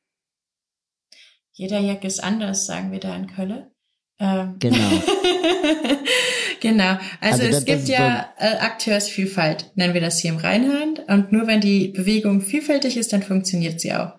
Jeder 1.53 1.81
Jack 1.81 2.05
ist 2.05 2.23
anders, 2.23 2.67
sagen 2.67 2.93
wir 2.93 3.01
da 3.01 3.17
in 3.17 3.27
Köln. 3.29 3.67
Ähm. 4.19 4.57
Genau. 4.59 4.77
genau. 6.61 6.99
Also, 7.21 7.43
also 7.43 7.57
es 7.57 7.65
gibt 7.65 7.89
ja 7.89 8.29
so 8.39 8.45
äh, 8.45 8.59
Akteursvielfalt, 8.59 9.73
nennen 9.75 9.95
wir 9.95 10.01
das 10.01 10.19
hier 10.19 10.33
im 10.33 10.39
Rheinland. 10.39 11.01
Und 11.09 11.33
nur 11.33 11.47
wenn 11.47 11.61
die 11.61 11.89
Bewegung 11.89 12.41
vielfältig 12.41 12.97
ist, 12.97 13.13
dann 13.13 13.23
funktioniert 13.23 13.81
sie 13.81 13.95
auch. 13.95 14.13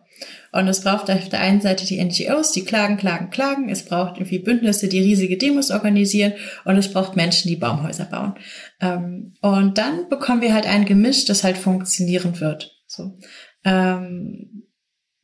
Und 0.52 0.68
es 0.68 0.82
braucht 0.82 1.10
auf 1.10 1.30
der 1.30 1.40
einen 1.40 1.62
Seite 1.62 1.86
die 1.86 2.04
NGOs, 2.04 2.52
die 2.52 2.64
klagen, 2.64 2.98
klagen, 2.98 3.30
klagen. 3.30 3.70
Es 3.70 3.84
braucht 3.84 4.18
irgendwie 4.18 4.40
Bündnisse, 4.40 4.88
die 4.88 5.00
riesige 5.00 5.38
Demos 5.38 5.72
organisieren. 5.72 6.34
Und 6.66 6.78
es 6.78 6.92
braucht 6.92 7.16
Menschen, 7.16 7.50
die 7.50 7.56
Baumhäuser 7.56 8.06
bauen. 8.06 8.36
Ähm, 8.80 9.34
und 9.42 9.78
dann 9.78 10.10
bekommen 10.10 10.42
wir 10.42 10.54
halt 10.54 10.68
ein 10.68 10.86
Gemisch, 10.86 11.26
das 11.26 11.44
halt 11.44 11.58
funktionieren 11.58 12.40
wird. 12.40 12.76
So. 12.88 13.18
Ähm, 13.64 14.64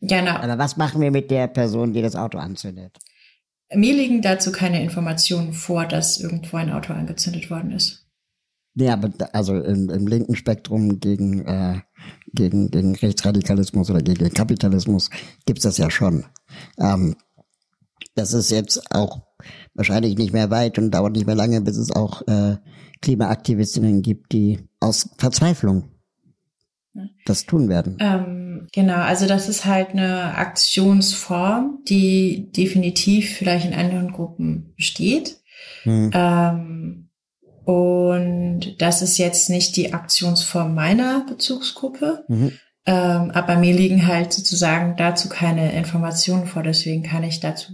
genau. 0.01 0.35
Aber 0.35 0.57
was 0.57 0.77
machen 0.77 1.01
wir 1.01 1.11
mit 1.11 1.31
der 1.31 1.47
Person, 1.47 1.93
die 1.93 2.01
das 2.01 2.15
Auto 2.15 2.37
anzündet? 2.37 2.97
Mir 3.73 3.93
liegen 3.93 4.21
dazu 4.21 4.51
keine 4.51 4.83
Informationen 4.83 5.53
vor, 5.53 5.85
dass 5.85 6.19
irgendwo 6.19 6.57
ein 6.57 6.71
Auto 6.71 6.93
angezündet 6.93 7.49
worden 7.49 7.71
ist. 7.71 8.03
Ja, 8.75 8.93
aber 8.93 9.11
also 9.33 9.59
im, 9.59 9.89
im 9.89 10.07
linken 10.07 10.35
Spektrum 10.35 10.99
gegen, 10.99 11.45
äh, 11.45 11.81
gegen, 12.33 12.69
gegen 12.71 12.95
Rechtsradikalismus 12.95 13.89
oder 13.89 14.01
gegen 14.01 14.23
den 14.23 14.33
Kapitalismus 14.33 15.09
gibt's 15.45 15.63
das 15.63 15.77
ja 15.77 15.89
schon. 15.89 16.25
Ähm, 16.79 17.15
das 18.15 18.33
ist 18.33 18.51
jetzt 18.51 18.91
auch 18.91 19.21
wahrscheinlich 19.73 20.17
nicht 20.17 20.33
mehr 20.33 20.51
weit 20.51 20.77
und 20.77 20.91
dauert 20.91 21.13
nicht 21.13 21.25
mehr 21.25 21.35
lange, 21.35 21.61
bis 21.61 21.77
es 21.77 21.91
auch 21.91 22.21
äh, 22.27 22.57
Klimaaktivistinnen 23.01 24.01
gibt, 24.01 24.31
die 24.31 24.59
aus 24.79 25.09
Verzweiflung 25.17 25.89
das 27.25 27.45
tun 27.45 27.69
werden. 27.69 27.97
Ähm, 27.99 28.67
genau, 28.71 28.97
also 28.97 29.27
das 29.27 29.49
ist 29.49 29.65
halt 29.65 29.89
eine 29.89 30.35
Aktionsform, 30.35 31.79
die 31.87 32.51
definitiv 32.51 33.35
vielleicht 33.35 33.65
in 33.65 33.73
anderen 33.73 34.11
Gruppen 34.11 34.73
besteht. 34.75 35.37
Hm. 35.83 36.11
Ähm, 36.13 37.02
und 37.65 38.75
das 38.79 39.01
ist 39.01 39.17
jetzt 39.17 39.49
nicht 39.49 39.75
die 39.75 39.93
Aktionsform 39.93 40.73
meiner 40.73 41.25
Bezugsgruppe. 41.27 42.25
Mhm. 42.27 42.51
Ähm, 42.85 43.31
aber 43.31 43.55
mir 43.55 43.73
liegen 43.73 44.07
halt 44.07 44.33
sozusagen 44.33 44.95
dazu 44.97 45.29
keine 45.29 45.73
Informationen 45.73 46.45
vor, 46.45 46.63
deswegen 46.63 47.03
kann 47.03 47.23
ich 47.23 47.39
dazu 47.39 47.73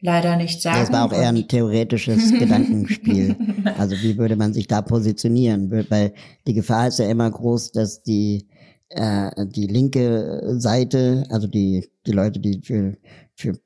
leider 0.00 0.36
nicht 0.36 0.62
sagen. 0.62 0.80
Das 0.80 0.92
war 0.92 1.04
auch 1.04 1.12
eher 1.12 1.28
ein 1.28 1.48
theoretisches 1.48 2.32
Gedankenspiel. 2.38 3.36
Also 3.76 3.96
wie 3.96 4.16
würde 4.16 4.36
man 4.36 4.54
sich 4.54 4.66
da 4.66 4.80
positionieren? 4.80 5.70
Weil 5.90 6.14
die 6.46 6.54
Gefahr 6.54 6.88
ist 6.88 6.98
ja 6.98 7.08
immer 7.08 7.30
groß, 7.30 7.72
dass 7.72 8.02
die 8.02 8.48
äh, 8.90 9.30
die 9.46 9.66
linke 9.66 10.54
Seite, 10.58 11.24
also 11.28 11.46
die 11.46 11.86
die 12.06 12.12
Leute, 12.12 12.40
die 12.40 12.62
für 12.62 12.96
für 13.34 13.58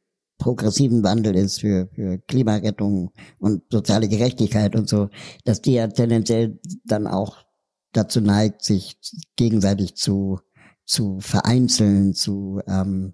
progressiven 0.43 1.05
Wandel 1.05 1.37
ist, 1.37 1.61
für 1.61 1.89
für 1.95 2.19
Klimarettung 2.19 3.13
und 3.39 3.63
soziale 3.71 4.09
Gerechtigkeit 4.09 4.75
und 4.75 4.89
so, 4.89 5.09
dass 5.45 5.63
die 5.63 5.75
ja 5.75 5.87
tendenziell 5.87 6.59
dann 6.85 7.07
auch 7.07 7.37
dazu 7.93 8.21
neigt, 8.21 8.65
sich 8.65 8.99
gegenseitig 9.37 9.95
zu 9.95 10.41
zu 10.85 11.21
vereinzeln, 11.21 12.13
zu 12.15 12.61
ähm, 12.67 13.13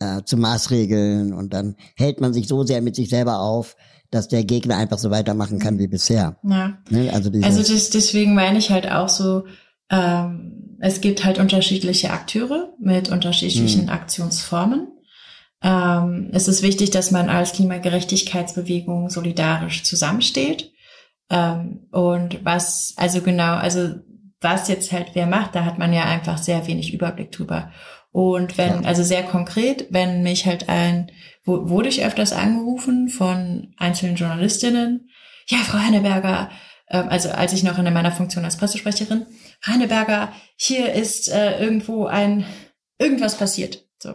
äh, 0.00 0.22
zu 0.24 0.36
Maßregeln 0.36 1.32
und 1.32 1.54
dann 1.54 1.76
hält 1.96 2.20
man 2.20 2.34
sich 2.34 2.46
so 2.46 2.62
sehr 2.64 2.82
mit 2.82 2.94
sich 2.94 3.08
selber 3.08 3.40
auf, 3.40 3.76
dass 4.10 4.28
der 4.28 4.44
Gegner 4.44 4.76
einfach 4.76 4.98
so 4.98 5.10
weitermachen 5.10 5.58
kann 5.58 5.78
wie 5.78 5.88
bisher. 5.88 6.36
Ja. 6.42 6.78
Ne? 6.90 7.10
Also, 7.12 7.30
also 7.42 7.72
das, 7.72 7.90
deswegen 7.90 8.34
meine 8.34 8.58
ich 8.58 8.70
halt 8.70 8.90
auch 8.90 9.08
so, 9.08 9.44
ähm, 9.90 10.76
es 10.80 11.00
gibt 11.00 11.24
halt 11.24 11.38
unterschiedliche 11.38 12.10
Akteure 12.10 12.74
mit 12.78 13.08
unterschiedlichen 13.08 13.82
hm. 13.82 13.88
Aktionsformen. 13.88 14.88
Ähm, 15.66 16.30
es 16.32 16.46
ist 16.46 16.62
wichtig, 16.62 16.90
dass 16.90 17.10
man 17.10 17.28
als 17.28 17.52
Klimagerechtigkeitsbewegung 17.52 19.10
solidarisch 19.10 19.82
zusammensteht. 19.82 20.72
Ähm, 21.28 21.88
und 21.90 22.44
was, 22.44 22.94
also 22.96 23.20
genau, 23.20 23.56
also 23.56 23.96
was 24.40 24.68
jetzt 24.68 24.92
halt 24.92 25.10
wer 25.14 25.26
macht, 25.26 25.56
da 25.56 25.64
hat 25.64 25.76
man 25.76 25.92
ja 25.92 26.04
einfach 26.04 26.38
sehr 26.38 26.68
wenig 26.68 26.94
Überblick 26.94 27.32
drüber. 27.32 27.72
Und 28.12 28.56
wenn, 28.58 28.82
ja. 28.82 28.88
also 28.88 29.02
sehr 29.02 29.24
konkret, 29.24 29.88
wenn 29.90 30.22
mich 30.22 30.46
halt 30.46 30.68
ein, 30.68 31.10
wo, 31.44 31.68
wurde 31.68 31.88
ich 31.88 32.04
öfters 32.04 32.32
angerufen 32.32 33.08
von 33.08 33.74
einzelnen 33.76 34.14
Journalistinnen, 34.14 35.10
ja, 35.48 35.58
Frau 35.58 35.78
Henneberger, 35.78 36.48
äh, 36.86 36.98
also 36.98 37.30
als 37.30 37.52
ich 37.52 37.64
noch 37.64 37.76
in 37.76 37.92
meiner 37.92 38.12
Funktion 38.12 38.44
als 38.44 38.56
Pressesprecherin, 38.56 39.26
Heineberger, 39.66 40.32
hier 40.56 40.92
ist 40.92 41.28
äh, 41.28 41.58
irgendwo 41.58 42.06
ein, 42.06 42.46
irgendwas 42.98 43.36
passiert. 43.36 43.84
So. 43.98 44.14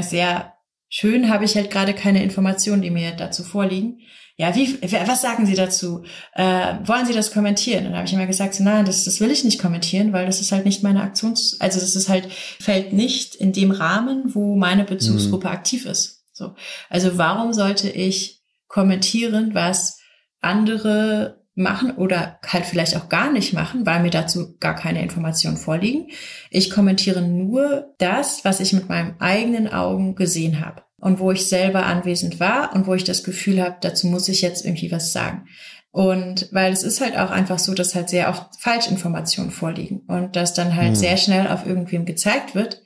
Sehr 0.00 0.54
schön 0.90 1.30
habe 1.30 1.46
ich 1.46 1.56
halt 1.56 1.70
gerade 1.70 1.94
keine 1.94 2.22
Informationen, 2.22 2.82
die 2.82 2.90
mir 2.90 3.12
dazu 3.12 3.42
vorliegen 3.42 4.00
ja, 4.40 4.56
wie, 4.56 4.80
was 4.80 5.20
sagen 5.20 5.44
Sie 5.44 5.54
dazu? 5.54 6.02
Äh, 6.32 6.76
wollen 6.84 7.04
Sie 7.04 7.12
das 7.12 7.30
kommentieren? 7.30 7.84
Und 7.84 7.90
dann 7.90 7.98
habe 7.98 8.06
ich 8.06 8.14
immer 8.14 8.26
gesagt, 8.26 8.54
so, 8.54 8.64
nein, 8.64 8.86
das, 8.86 9.04
das 9.04 9.20
will 9.20 9.30
ich 9.30 9.44
nicht 9.44 9.60
kommentieren, 9.60 10.14
weil 10.14 10.24
das 10.24 10.40
ist 10.40 10.50
halt 10.50 10.64
nicht 10.64 10.82
meine 10.82 11.02
Aktions, 11.02 11.60
also 11.60 11.78
das 11.78 11.94
ist 11.94 12.08
halt, 12.08 12.26
fällt 12.58 12.94
nicht 12.94 13.34
in 13.34 13.52
dem 13.52 13.70
Rahmen, 13.70 14.34
wo 14.34 14.56
meine 14.56 14.84
Bezugsgruppe 14.84 15.48
mhm. 15.48 15.52
aktiv 15.52 15.84
ist. 15.84 16.24
So. 16.32 16.54
Also 16.88 17.18
warum 17.18 17.52
sollte 17.52 17.90
ich 17.90 18.40
kommentieren, 18.66 19.50
was 19.52 20.00
andere 20.40 21.39
machen 21.54 21.92
oder 21.96 22.38
halt 22.46 22.64
vielleicht 22.64 22.96
auch 22.96 23.08
gar 23.08 23.32
nicht 23.32 23.52
machen, 23.52 23.84
weil 23.84 24.00
mir 24.00 24.10
dazu 24.10 24.56
gar 24.58 24.74
keine 24.74 25.02
Informationen 25.02 25.56
vorliegen. 25.56 26.08
Ich 26.50 26.70
kommentiere 26.70 27.22
nur 27.22 27.94
das, 27.98 28.44
was 28.44 28.60
ich 28.60 28.72
mit 28.72 28.88
meinen 28.88 29.20
eigenen 29.20 29.68
Augen 29.68 30.14
gesehen 30.14 30.64
habe 30.64 30.82
und 30.98 31.18
wo 31.18 31.32
ich 31.32 31.46
selber 31.46 31.86
anwesend 31.86 32.40
war 32.40 32.74
und 32.74 32.86
wo 32.86 32.94
ich 32.94 33.04
das 33.04 33.24
Gefühl 33.24 33.62
habe, 33.62 33.76
dazu 33.80 34.06
muss 34.06 34.28
ich 34.28 34.42
jetzt 34.42 34.64
irgendwie 34.64 34.92
was 34.92 35.12
sagen. 35.12 35.46
Und 35.92 36.48
weil 36.52 36.72
es 36.72 36.84
ist 36.84 37.00
halt 37.00 37.18
auch 37.18 37.30
einfach 37.30 37.58
so, 37.58 37.74
dass 37.74 37.96
halt 37.96 38.08
sehr 38.08 38.28
oft 38.28 38.60
Falschinformationen 38.60 39.50
vorliegen 39.50 40.02
und 40.06 40.36
dass 40.36 40.54
dann 40.54 40.76
halt 40.76 40.90
mhm. 40.90 40.96
sehr 40.96 41.16
schnell 41.16 41.48
auf 41.48 41.66
irgendwem 41.66 42.04
gezeigt 42.04 42.54
wird, 42.54 42.82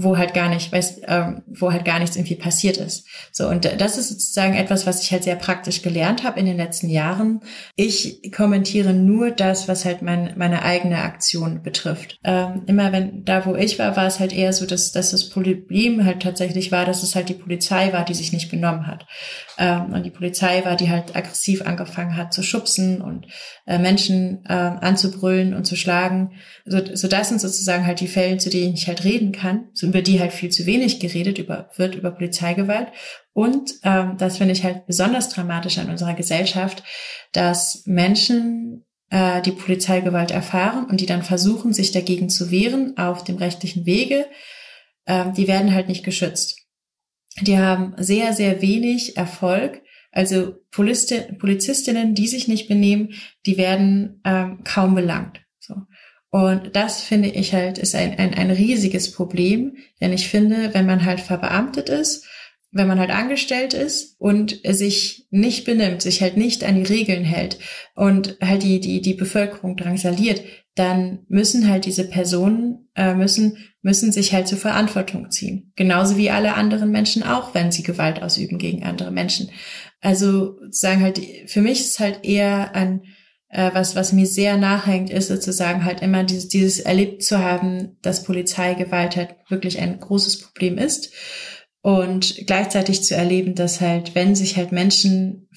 wo 0.00 0.16
halt 0.16 0.32
gar 0.32 0.48
nicht, 0.48 0.70
weiß, 0.70 1.00
ähm, 1.08 1.42
wo 1.48 1.72
halt 1.72 1.84
gar 1.84 1.98
nichts 1.98 2.14
irgendwie 2.14 2.36
passiert 2.36 2.76
ist. 2.76 3.04
So 3.32 3.48
und 3.48 3.64
das 3.64 3.98
ist 3.98 4.10
sozusagen 4.10 4.54
etwas, 4.54 4.86
was 4.86 5.02
ich 5.02 5.10
halt 5.10 5.24
sehr 5.24 5.34
praktisch 5.34 5.82
gelernt 5.82 6.22
habe 6.22 6.38
in 6.38 6.46
den 6.46 6.56
letzten 6.56 6.88
Jahren. 6.88 7.40
Ich 7.74 8.30
kommentiere 8.30 8.94
nur 8.94 9.32
das, 9.32 9.66
was 9.66 9.84
halt 9.84 10.00
mein, 10.00 10.34
meine 10.36 10.62
eigene 10.62 10.98
Aktion 10.98 11.64
betrifft. 11.64 12.16
Ähm, 12.22 12.62
immer 12.66 12.92
wenn 12.92 13.24
da, 13.24 13.44
wo 13.44 13.56
ich 13.56 13.80
war, 13.80 13.96
war 13.96 14.06
es 14.06 14.20
halt 14.20 14.32
eher 14.32 14.52
so, 14.52 14.66
dass, 14.66 14.92
dass 14.92 15.10
das 15.10 15.30
Problem 15.30 16.04
halt 16.04 16.22
tatsächlich 16.22 16.70
war, 16.70 16.84
dass 16.84 17.02
es 17.02 17.16
halt 17.16 17.28
die 17.28 17.34
Polizei 17.34 17.92
war, 17.92 18.04
die 18.04 18.14
sich 18.14 18.32
nicht 18.32 18.52
benommen 18.52 18.86
hat. 18.86 19.04
Ähm, 19.58 19.92
und 19.92 20.06
die 20.06 20.10
Polizei 20.10 20.64
war, 20.64 20.76
die 20.76 20.90
halt 20.90 21.16
aggressiv 21.16 21.62
angefangen 21.62 22.16
hat 22.16 22.32
zu 22.32 22.44
schubsen 22.44 23.02
und 23.02 23.26
äh, 23.66 23.80
Menschen 23.80 24.44
äh, 24.48 24.52
anzubrüllen 24.52 25.54
und 25.54 25.64
zu 25.64 25.74
schlagen. 25.74 26.34
So, 26.64 26.78
so 26.94 27.08
das 27.08 27.30
sind 27.30 27.40
sozusagen 27.40 27.84
halt 27.84 27.98
die 27.98 28.06
Fälle, 28.06 28.36
zu 28.36 28.48
denen 28.48 28.74
ich 28.74 28.86
halt 28.86 29.02
reden 29.02 29.32
kann. 29.32 29.70
So 29.74 29.87
über 29.88 30.02
die 30.02 30.20
halt 30.20 30.32
viel 30.32 30.50
zu 30.50 30.66
wenig 30.66 31.00
geredet 31.00 31.38
über, 31.38 31.70
wird, 31.76 31.94
über 31.94 32.10
Polizeigewalt. 32.10 32.88
Und 33.32 33.74
ähm, 33.82 34.16
das 34.18 34.38
finde 34.38 34.52
ich 34.52 34.64
halt 34.64 34.86
besonders 34.86 35.28
dramatisch 35.28 35.78
an 35.78 35.90
unserer 35.90 36.14
Gesellschaft, 36.14 36.82
dass 37.32 37.82
Menschen 37.86 38.84
äh, 39.10 39.42
die 39.42 39.52
Polizeigewalt 39.52 40.30
erfahren 40.30 40.86
und 40.86 41.00
die 41.00 41.06
dann 41.06 41.22
versuchen, 41.22 41.72
sich 41.72 41.92
dagegen 41.92 42.28
zu 42.28 42.50
wehren 42.50 42.96
auf 42.98 43.24
dem 43.24 43.36
rechtlichen 43.36 43.86
Wege, 43.86 44.26
äh, 45.06 45.32
die 45.32 45.48
werden 45.48 45.74
halt 45.74 45.88
nicht 45.88 46.04
geschützt. 46.04 46.66
Die 47.40 47.58
haben 47.58 47.94
sehr, 47.96 48.32
sehr 48.32 48.62
wenig 48.62 49.16
Erfolg. 49.16 49.82
Also 50.10 50.56
Polizistinnen, 50.70 52.14
die 52.14 52.26
sich 52.26 52.48
nicht 52.48 52.66
benehmen, 52.66 53.14
die 53.46 53.56
werden 53.56 54.20
ähm, 54.24 54.64
kaum 54.64 54.94
belangt. 54.94 55.40
Und 56.30 56.76
das 56.76 57.02
finde 57.02 57.30
ich 57.30 57.54
halt 57.54 57.78
ist 57.78 57.94
ein, 57.94 58.18
ein, 58.18 58.34
ein 58.34 58.50
riesiges 58.50 59.12
Problem, 59.12 59.76
denn 60.00 60.12
ich 60.12 60.28
finde, 60.28 60.74
wenn 60.74 60.86
man 60.86 61.04
halt 61.04 61.20
verbeamtet 61.20 61.88
ist, 61.88 62.26
wenn 62.70 62.86
man 62.86 62.98
halt 62.98 63.10
angestellt 63.10 63.72
ist 63.72 64.16
und 64.18 64.60
sich 64.62 65.26
nicht 65.30 65.64
benimmt, 65.64 66.02
sich 66.02 66.20
halt 66.20 66.36
nicht 66.36 66.64
an 66.64 66.74
die 66.74 66.82
Regeln 66.82 67.24
hält 67.24 67.58
und 67.94 68.36
halt 68.42 68.62
die, 68.62 68.78
die, 68.78 69.00
die 69.00 69.14
Bevölkerung 69.14 69.76
drangsaliert, 69.76 70.42
dann 70.74 71.20
müssen 71.28 71.68
halt 71.68 71.86
diese 71.86 72.08
Personen, 72.08 72.88
äh, 72.94 73.14
müssen, 73.14 73.56
müssen 73.80 74.12
sich 74.12 74.34
halt 74.34 74.48
zur 74.48 74.58
Verantwortung 74.58 75.30
ziehen. 75.30 75.72
Genauso 75.76 76.18
wie 76.18 76.30
alle 76.30 76.54
anderen 76.54 76.90
Menschen 76.90 77.22
auch, 77.22 77.54
wenn 77.54 77.72
sie 77.72 77.82
Gewalt 77.82 78.22
ausüben 78.22 78.58
gegen 78.58 78.84
andere 78.84 79.10
Menschen. 79.10 79.50
Also 80.00 80.58
sagen 80.70 81.00
halt, 81.00 81.20
für 81.46 81.62
mich 81.62 81.80
ist 81.80 81.98
halt 81.98 82.24
eher 82.24 82.74
ein, 82.74 83.02
äh, 83.48 83.70
was, 83.72 83.96
was 83.96 84.12
mir 84.12 84.26
sehr 84.26 84.56
nachhängt, 84.56 85.10
ist 85.10 85.28
sozusagen 85.28 85.84
halt 85.84 86.02
immer 86.02 86.24
dieses, 86.24 86.48
dieses 86.48 86.80
erlebt 86.80 87.22
zu 87.22 87.38
haben, 87.38 87.96
dass 88.02 88.24
Polizeigewalt 88.24 89.16
halt 89.16 89.36
wirklich 89.48 89.78
ein 89.78 89.98
großes 89.98 90.40
Problem 90.40 90.78
ist. 90.78 91.12
Und 91.80 92.46
gleichzeitig 92.46 93.04
zu 93.04 93.14
erleben, 93.14 93.54
dass 93.54 93.80
halt, 93.80 94.14
wenn 94.16 94.34
sich 94.34 94.56
halt 94.56 94.72
Menschen 94.72 95.48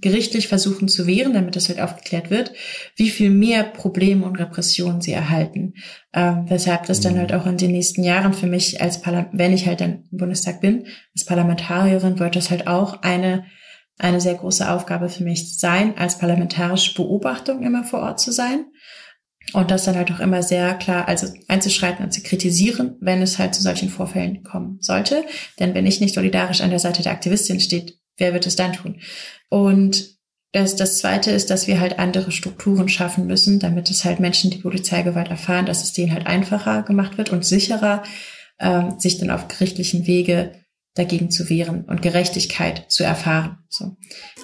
gerichtlich 0.00 0.48
versuchen 0.48 0.88
zu 0.88 1.06
wehren, 1.06 1.34
damit 1.34 1.54
das 1.54 1.68
halt 1.68 1.80
aufgeklärt 1.80 2.30
wird, 2.30 2.52
wie 2.96 3.08
viel 3.08 3.30
mehr 3.30 3.62
Probleme 3.62 4.26
und 4.26 4.36
Repressionen 4.36 5.00
sie 5.00 5.12
erhalten. 5.12 5.74
Ähm, 6.12 6.46
weshalb 6.48 6.86
das 6.86 7.00
dann 7.00 7.14
mhm. 7.14 7.18
halt 7.20 7.32
auch 7.32 7.46
in 7.46 7.56
den 7.56 7.70
nächsten 7.70 8.02
Jahren 8.02 8.34
für 8.34 8.48
mich 8.48 8.82
als 8.82 9.00
Parlament, 9.00 9.30
wenn 9.32 9.52
ich 9.52 9.66
halt 9.66 9.80
dann 9.80 10.04
im 10.10 10.18
Bundestag 10.18 10.60
bin, 10.60 10.88
als 11.14 11.24
Parlamentarierin, 11.24 12.18
wird 12.18 12.34
das 12.34 12.50
halt 12.50 12.66
auch 12.66 13.02
eine 13.02 13.44
eine 14.02 14.20
sehr 14.20 14.34
große 14.34 14.68
Aufgabe 14.68 15.08
für 15.08 15.22
mich 15.22 15.58
sein, 15.58 15.96
als 15.96 16.18
parlamentarische 16.18 16.94
Beobachtung 16.94 17.62
immer 17.62 17.84
vor 17.84 18.00
Ort 18.00 18.20
zu 18.20 18.32
sein. 18.32 18.66
Und 19.52 19.70
das 19.70 19.84
dann 19.84 19.96
halt 19.96 20.10
auch 20.12 20.20
immer 20.20 20.42
sehr 20.42 20.74
klar, 20.74 21.08
also 21.08 21.26
einzuschreiten 21.48 22.04
und 22.04 22.12
zu 22.12 22.22
kritisieren, 22.22 22.96
wenn 23.00 23.22
es 23.22 23.38
halt 23.38 23.54
zu 23.54 23.62
solchen 23.62 23.88
Vorfällen 23.88 24.42
kommen 24.44 24.78
sollte. 24.80 25.24
Denn 25.58 25.74
wenn 25.74 25.86
ich 25.86 26.00
nicht 26.00 26.14
solidarisch 26.14 26.60
an 26.60 26.70
der 26.70 26.78
Seite 26.78 27.02
der 27.02 27.12
Aktivistin 27.12 27.60
steht, 27.60 27.98
wer 28.16 28.32
wird 28.32 28.46
es 28.46 28.56
dann 28.56 28.72
tun? 28.72 29.00
Und 29.50 30.16
das, 30.52 30.76
das 30.76 30.98
Zweite 30.98 31.30
ist, 31.30 31.50
dass 31.50 31.66
wir 31.66 31.80
halt 31.80 31.98
andere 31.98 32.30
Strukturen 32.30 32.88
schaffen 32.88 33.26
müssen, 33.26 33.58
damit 33.58 33.90
es 33.90 34.04
halt 34.04 34.20
Menschen, 34.20 34.50
die 34.50 34.58
Polizeigewalt 34.58 35.28
erfahren, 35.28 35.66
dass 35.66 35.82
es 35.82 35.92
denen 35.92 36.12
halt 36.12 36.26
einfacher 36.26 36.82
gemacht 36.82 37.18
wird 37.18 37.30
und 37.30 37.44
sicherer, 37.44 38.02
ähm, 38.58 38.98
sich 38.98 39.18
dann 39.18 39.30
auf 39.30 39.48
gerichtlichen 39.48 40.06
Wege 40.06 40.52
dagegen 40.94 41.30
zu 41.30 41.48
wehren 41.48 41.84
und 41.84 42.02
Gerechtigkeit 42.02 42.84
zu 42.88 43.02
erfahren. 43.04 43.58
So. 43.68 43.96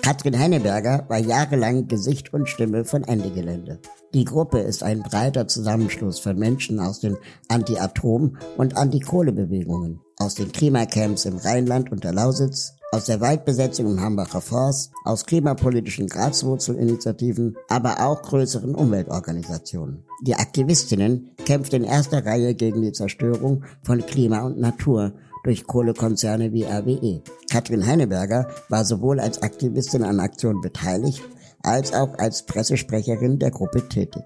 Katrin 0.02 0.38
Heineberger 0.38 1.04
war 1.08 1.18
jahrelang 1.18 1.88
Gesicht 1.88 2.32
und 2.32 2.48
Stimme 2.48 2.84
von 2.84 3.04
Ende 3.04 3.30
Gelände. 3.30 3.80
Die 4.14 4.24
Gruppe 4.24 4.60
ist 4.60 4.82
ein 4.82 5.02
breiter 5.02 5.46
Zusammenschluss 5.46 6.18
von 6.18 6.38
Menschen 6.38 6.80
aus 6.80 7.00
den 7.00 7.18
Anti-Atom- 7.48 8.38
und 8.56 8.76
Anti-Kohle-Bewegungen, 8.76 10.00
aus 10.16 10.34
den 10.34 10.50
Klimacamps 10.50 11.26
im 11.26 11.36
Rheinland 11.36 11.92
und 11.92 12.04
der 12.04 12.14
Lausitz, 12.14 12.74
aus 12.90 13.04
der 13.04 13.20
Waldbesetzung 13.20 13.86
im 13.86 14.00
Hambacher 14.00 14.40
Forst, 14.40 14.92
aus 15.04 15.26
klimapolitischen 15.26 16.06
Graswurzelinitiativen, 16.06 17.54
aber 17.68 18.06
auch 18.06 18.22
größeren 18.22 18.74
Umweltorganisationen. 18.74 20.04
Die 20.22 20.34
Aktivistinnen 20.34 21.32
kämpft 21.44 21.74
in 21.74 21.84
erster 21.84 22.24
Reihe 22.24 22.54
gegen 22.54 22.80
die 22.80 22.92
Zerstörung 22.92 23.64
von 23.82 24.04
Klima 24.06 24.40
und 24.40 24.58
Natur 24.58 25.12
durch 25.44 25.64
Kohlekonzerne 25.66 26.52
wie 26.52 26.64
RWE. 26.64 27.22
Katrin 27.50 27.86
Heineberger 27.86 28.48
war 28.68 28.84
sowohl 28.84 29.20
als 29.20 29.42
Aktivistin 29.42 30.02
an 30.02 30.20
Aktionen 30.20 30.60
beteiligt, 30.60 31.22
als 31.62 31.92
auch 31.92 32.18
als 32.18 32.46
Pressesprecherin 32.46 33.38
der 33.38 33.50
Gruppe 33.50 33.88
tätig. 33.88 34.24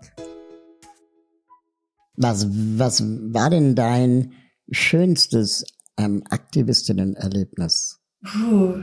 Was, 2.17 2.47
was 2.51 3.03
war 3.03 3.51
denn 3.51 3.75
dein 3.75 4.33
schönstes 4.71 5.65
ähm, 5.99 6.23
Aktivistinnenerlebnis? 6.29 8.01
Puh, 8.25 8.83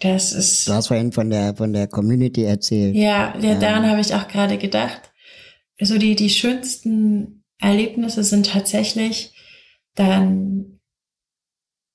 das 0.00 0.32
ist. 0.32 0.68
Du 0.68 0.72
hast 0.72 0.88
vorhin 0.88 1.12
von 1.12 1.30
der 1.30 1.56
von 1.56 1.72
der 1.72 1.86
Community 1.86 2.42
erzählt. 2.44 2.94
Ja, 2.94 3.36
ja 3.38 3.54
daran 3.58 3.84
ähm. 3.84 3.90
habe 3.90 4.00
ich 4.00 4.14
auch 4.14 4.28
gerade 4.28 4.58
gedacht. 4.58 5.12
So 5.80 5.98
die 5.98 6.14
die 6.14 6.30
schönsten 6.30 7.44
Erlebnisse 7.58 8.22
sind 8.22 8.46
tatsächlich 8.46 9.34
dann 9.94 10.73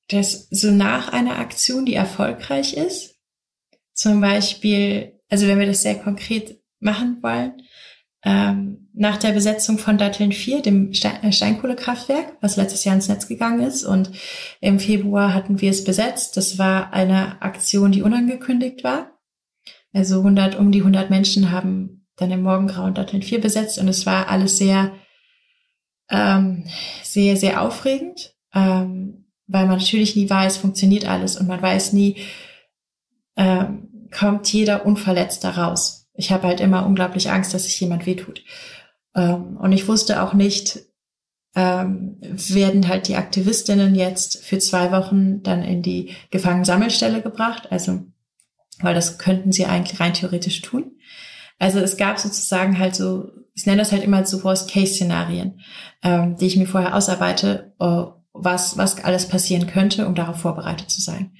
das 0.10 0.48
so 0.50 0.72
nach 0.72 1.14
einer 1.14 1.40
Aktion, 1.40 1.86
die 1.86 1.94
erfolgreich 1.94 2.74
ist. 2.74 3.16
Zum 3.94 4.22
Beispiel, 4.22 5.20
also 5.30 5.48
wenn 5.48 5.60
wir 5.60 5.68
das 5.68 5.82
sehr 5.82 5.96
konkret 5.96 6.60
machen 6.80 7.20
wollen, 7.22 7.62
ähm, 8.24 8.90
nach 8.94 9.18
der 9.18 9.32
Besetzung 9.32 9.78
von 9.78 9.98
Datteln 9.98 10.34
4, 10.34 10.62
dem 10.62 10.92
äh, 10.92 11.32
Steinkohlekraftwerk, 11.32 12.38
was 12.42 12.58
letztes 12.58 12.84
Jahr 12.84 12.96
ins 12.96 13.08
Netz 13.08 13.28
gegangen 13.28 13.62
ist. 13.62 13.86
Und 13.86 14.12
im 14.60 14.80
Februar 14.80 15.34
hatten 15.34 15.62
wir 15.62 15.72
es 15.72 15.86
besetzt. 15.86 16.36
Das 16.36 16.58
war 16.58 16.92
eine 16.92 17.42
Aktion, 17.42 17.92
die 17.92 18.02
unangekündigt 18.02 18.84
war. 18.84 19.18
Also 19.94 20.18
100, 20.18 20.56
um 20.58 20.72
die 20.72 20.80
100 20.80 21.10
Menschen 21.10 21.52
haben 21.52 22.08
dann 22.18 22.32
im 22.32 22.44
Morgengrauen 22.44 22.94
Datteln 22.94 23.24
4 23.24 23.40
besetzt 23.40 23.80
und 23.80 23.88
es 23.88 24.06
war 24.06 24.28
alles 24.28 24.58
sehr, 24.58 24.92
ähm, 26.10 26.66
sehr, 27.02 27.38
sehr 27.38 27.62
aufregend, 27.62 28.36
ähm, 28.54 29.19
weil 29.50 29.66
man 29.66 29.78
natürlich 29.80 30.16
nie 30.16 30.30
weiß, 30.30 30.58
funktioniert 30.58 31.06
alles 31.06 31.36
und 31.36 31.48
man 31.48 31.62
weiß 31.62 31.92
nie, 31.92 32.16
ähm, 33.36 34.08
kommt 34.18 34.52
jeder 34.52 34.86
unverletzt 34.86 35.44
da 35.44 35.52
raus 35.52 36.00
ich 36.20 36.34
habe 36.34 36.48
halt 36.48 36.60
immer 36.60 36.86
unglaublich 36.86 37.32
Angst, 37.32 37.54
dass 37.54 37.64
sich 37.64 37.80
jemand 37.80 38.06
wehtut. 38.06 38.44
Ähm, 39.16 39.56
und 39.58 39.72
ich 39.72 39.88
wusste 39.88 40.22
auch 40.22 40.34
nicht, 40.34 40.80
ähm, 41.56 42.18
werden 42.22 42.90
halt 42.90 43.08
die 43.08 43.16
Aktivistinnen 43.16 43.96
jetzt 43.96 44.44
für 44.44 44.60
zwei 44.60 44.92
Wochen 44.92 45.42
dann 45.44 45.64
in 45.64 45.82
die 45.82 46.14
Gefangensammelstelle 46.30 47.22
gebracht. 47.22 47.72
Also, 47.72 48.02
weil 48.82 48.94
das 48.94 49.18
könnten 49.18 49.54
sie 49.54 49.66
eigentlich 49.66 50.02
rein 50.02 50.14
theoretisch 50.14 50.62
tun. 50.62 50.92
Also 51.58 51.80
es 51.80 51.96
gab 51.96 52.20
sozusagen 52.20 52.78
halt 52.80 52.96
so, 52.96 53.32
ich 53.54 53.66
nenne 53.66 53.80
das 53.80 53.94
halt 53.94 54.04
immer 54.04 54.26
so 54.26 54.44
Worst-Case-Szenarien, 54.44 55.62
ähm, 56.04 56.36
die 56.36 56.48
ich 56.48 56.58
mir 56.58 56.68
vorher 56.68 56.96
ausarbeite, 56.96 57.74
uh, 57.80 58.19
was, 58.44 58.78
was 58.78 59.04
alles 59.04 59.28
passieren 59.28 59.68
könnte, 59.68 60.08
um 60.08 60.16
darauf 60.16 60.40
vorbereitet 60.40 60.90
zu 60.90 61.02
sein. 61.02 61.32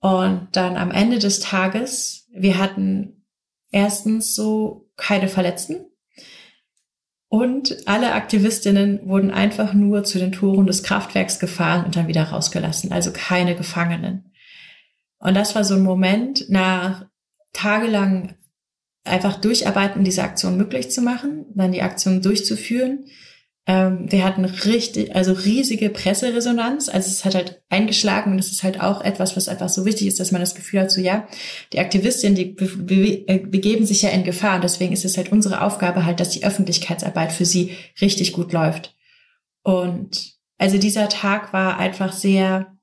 Und 0.00 0.48
dann 0.52 0.76
am 0.76 0.90
Ende 0.90 1.18
des 1.18 1.40
Tages, 1.40 2.28
wir 2.32 2.58
hatten 2.58 3.24
erstens 3.70 4.34
so 4.34 4.90
keine 4.96 5.28
Verletzten. 5.28 5.86
Und 7.28 7.76
alle 7.86 8.12
Aktivistinnen 8.12 9.06
wurden 9.06 9.30
einfach 9.30 9.74
nur 9.74 10.04
zu 10.04 10.18
den 10.18 10.32
Toren 10.32 10.66
des 10.66 10.82
Kraftwerks 10.82 11.38
gefahren 11.38 11.84
und 11.84 11.94
dann 11.94 12.08
wieder 12.08 12.24
rausgelassen. 12.24 12.90
Also 12.90 13.12
keine 13.12 13.54
Gefangenen. 13.54 14.32
Und 15.18 15.34
das 15.34 15.54
war 15.54 15.64
so 15.64 15.74
ein 15.74 15.82
Moment, 15.82 16.48
nach 16.48 17.06
tagelang 17.52 18.34
einfach 19.04 19.40
durcharbeiten, 19.40 20.04
diese 20.04 20.22
Aktion 20.22 20.56
möglich 20.56 20.90
zu 20.90 21.02
machen, 21.02 21.46
dann 21.54 21.72
die 21.72 21.82
Aktion 21.82 22.22
durchzuführen, 22.22 23.06
ähm, 23.68 24.10
wir 24.10 24.24
hatten 24.24 24.46
richtig, 24.46 25.14
also 25.14 25.34
riesige 25.34 25.90
Presseresonanz. 25.90 26.88
Also 26.88 27.10
es 27.10 27.26
hat 27.26 27.34
halt 27.34 27.62
eingeschlagen 27.68 28.32
und 28.32 28.38
es 28.38 28.50
ist 28.50 28.62
halt 28.62 28.80
auch 28.80 29.02
etwas, 29.02 29.36
was 29.36 29.46
einfach 29.46 29.68
so 29.68 29.84
wichtig 29.84 30.06
ist, 30.06 30.18
dass 30.18 30.32
man 30.32 30.40
das 30.40 30.54
Gefühl 30.54 30.80
hat, 30.80 30.90
so 30.90 31.02
ja, 31.02 31.28
die 31.74 31.78
Aktivistinnen, 31.78 32.34
die 32.34 32.46
be 32.46 32.64
be 32.64 33.28
äh, 33.28 33.38
begeben 33.38 33.84
sich 33.84 34.00
ja 34.00 34.08
in 34.08 34.24
Gefahr. 34.24 34.56
Und 34.56 34.64
deswegen 34.64 34.94
ist 34.94 35.04
es 35.04 35.18
halt 35.18 35.30
unsere 35.32 35.60
Aufgabe 35.60 36.06
halt, 36.06 36.18
dass 36.18 36.30
die 36.30 36.44
Öffentlichkeitsarbeit 36.44 37.30
für 37.30 37.44
sie 37.44 37.76
richtig 38.00 38.32
gut 38.32 38.54
läuft. 38.54 38.96
Und 39.62 40.38
also 40.56 40.78
dieser 40.78 41.10
Tag 41.10 41.52
war 41.52 41.76
einfach 41.78 42.14
sehr, 42.14 42.74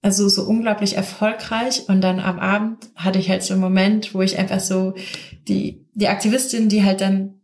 also 0.00 0.28
so 0.28 0.44
unglaublich 0.44 0.96
erfolgreich. 0.96 1.88
Und 1.88 2.02
dann 2.02 2.20
am 2.20 2.38
Abend 2.38 2.86
hatte 2.94 3.18
ich 3.18 3.30
halt 3.30 3.42
so 3.42 3.54
einen 3.54 3.62
Moment, 3.62 4.14
wo 4.14 4.22
ich 4.22 4.38
einfach 4.38 4.60
so 4.60 4.94
die, 5.48 5.88
die 5.94 6.06
Aktivistinnen, 6.06 6.68
die 6.68 6.84
halt 6.84 7.00
dann 7.00 7.40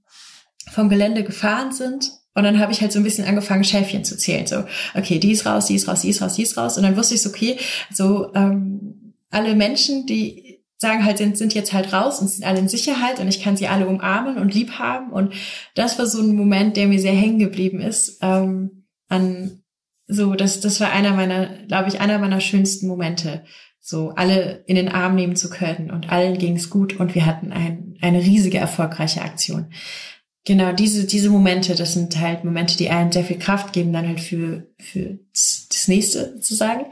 vom 0.71 0.89
Gelände 0.89 1.25
gefahren 1.25 1.73
sind, 1.73 2.13
und 2.37 2.45
dann 2.45 2.61
habe 2.61 2.71
ich 2.71 2.83
halt 2.83 2.93
so 2.93 3.01
ein 3.01 3.03
bisschen 3.03 3.25
angefangen, 3.25 3.65
Schäfchen 3.65 4.05
zu 4.05 4.17
zählen. 4.19 4.47
So, 4.47 4.65
okay, 4.95 5.19
die 5.19 5.33
ist 5.33 5.47
raus, 5.47 5.67
die 5.67 5.75
ist 5.75 5.89
raus, 5.89 6.03
die 6.03 6.11
ist 6.11 6.21
raus, 6.21 6.35
die 6.35 6.43
ist 6.43 6.59
raus. 6.59 6.77
Und 6.77 6.83
dann 6.83 6.97
wusste 6.97 7.15
ich 7.15 7.23
so, 7.23 7.31
okay, 7.31 7.57
so 7.91 8.31
ähm, 8.35 9.15
alle 9.31 9.57
Menschen, 9.57 10.05
die 10.05 10.61
sagen 10.77 11.07
halt, 11.07 11.17
sind, 11.17 11.39
sind 11.39 11.55
jetzt 11.55 11.73
halt 11.73 11.95
raus 11.95 12.21
und 12.21 12.29
sind 12.29 12.45
alle 12.45 12.59
in 12.59 12.69
Sicherheit 12.69 13.21
und 13.21 13.29
ich 13.29 13.43
kann 13.43 13.57
sie 13.57 13.69
alle 13.69 13.87
umarmen 13.87 14.37
und 14.37 14.53
lieb 14.53 14.73
haben. 14.73 15.13
Und 15.13 15.33
das 15.75 15.99
war 15.99 16.05
so 16.05 16.21
ein 16.21 16.37
Moment, 16.37 16.77
der 16.77 16.89
mir 16.89 17.01
sehr 17.01 17.15
hängen 17.15 17.39
geblieben 17.39 17.81
ist. 17.81 18.19
Ähm, 18.21 18.85
an 19.09 19.63
so, 20.07 20.35
das, 20.35 20.61
das 20.61 20.79
war 20.81 20.93
einer 20.93 21.15
meiner, 21.15 21.47
glaube 21.69 21.89
ich, 21.89 22.03
einer 22.03 22.19
meiner 22.19 22.43
schönsten 22.43 22.87
Momente. 22.87 23.45
So 23.81 24.11
alle 24.11 24.63
in 24.67 24.77
den 24.77 24.91
Arm 24.91 25.15
nehmen 25.15 25.37
zu 25.37 25.49
können 25.49 25.91
und 25.91 26.11
allen 26.11 26.37
ging 26.37 26.57
es 26.57 26.69
gut 26.69 27.01
und 27.01 27.15
wir 27.15 27.25
hatten 27.25 27.53
ein, 27.53 27.97
eine 28.03 28.21
riesige 28.21 28.59
erfolgreiche 28.59 29.23
Aktion. 29.23 29.73
Genau, 30.47 30.71
diese, 30.73 31.07
diese 31.07 31.29
Momente, 31.29 31.75
das 31.75 31.95
sind 31.95 32.21
halt 32.21 32.45
Momente, 32.45 32.77
die 32.77 32.89
einen 32.89 33.11
sehr 33.11 33.25
viel 33.25 33.39
Kraft 33.39 33.73
geben, 33.73 33.93
dann 33.93 34.07
halt 34.07 34.21
für, 34.21 34.65
für 34.79 35.19
das 35.33 35.89
nächste 35.89 36.39
zu 36.39 36.55
sagen. 36.55 36.87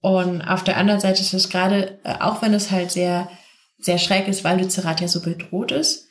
Und 0.00 0.42
auf 0.42 0.64
der 0.64 0.76
anderen 0.76 1.00
Seite 1.00 1.22
ist 1.22 1.32
es 1.32 1.48
gerade, 1.48 2.00
äh, 2.02 2.14
auch 2.18 2.42
wenn 2.42 2.52
es 2.52 2.72
halt 2.72 2.90
sehr, 2.90 3.30
sehr 3.78 3.98
schräg 3.98 4.26
ist, 4.26 4.42
weil 4.42 4.58
Lützerath 4.58 5.00
ja 5.00 5.06
so 5.06 5.22
bedroht 5.22 5.70
ist, 5.70 6.08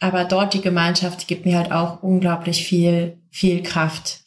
aber 0.00 0.24
dort 0.24 0.54
die 0.54 0.62
Gemeinschaft 0.62 1.22
die 1.22 1.26
gibt 1.26 1.44
mir 1.44 1.58
halt 1.58 1.70
auch 1.70 2.02
unglaublich 2.02 2.66
viel, 2.66 3.18
viel 3.30 3.62
Kraft. 3.62 4.20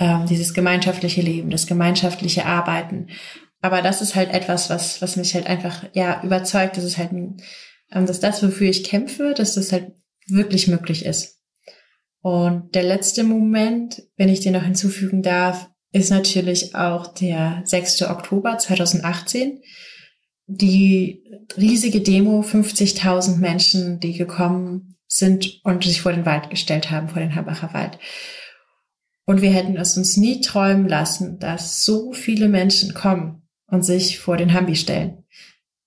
Ähm, 0.00 0.26
dieses 0.26 0.54
gemeinschaftliche 0.54 1.22
Leben, 1.22 1.50
das 1.50 1.68
gemeinschaftliche 1.68 2.46
Arbeiten. 2.46 3.08
Aber 3.60 3.80
das 3.80 4.02
ist 4.02 4.16
halt 4.16 4.30
etwas, 4.30 4.70
was, 4.70 5.00
was 5.02 5.16
mich 5.16 5.34
halt 5.34 5.46
einfach, 5.46 5.84
ja, 5.92 6.20
überzeugt, 6.24 6.76
dass 6.76 6.84
es 6.84 6.98
halt, 6.98 7.12
ähm, 7.12 8.06
dass 8.06 8.18
das, 8.18 8.42
wofür 8.42 8.68
ich 8.68 8.82
kämpfe, 8.82 9.34
dass 9.36 9.54
das 9.54 9.70
halt 9.70 9.92
wirklich 10.28 10.68
möglich 10.68 11.04
ist. 11.04 11.38
Und 12.20 12.74
der 12.74 12.82
letzte 12.82 13.24
Moment, 13.24 14.02
wenn 14.16 14.28
ich 14.28 14.40
den 14.40 14.52
noch 14.52 14.64
hinzufügen 14.64 15.22
darf, 15.22 15.70
ist 15.92 16.10
natürlich 16.10 16.74
auch 16.74 17.06
der 17.14 17.62
6. 17.64 18.02
Oktober 18.02 18.58
2018. 18.58 19.62
Die 20.46 21.22
riesige 21.56 22.00
Demo, 22.00 22.40
50.000 22.40 23.36
Menschen, 23.36 24.00
die 24.00 24.14
gekommen 24.14 24.96
sind 25.06 25.60
und 25.64 25.84
sich 25.84 26.02
vor 26.02 26.12
den 26.12 26.26
Wald 26.26 26.50
gestellt 26.50 26.90
haben, 26.90 27.08
vor 27.08 27.20
den 27.20 27.34
Hambacher 27.34 27.72
Wald. 27.72 27.98
Und 29.24 29.42
wir 29.42 29.50
hätten 29.50 29.76
es 29.76 29.96
uns 29.96 30.16
nie 30.16 30.40
träumen 30.40 30.88
lassen, 30.88 31.38
dass 31.38 31.84
so 31.84 32.12
viele 32.12 32.48
Menschen 32.48 32.94
kommen 32.94 33.42
und 33.66 33.82
sich 33.82 34.18
vor 34.18 34.36
den 34.36 34.52
Hambi 34.52 34.74
stellen. 34.74 35.24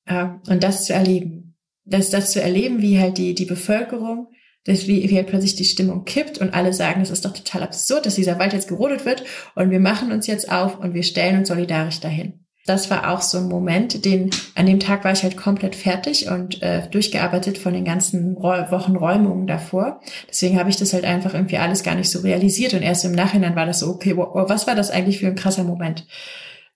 Und 0.07 0.63
das 0.63 0.85
zu 0.85 0.93
erleben. 0.93 1.55
Das, 1.83 2.09
das 2.09 2.31
zu 2.31 2.41
erleben, 2.41 2.81
wie 2.81 2.99
halt 2.99 3.17
die, 3.17 3.33
die 3.33 3.45
Bevölkerung 3.45 4.30
dass 4.65 4.87
wie, 4.87 5.09
wie 5.09 5.15
halt 5.15 5.27
plötzlich 5.27 5.55
die 5.55 5.65
Stimmung 5.65 6.05
kippt 6.05 6.37
und 6.37 6.53
alle 6.53 6.73
sagen, 6.73 7.01
es 7.01 7.09
ist 7.09 7.25
doch 7.25 7.33
total 7.33 7.63
absurd, 7.63 8.05
dass 8.05 8.15
dieser 8.15 8.39
Wald 8.39 8.53
jetzt 8.53 8.67
gerodet 8.67 9.05
wird 9.05 9.23
und 9.55 9.71
wir 9.71 9.79
machen 9.79 10.11
uns 10.11 10.27
jetzt 10.27 10.51
auf 10.51 10.79
und 10.79 10.93
wir 10.93 11.03
stellen 11.03 11.39
uns 11.39 11.47
solidarisch 11.47 11.99
dahin. 11.99 12.45
das 12.67 12.91
war 12.91 13.11
auch 13.11 13.21
so 13.21 13.39
ein 13.39 13.47
Moment, 13.47 14.05
den 14.05 14.29
an 14.53 14.67
dem 14.67 14.79
Tag 14.79 15.03
war 15.03 15.11
ich 15.11 15.23
halt 15.23 15.35
komplett 15.35 15.75
fertig 15.75 16.29
und 16.29 16.61
äh, 16.61 16.87
durchgearbeitet 16.89 17.57
von 17.57 17.73
den 17.73 17.85
ganzen 17.85 18.35
Wochen 18.35 18.95
Räumungen 18.95 19.47
davor. 19.47 19.99
Deswegen 20.29 20.59
habe 20.59 20.69
ich 20.69 20.77
das 20.77 20.93
halt 20.93 21.05
einfach 21.05 21.33
irgendwie 21.33 21.57
alles 21.57 21.81
gar 21.81 21.95
nicht 21.95 22.11
so 22.11 22.19
realisiert 22.19 22.75
und 22.75 22.83
erst 22.83 23.03
im 23.03 23.13
Nachhinein 23.13 23.55
war 23.55 23.65
das 23.65 23.79
so, 23.79 23.87
okay, 23.87 24.15
wow, 24.15 24.47
was 24.47 24.67
war 24.67 24.75
das 24.75 24.91
eigentlich 24.91 25.19
für 25.19 25.27
ein 25.27 25.35
krasser 25.35 25.63
Moment? 25.63 26.05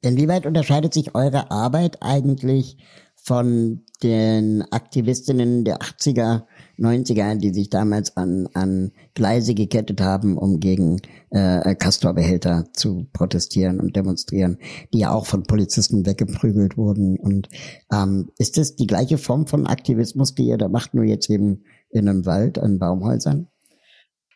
Inwieweit 0.02 0.46
unterscheidet 0.46 0.94
sich 0.94 1.14
eure 1.16 1.52
Arbeit 1.52 1.98
eigentlich 2.02 2.78
von 3.16 3.84
den 4.04 4.64
Aktivistinnen 4.72 5.66
der 5.66 5.80
80er 5.80 6.44
90er, 6.78 7.36
die 7.36 7.54
sich 7.54 7.70
damals 7.70 8.16
an, 8.18 8.48
an 8.54 8.92
Gleise 9.14 9.54
gekettet 9.54 10.02
haben, 10.02 10.38
um 10.38 10.60
gegen 10.60 11.02
äh, 11.30 11.76
Castor-Behälter 11.76 12.66
zu 12.74 13.08
protestieren 13.14 13.80
und 13.80 13.96
demonstrieren, 13.96 14.58
die 14.94 15.00
ja 15.00 15.12
auch 15.12 15.26
von 15.26 15.44
Polizisten 15.44 16.06
weggeprügelt 16.06 16.78
wurden. 16.78 17.18
Und 17.18 17.50
ähm, 17.92 18.32
ist 18.38 18.58
das 18.58 18.76
die 18.76 18.88
gleiche 18.88 19.18
Form 19.18 19.48
von 19.48 19.68
Aktivismus, 19.68 20.36
die 20.36 20.48
ihr 20.48 20.58
da 20.58 20.68
macht, 20.68 20.94
nur 20.94 21.06
jetzt 21.06 21.30
eben 21.30 21.64
in 21.90 22.10
einem 22.10 22.26
Wald, 22.26 22.60
an 22.60 22.80
Baumhäusern? 22.80 23.48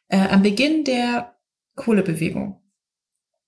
Äh, 0.08 0.28
am 0.30 0.42
Beginn 0.42 0.84
der 0.84 1.36
Kohlebewegung 1.76 2.60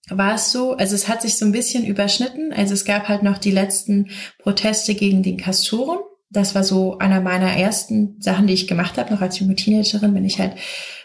war 0.09 0.35
es 0.35 0.51
so, 0.51 0.73
also 0.73 0.95
es 0.95 1.07
hat 1.07 1.21
sich 1.21 1.37
so 1.37 1.45
ein 1.45 1.51
bisschen 1.51 1.85
überschnitten. 1.85 2.51
Also 2.53 2.73
es 2.73 2.85
gab 2.85 3.07
halt 3.07 3.23
noch 3.23 3.37
die 3.37 3.51
letzten 3.51 4.09
Proteste 4.39 4.95
gegen 4.95 5.23
den 5.23 5.37
Castoren 5.37 5.99
das 6.31 6.55
war 6.55 6.63
so 6.63 6.97
einer 6.97 7.21
meiner 7.21 7.51
ersten 7.51 8.19
Sachen, 8.21 8.47
die 8.47 8.53
ich 8.53 8.67
gemacht 8.67 8.97
habe, 8.97 9.13
noch 9.13 9.21
als 9.21 9.39
junge 9.39 9.55
Teenagerin, 9.55 10.13
bin 10.13 10.25
ich 10.25 10.39
halt 10.39 10.55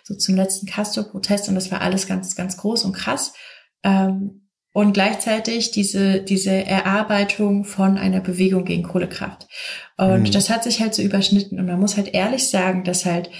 so 0.05 0.15
zum 0.15 0.37
letzten 0.37 0.67
Castor-Protest 0.67 1.49
und 1.49 1.57
das 1.57 1.71
war 1.73 1.81
alles 1.81 2.07
ganz, 2.07 2.37
ganz 2.37 2.57
groß 2.57 2.85
und 2.85 2.93
krass. 2.93 3.35
Ähm, 3.83 4.43
und 4.73 4.93
gleichzeitig 4.93 5.71
diese, 5.71 6.21
diese 6.21 6.51
Erarbeitung 6.51 7.65
von 7.65 7.97
einer 7.97 8.21
Bewegung 8.21 8.67
gegen 8.67 8.83
Kohlekraft. 8.83 9.49
Und 9.97 10.25
mhm. 10.25 10.31
das 10.31 10.51
hat 10.51 10.65
sich 10.65 10.83
halt 10.83 10.95
so 10.95 11.01
überschnitten. 11.01 11.59
Und 11.59 11.65
man 11.65 11.81
muss 11.81 11.97
halt 11.97 12.13
ehrlich 12.13 12.51
sagen, 12.51 12.85
dass 12.85 13.07
halt 13.07 13.31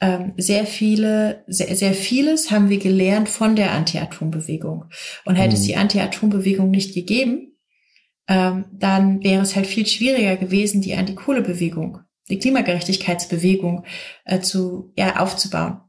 ähm, 0.00 0.32
sehr 0.38 0.64
viele, 0.64 1.44
sehr, 1.46 1.76
sehr 1.76 1.92
vieles 1.92 2.50
haben 2.50 2.70
wir 2.70 2.78
gelernt 2.78 3.28
von 3.28 3.54
der 3.54 3.72
Anti-Atom-Bewegung. 3.72 4.86
Und 5.26 5.34
hätte 5.36 5.50
mhm. 5.50 5.54
es 5.56 5.62
die 5.62 5.76
Anti-Atom-Bewegung 5.76 6.70
nicht 6.70 6.94
gegeben, 6.94 7.47
ähm, 8.28 8.66
dann 8.72 9.22
wäre 9.24 9.42
es 9.42 9.56
halt 9.56 9.66
viel 9.66 9.86
schwieriger 9.86 10.36
gewesen, 10.36 10.82
die 10.82 10.94
Anti-Kohle-Bewegung, 10.94 12.00
die 12.28 12.38
Klimagerechtigkeitsbewegung 12.38 13.84
äh, 14.24 14.40
zu 14.40 14.92
ja, 14.96 15.16
aufzubauen. 15.16 15.80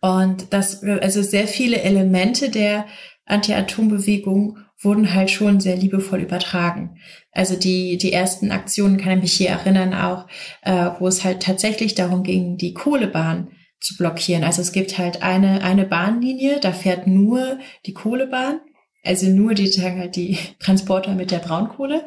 Und 0.00 0.52
das, 0.52 0.82
also 0.82 1.22
sehr 1.22 1.46
viele 1.46 1.80
Elemente 1.80 2.50
der 2.50 2.86
Anti-Atom-Bewegung 3.24 4.58
wurden 4.80 5.14
halt 5.14 5.30
schon 5.30 5.60
sehr 5.60 5.76
liebevoll 5.76 6.20
übertragen. 6.20 6.98
Also 7.32 7.56
die, 7.56 7.96
die 7.96 8.12
ersten 8.12 8.50
Aktionen 8.50 8.98
kann 8.98 9.12
ich 9.12 9.22
mich 9.22 9.32
hier 9.32 9.50
erinnern 9.50 9.94
auch, 9.94 10.26
äh, 10.62 10.90
wo 10.98 11.06
es 11.06 11.24
halt 11.24 11.42
tatsächlich 11.42 11.94
darum 11.94 12.24
ging, 12.24 12.56
die 12.56 12.74
Kohlebahn 12.74 13.48
zu 13.80 13.96
blockieren. 13.96 14.44
Also 14.44 14.62
es 14.62 14.72
gibt 14.72 14.98
halt 14.98 15.22
eine, 15.22 15.62
eine 15.62 15.86
Bahnlinie, 15.86 16.60
da 16.60 16.72
fährt 16.72 17.06
nur 17.06 17.58
die 17.86 17.94
Kohlebahn 17.94 18.60
also 19.06 19.28
nur 19.28 19.54
die, 19.54 19.70
die 20.14 20.38
Transporter 20.58 21.14
mit 21.14 21.30
der 21.30 21.38
Braunkohle, 21.38 22.04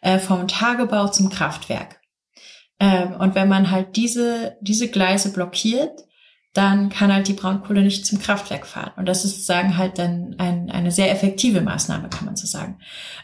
äh, 0.00 0.18
vom 0.18 0.48
Tagebau 0.48 1.08
zum 1.08 1.28
Kraftwerk. 1.28 2.00
Ähm, 2.80 3.14
und 3.18 3.34
wenn 3.34 3.48
man 3.48 3.70
halt 3.70 3.96
diese, 3.96 4.56
diese 4.60 4.88
Gleise 4.88 5.32
blockiert, 5.32 6.04
dann 6.54 6.88
kann 6.88 7.12
halt 7.12 7.28
die 7.28 7.34
Braunkohle 7.34 7.82
nicht 7.82 8.06
zum 8.06 8.18
Kraftwerk 8.18 8.66
fahren. 8.66 8.92
Und 8.96 9.06
das 9.06 9.24
ist 9.24 9.32
sozusagen 9.32 9.76
halt 9.76 9.98
dann 9.98 10.36
ein, 10.38 10.70
eine 10.70 10.90
sehr 10.90 11.10
effektive 11.10 11.60
Maßnahme, 11.60 12.08
kann 12.08 12.24
man 12.24 12.36
so 12.36 12.46
sagen. 12.46 12.78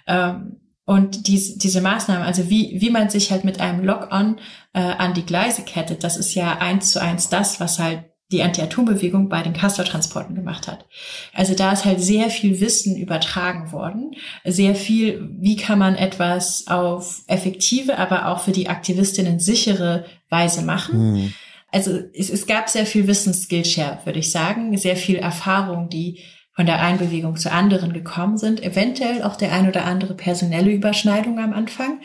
Ähm, 0.06 0.60
und 0.84 1.28
diese, 1.28 1.58
diese 1.58 1.80
Maßnahme, 1.80 2.24
also 2.24 2.50
wie, 2.50 2.80
wie 2.80 2.90
man 2.90 3.08
sich 3.08 3.30
halt 3.30 3.44
mit 3.44 3.58
einem 3.58 3.82
Lock-on 3.84 4.38
äh, 4.74 4.80
an 4.80 5.14
die 5.14 5.24
Gleise 5.24 5.62
kettet, 5.62 6.04
das 6.04 6.18
ist 6.18 6.34
ja 6.34 6.58
eins 6.58 6.92
zu 6.92 7.00
eins 7.00 7.30
das, 7.30 7.58
was 7.58 7.78
halt 7.78 8.04
die 8.32 8.42
Anti-Atom-Bewegung 8.42 9.28
bei 9.28 9.42
den 9.42 9.52
Castor-Transporten 9.52 10.34
gemacht 10.34 10.66
hat. 10.66 10.86
Also 11.34 11.54
da 11.54 11.72
ist 11.72 11.84
halt 11.84 12.00
sehr 12.00 12.30
viel 12.30 12.60
Wissen 12.60 12.96
übertragen 12.96 13.70
worden, 13.70 14.12
sehr 14.44 14.74
viel, 14.74 15.28
wie 15.38 15.56
kann 15.56 15.78
man 15.78 15.94
etwas 15.94 16.66
auf 16.66 17.22
effektive, 17.26 17.98
aber 17.98 18.28
auch 18.28 18.40
für 18.40 18.52
die 18.52 18.68
Aktivistinnen 18.68 19.40
sichere 19.40 20.06
Weise 20.30 20.62
machen. 20.62 21.12
Mhm. 21.12 21.34
Also 21.70 22.00
es, 22.16 22.30
es 22.30 22.46
gab 22.46 22.68
sehr 22.68 22.86
viel 22.86 23.06
Wissens-Skillshare, 23.06 23.98
würde 24.04 24.20
ich 24.20 24.30
sagen, 24.30 24.76
sehr 24.78 24.96
viel 24.96 25.16
Erfahrung, 25.16 25.88
die 25.88 26.20
von 26.54 26.66
der 26.66 26.80
einen 26.80 26.98
Bewegung 26.98 27.36
zur 27.36 27.52
anderen 27.52 27.92
gekommen 27.92 28.38
sind, 28.38 28.62
eventuell 28.62 29.22
auch 29.22 29.36
der 29.36 29.52
ein 29.52 29.68
oder 29.68 29.84
andere 29.84 30.14
personelle 30.14 30.70
Überschneidung 30.70 31.40
am 31.40 31.52
Anfang. 31.52 32.00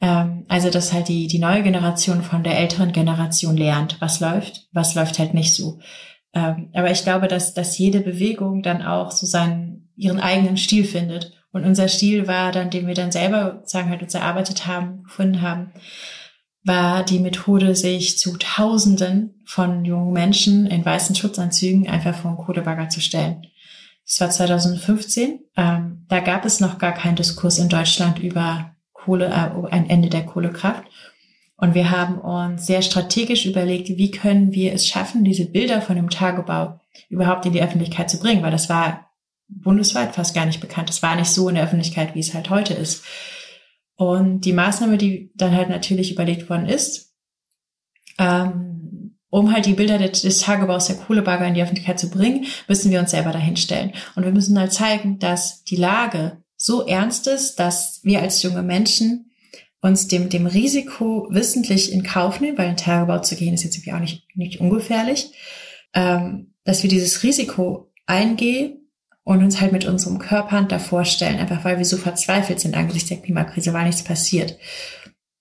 Ähm, 0.00 0.44
also, 0.48 0.70
dass 0.70 0.92
halt 0.92 1.08
die, 1.08 1.26
die 1.26 1.38
neue 1.38 1.62
Generation 1.62 2.22
von 2.22 2.42
der 2.42 2.58
älteren 2.58 2.92
Generation 2.92 3.56
lernt, 3.56 4.00
was 4.00 4.20
läuft, 4.20 4.68
was 4.72 4.94
läuft 4.94 5.18
halt 5.18 5.34
nicht 5.34 5.54
so. 5.54 5.78
Ähm, 6.34 6.70
aber 6.74 6.90
ich 6.90 7.02
glaube, 7.02 7.28
dass, 7.28 7.54
dass 7.54 7.78
jede 7.78 8.00
Bewegung 8.00 8.62
dann 8.62 8.82
auch 8.82 9.10
so 9.10 9.26
seinen, 9.26 9.90
ihren 9.96 10.20
eigenen 10.20 10.58
Stil 10.58 10.84
findet. 10.84 11.32
Und 11.50 11.64
unser 11.64 11.88
Stil 11.88 12.28
war 12.28 12.52
dann, 12.52 12.68
den 12.68 12.86
wir 12.86 12.94
dann 12.94 13.10
selber, 13.10 13.62
sagen 13.64 13.88
halt, 13.88 14.02
uns 14.02 14.14
erarbeitet 14.14 14.66
haben, 14.66 15.04
gefunden 15.04 15.40
haben, 15.40 15.72
war 16.62 17.04
die 17.04 17.20
Methode, 17.20 17.74
sich 17.74 18.18
zu 18.18 18.36
Tausenden 18.36 19.40
von 19.46 19.84
jungen 19.84 20.12
Menschen 20.12 20.66
in 20.66 20.84
weißen 20.84 21.14
Schutzanzügen 21.14 21.88
einfach 21.88 22.14
vor 22.14 22.32
einen 22.32 22.38
Kohlebagger 22.38 22.88
zu 22.90 23.00
stellen. 23.00 23.46
Das 24.04 24.20
war 24.20 24.30
2015. 24.30 25.40
Ähm, 25.56 26.04
da 26.08 26.20
gab 26.20 26.44
es 26.44 26.60
noch 26.60 26.78
gar 26.78 26.92
keinen 26.92 27.16
Diskurs 27.16 27.58
in 27.58 27.68
Deutschland 27.68 28.18
über 28.18 28.75
Kohle, 29.06 29.26
äh, 29.26 29.72
ein 29.72 29.88
Ende 29.88 30.10
der 30.10 30.26
Kohlekraft. 30.26 30.84
Und 31.56 31.74
wir 31.74 31.90
haben 31.90 32.18
uns 32.18 32.66
sehr 32.66 32.82
strategisch 32.82 33.46
überlegt, 33.46 33.88
wie 33.88 34.10
können 34.10 34.52
wir 34.52 34.74
es 34.74 34.86
schaffen, 34.86 35.24
diese 35.24 35.46
Bilder 35.46 35.80
von 35.80 35.96
dem 35.96 36.10
Tagebau 36.10 36.78
überhaupt 37.08 37.46
in 37.46 37.52
die 37.52 37.62
Öffentlichkeit 37.62 38.10
zu 38.10 38.18
bringen, 38.18 38.42
weil 38.42 38.50
das 38.50 38.68
war 38.68 39.10
bundesweit 39.48 40.14
fast 40.14 40.34
gar 40.34 40.44
nicht 40.44 40.60
bekannt. 40.60 40.88
Das 40.88 41.02
war 41.02 41.16
nicht 41.16 41.30
so 41.30 41.48
in 41.48 41.54
der 41.54 41.64
Öffentlichkeit, 41.64 42.14
wie 42.14 42.20
es 42.20 42.34
halt 42.34 42.50
heute 42.50 42.74
ist. 42.74 43.04
Und 43.94 44.42
die 44.42 44.52
Maßnahme, 44.52 44.98
die 44.98 45.30
dann 45.34 45.56
halt 45.56 45.70
natürlich 45.70 46.12
überlegt 46.12 46.50
worden 46.50 46.66
ist, 46.66 47.14
ähm, 48.18 49.16
um 49.30 49.52
halt 49.52 49.66
die 49.66 49.74
Bilder 49.74 49.98
des, 49.98 50.38
Tagebaus 50.38 50.86
der 50.86 50.96
Kohlebagger 50.96 51.46
in 51.46 51.54
die 51.54 51.62
Öffentlichkeit 51.62 51.98
zu 51.98 52.10
bringen, 52.10 52.46
müssen 52.68 52.90
wir 52.90 53.00
uns 53.00 53.10
selber 53.12 53.32
dahinstellen. 53.32 53.92
Und 54.14 54.24
wir 54.24 54.32
müssen 54.32 54.58
halt 54.58 54.72
zeigen, 54.72 55.18
dass 55.18 55.64
die 55.64 55.76
Lage 55.76 56.42
so 56.66 56.84
ernst 56.84 57.28
ist, 57.28 57.60
dass 57.60 58.00
wir 58.02 58.20
als 58.20 58.42
junge 58.42 58.62
Menschen 58.62 59.30
uns 59.80 60.08
dem, 60.08 60.28
dem 60.28 60.46
Risiko 60.46 61.28
wissentlich 61.30 61.92
in 61.92 62.02
Kauf 62.02 62.40
nehmen, 62.40 62.58
weil 62.58 62.70
in 62.70 62.76
Tagebau 62.76 63.20
zu 63.20 63.36
gehen 63.36 63.54
ist 63.54 63.62
jetzt 63.62 63.76
irgendwie 63.76 63.92
auch 63.92 64.00
nicht, 64.00 64.26
nicht 64.34 64.60
ungefährlich, 64.60 65.32
ähm, 65.94 66.54
dass 66.64 66.82
wir 66.82 66.90
dieses 66.90 67.22
Risiko 67.22 67.92
eingehen 68.06 68.90
und 69.22 69.44
uns 69.44 69.60
halt 69.60 69.72
mit 69.72 69.84
unserem 69.84 70.18
Körper 70.18 70.60
davor 70.62 71.04
stellen, 71.04 71.38
einfach 71.38 71.64
weil 71.64 71.78
wir 71.78 71.84
so 71.84 71.96
verzweifelt 71.96 72.58
sind 72.58 72.76
angesichts 72.76 73.10
der 73.10 73.18
Klimakrise, 73.18 73.72
weil 73.72 73.86
nichts 73.86 74.02
passiert. 74.02 74.58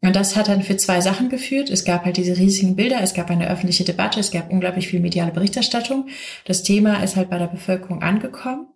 Und 0.02 0.16
das 0.16 0.36
hat 0.36 0.48
dann 0.48 0.62
für 0.62 0.78
zwei 0.78 1.02
Sachen 1.02 1.30
geführt. 1.30 1.72
Es 1.72 1.84
gab 1.84 2.06
halt 2.06 2.18
diese 2.18 2.38
riesigen 2.38 2.76
Bilder, 2.76 3.02
es 3.02 3.16
gab 3.16 3.32
eine 3.32 3.50
öffentliche 3.50 3.84
Debatte, 3.84 4.20
es 4.20 4.30
gab 4.30 4.52
unglaublich 4.52 4.88
viel 4.88 5.00
mediale 5.00 5.32
Berichterstattung. 5.32 6.10
Das 6.46 6.62
Thema 6.62 7.02
ist 7.02 7.16
halt 7.16 7.32
bei 7.32 7.40
der 7.40 7.48
Bevölkerung 7.48 8.04
angekommen. 8.04 8.68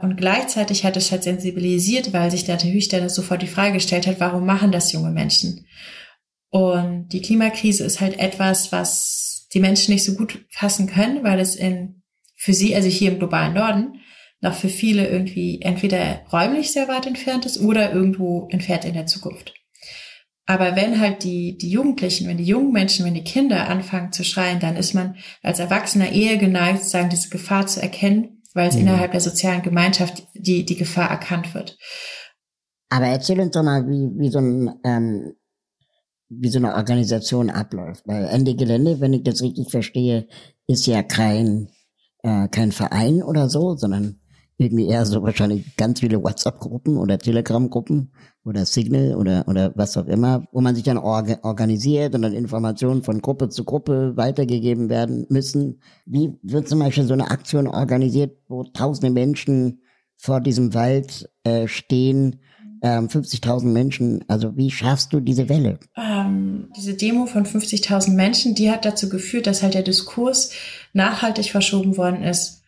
Und 0.00 0.16
gleichzeitig 0.16 0.84
hat 0.84 0.96
es 0.96 1.12
halt 1.12 1.24
sensibilisiert, 1.24 2.12
weil 2.14 2.30
sich 2.30 2.48
natürlich 2.48 2.88
dann 2.88 3.08
sofort 3.10 3.42
die 3.42 3.46
Frage 3.46 3.74
gestellt 3.74 4.06
hat, 4.06 4.18
warum 4.18 4.46
machen 4.46 4.72
das 4.72 4.92
junge 4.92 5.10
Menschen? 5.10 5.66
Und 6.48 7.08
die 7.08 7.20
Klimakrise 7.20 7.84
ist 7.84 8.00
halt 8.00 8.18
etwas, 8.18 8.72
was 8.72 9.46
die 9.52 9.60
Menschen 9.60 9.92
nicht 9.92 10.04
so 10.04 10.14
gut 10.14 10.46
fassen 10.50 10.86
können, 10.86 11.22
weil 11.22 11.38
es 11.38 11.54
in, 11.54 12.02
für 12.34 12.54
sie, 12.54 12.74
also 12.74 12.88
hier 12.88 13.12
im 13.12 13.18
globalen 13.18 13.52
Norden, 13.52 14.00
noch 14.40 14.54
für 14.54 14.70
viele 14.70 15.06
irgendwie 15.06 15.60
entweder 15.60 16.22
räumlich 16.32 16.72
sehr 16.72 16.88
weit 16.88 17.06
entfernt 17.06 17.44
ist 17.44 17.60
oder 17.60 17.92
irgendwo 17.92 18.48
entfernt 18.50 18.86
in 18.86 18.94
der 18.94 19.06
Zukunft. 19.06 19.52
Aber 20.46 20.76
wenn 20.76 20.98
halt 20.98 21.24
die, 21.24 21.58
die 21.58 21.70
Jugendlichen, 21.70 22.26
wenn 22.26 22.38
die 22.38 22.44
jungen 22.44 22.72
Menschen, 22.72 23.04
wenn 23.04 23.14
die 23.14 23.22
Kinder 23.22 23.68
anfangen 23.68 24.12
zu 24.12 24.24
schreien, 24.24 24.60
dann 24.60 24.76
ist 24.76 24.94
man 24.94 25.16
als 25.42 25.58
Erwachsener 25.58 26.10
eher 26.10 26.38
geneigt, 26.38 26.84
sagen, 26.84 27.10
diese 27.10 27.28
Gefahr 27.28 27.66
zu 27.66 27.82
erkennen 27.82 28.39
weil 28.54 28.68
es 28.68 28.74
mhm. 28.74 28.82
innerhalb 28.82 29.12
der 29.12 29.20
sozialen 29.20 29.62
Gemeinschaft 29.62 30.22
die, 30.34 30.64
die 30.64 30.76
Gefahr 30.76 31.10
erkannt 31.10 31.54
wird. 31.54 31.76
Aber 32.88 33.06
erzähl 33.06 33.40
uns 33.40 33.52
doch 33.52 33.62
mal, 33.62 33.86
wie, 33.86 34.18
wie 34.18 34.30
so 34.30 34.38
ein, 34.40 34.74
ähm, 34.84 35.34
wie 36.28 36.48
so 36.48 36.58
eine 36.58 36.74
Organisation 36.74 37.50
abläuft. 37.50 38.06
Weil 38.06 38.26
Ende 38.26 38.54
Gelände, 38.54 39.00
wenn 39.00 39.12
ich 39.12 39.22
das 39.22 39.42
richtig 39.42 39.70
verstehe, 39.70 40.26
ist 40.66 40.86
ja 40.86 41.02
kein, 41.02 41.68
äh, 42.22 42.48
kein 42.48 42.72
Verein 42.72 43.22
oder 43.22 43.48
so, 43.48 43.76
sondern 43.76 44.20
irgendwie 44.60 44.88
eher 44.88 45.06
so 45.06 45.22
wahrscheinlich 45.22 45.76
ganz 45.76 46.00
viele 46.00 46.22
WhatsApp-Gruppen 46.22 46.98
oder 46.98 47.18
Telegram-Gruppen 47.18 48.12
oder 48.44 48.66
Signal 48.66 49.14
oder, 49.14 49.44
oder 49.48 49.72
was 49.74 49.96
auch 49.96 50.06
immer, 50.06 50.44
wo 50.52 50.60
man 50.60 50.74
sich 50.74 50.84
dann 50.84 50.98
orga 50.98 51.38
organisiert 51.42 52.14
und 52.14 52.22
dann 52.22 52.34
Informationen 52.34 53.02
von 53.02 53.20
Gruppe 53.20 53.48
zu 53.48 53.64
Gruppe 53.64 54.16
weitergegeben 54.16 54.88
werden 54.90 55.26
müssen. 55.30 55.80
Wie 56.04 56.34
wird 56.42 56.68
zum 56.68 56.78
Beispiel 56.80 57.04
so 57.04 57.14
eine 57.14 57.30
Aktion 57.30 57.66
organisiert, 57.66 58.36
wo 58.48 58.64
tausende 58.64 59.10
Menschen 59.10 59.80
vor 60.16 60.40
diesem 60.40 60.74
Wald 60.74 61.30
äh, 61.44 61.66
stehen 61.66 62.40
ähm, 62.82 63.08
50.000 63.08 63.66
Menschen, 63.66 64.24
also 64.28 64.56
wie 64.56 64.70
schaffst 64.70 65.12
du 65.12 65.20
diese 65.20 65.48
Welle? 65.48 65.78
Ähm, 65.96 66.70
diese 66.76 66.94
Demo 66.94 67.26
von 67.26 67.44
50.000 67.44 68.12
Menschen, 68.12 68.54
die 68.54 68.70
hat 68.70 68.84
dazu 68.84 69.08
geführt, 69.08 69.46
dass 69.46 69.62
halt 69.62 69.74
der 69.74 69.82
Diskurs 69.82 70.52
nachhaltig 70.92 71.50
verschoben 71.50 71.96
worden 71.96 72.22
ist. 72.22 72.59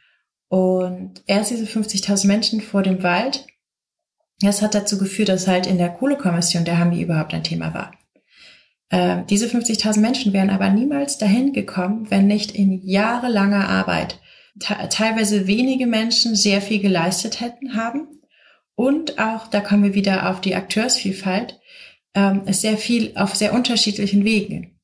Und 0.52 1.22
erst 1.26 1.50
diese 1.50 1.64
50.000 1.64 2.26
Menschen 2.26 2.60
vor 2.60 2.82
dem 2.82 3.02
Wald, 3.02 3.46
das 4.40 4.60
hat 4.60 4.74
dazu 4.74 4.98
geführt, 4.98 5.30
dass 5.30 5.48
halt 5.48 5.66
in 5.66 5.78
der 5.78 5.88
Kohlekommission 5.88 6.66
der 6.66 6.78
Hami 6.78 7.00
überhaupt 7.00 7.32
ein 7.32 7.42
Thema 7.42 7.72
war. 7.72 7.92
Äh, 8.90 9.24
diese 9.30 9.46
50.000 9.46 10.00
Menschen 10.00 10.34
wären 10.34 10.50
aber 10.50 10.68
niemals 10.68 11.16
dahin 11.16 11.54
gekommen, 11.54 12.10
wenn 12.10 12.26
nicht 12.26 12.54
in 12.54 12.86
jahrelanger 12.86 13.66
Arbeit 13.66 14.20
teilweise 14.90 15.46
wenige 15.46 15.86
Menschen 15.86 16.36
sehr 16.36 16.60
viel 16.60 16.80
geleistet 16.80 17.40
hätten 17.40 17.74
haben 17.74 18.20
und 18.74 19.18
auch, 19.18 19.48
da 19.48 19.60
kommen 19.62 19.84
wir 19.84 19.94
wieder 19.94 20.28
auf 20.28 20.42
die 20.42 20.54
Akteursvielfalt, 20.54 21.58
ähm, 22.14 22.42
ist 22.44 22.60
sehr 22.60 22.76
viel 22.76 23.12
auf 23.16 23.34
sehr 23.34 23.54
unterschiedlichen 23.54 24.26
Wegen. 24.26 24.78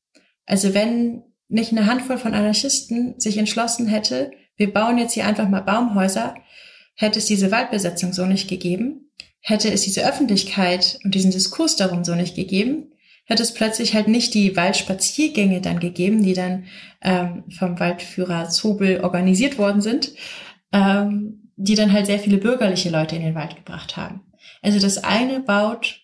Also 0.47 0.73
wenn 0.73 1.25
nicht 1.49 1.73
eine 1.73 1.85
Handvoll 1.85 2.17
von 2.17 2.33
Anarchisten 2.33 3.21
sich 3.21 3.37
entschlossen 3.37 3.87
hätte, 3.87 4.31
wir 4.59 4.73
bauen 4.73 4.99
jetzt 4.99 5.15
hier 5.15 5.25
einfach 5.25 5.49
mal 5.49 5.63
Baumhäuser, 5.63 6.35
hätte 6.95 7.19
es 7.19 7.27
diese 7.27 7.51
Waldbesetzung 7.51 8.13
so 8.13 8.27
nicht 8.27 8.49
gegeben, 8.49 9.11
hätte 9.41 9.73
es 9.73 9.83
diese 9.83 10.07
Öffentlichkeit 10.07 10.99
und 11.05 11.15
diesen 11.15 11.31
Diskurs 11.31 11.77
darum 11.77 12.05
so 12.05 12.15
nicht 12.15 12.35
gegeben, 12.35 12.93
hätte 13.25 13.43
es 13.43 13.55
plötzlich 13.55 13.95
halt 13.95 14.09
nicht 14.09 14.35
die 14.35 14.57
Waldspaziergänge 14.57 15.61
dann 15.61 15.81
gegeben, 15.81 16.23
die 16.23 16.35
dann 16.35 16.65
ähm, 17.03 17.45
vom 17.57 17.79
Waldführer 17.79 18.49
Zobel 18.49 19.01
organisiert 19.03 19.59
worden 19.59 19.81
sind, 19.81 20.13
ähm, 20.73 21.53
die 21.57 21.75
dann 21.75 21.93
halt 21.93 22.07
sehr 22.07 22.19
viele 22.19 22.39
bürgerliche 22.39 22.91
Leute 22.91 23.17
in 23.17 23.23
den 23.23 23.35
Wald 23.35 23.57
gebracht 23.57 23.97
haben. 23.97 24.23
Also 24.61 24.81
das 24.81 25.05
eine 25.05 25.41
baut 25.41 26.01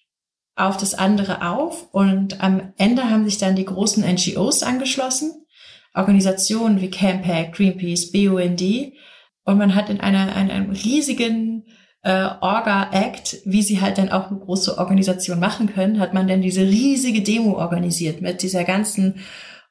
auf 0.55 0.76
das 0.76 0.94
andere 0.94 1.50
auf 1.50 1.88
und 1.92 2.40
am 2.40 2.72
Ende 2.76 3.11
haben 3.11 3.24
sich 3.24 3.38
dann 3.38 3.57
die 3.57 3.64
großen 3.64 4.05
NGOs 4.05 4.62
angeschlossen, 4.62 5.43
Organisationen 5.95 6.80
wie 6.80 6.90
Campact, 6.90 7.55
Greenpeace, 7.55 8.12
BUND 8.12 8.92
und 9.45 9.59
man 9.59 9.74
hat 9.74 9.88
in 9.90 10.01
einer, 10.01 10.34
einer 10.34 10.53
einem 10.53 10.70
riesigen 10.70 11.64
äh, 12.03 12.28
Orga-Act, 12.40 13.38
wie 13.45 13.62
sie 13.62 13.80
halt 13.80 13.99
dann 13.99 14.11
auch 14.11 14.30
eine 14.30 14.40
große 14.40 14.76
Organisation 14.78 15.38
machen 15.38 15.72
können, 15.72 16.01
hat 16.01 16.12
man 16.12 16.28
dann 16.28 16.42
diese 16.42 16.62
riesige 16.62 17.22
Demo 17.22 17.59
organisiert 17.59 18.20
mit 18.20 18.42
dieser 18.42 18.64
ganzen 18.64 19.20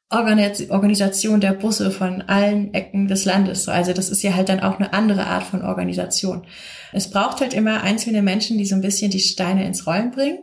Organisation 0.10 1.42
der 1.42 1.54
Busse 1.54 1.90
von 1.90 2.22
allen 2.24 2.74
Ecken 2.74 3.08
des 3.08 3.26
Landes. 3.26 3.68
Also 3.68 3.94
das 3.94 4.10
ist 4.10 4.22
ja 4.22 4.36
halt 4.36 4.50
dann 4.50 4.60
auch 4.60 4.80
eine 4.80 4.94
andere 4.94 5.26
Art 5.26 5.44
von 5.44 5.64
Organisation. 5.64 6.46
Es 6.92 7.10
braucht 7.10 7.42
halt 7.42 7.56
immer 7.56 7.82
einzelne 7.82 8.22
Menschen, 8.22 8.60
die 8.60 8.66
so 8.66 8.76
ein 8.76 8.82
bisschen 8.82 9.10
die 9.10 9.20
Steine 9.20 9.66
ins 9.66 9.88
Rollen 9.88 10.12
bringen. 10.12 10.40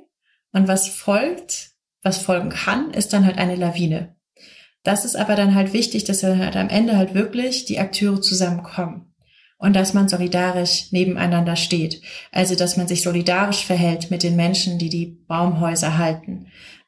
Und 0.52 0.66
was 0.66 0.88
folgt, 0.88 1.70
was 2.02 2.18
folgen 2.18 2.48
kann, 2.48 2.90
ist 2.90 3.12
dann 3.12 3.24
halt 3.24 3.38
eine 3.38 3.54
Lawine. 3.54 4.16
Das 4.82 5.04
ist 5.04 5.16
aber 5.16 5.36
dann 5.36 5.54
halt 5.54 5.72
wichtig, 5.72 6.04
dass 6.04 6.20
dann 6.20 6.38
halt 6.38 6.56
am 6.56 6.68
Ende 6.68 6.96
halt 6.96 7.14
wirklich 7.14 7.66
die 7.66 7.78
Akteure 7.78 8.20
zusammenkommen 8.20 9.12
und 9.58 9.76
dass 9.76 9.92
man 9.92 10.08
solidarisch 10.08 10.90
nebeneinander 10.90 11.54
steht. 11.54 12.00
Also, 12.32 12.54
dass 12.54 12.76
man 12.76 12.88
sich 12.88 13.02
solidarisch 13.02 13.64
verhält 13.64 14.10
mit 14.10 14.22
den 14.22 14.36
Menschen, 14.36 14.78
die 14.78 14.88
die 14.88 15.06
Baumhäuser 15.28 15.98
halten 15.98 16.46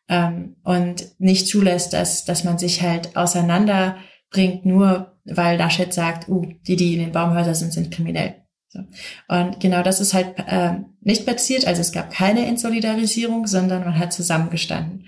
ähm, 0.08 0.56
und 0.64 1.04
nicht 1.18 1.46
zulässt, 1.46 1.92
dass, 1.92 2.24
dass 2.24 2.44
man 2.44 2.58
sich 2.58 2.82
halt 2.82 3.14
auseinanderbringt, 3.14 4.64
nur 4.64 5.18
weil 5.24 5.58
Laschet 5.58 5.92
sagt, 5.92 6.28
uh, 6.28 6.46
die, 6.66 6.76
die 6.76 6.94
in 6.94 7.00
den 7.00 7.12
Baumhäusern 7.12 7.54
sind, 7.54 7.72
sind 7.72 7.90
kriminell. 7.90 8.36
So. 8.68 8.80
Und 9.28 9.60
genau 9.60 9.82
das 9.82 10.00
ist 10.00 10.14
halt 10.14 10.34
äh, 10.38 10.76
nicht 11.02 11.26
passiert. 11.26 11.66
Also 11.66 11.82
es 11.82 11.92
gab 11.92 12.10
keine 12.10 12.48
Insolidarisierung, 12.48 13.46
sondern 13.46 13.84
man 13.84 13.98
hat 13.98 14.14
zusammengestanden. 14.14 15.06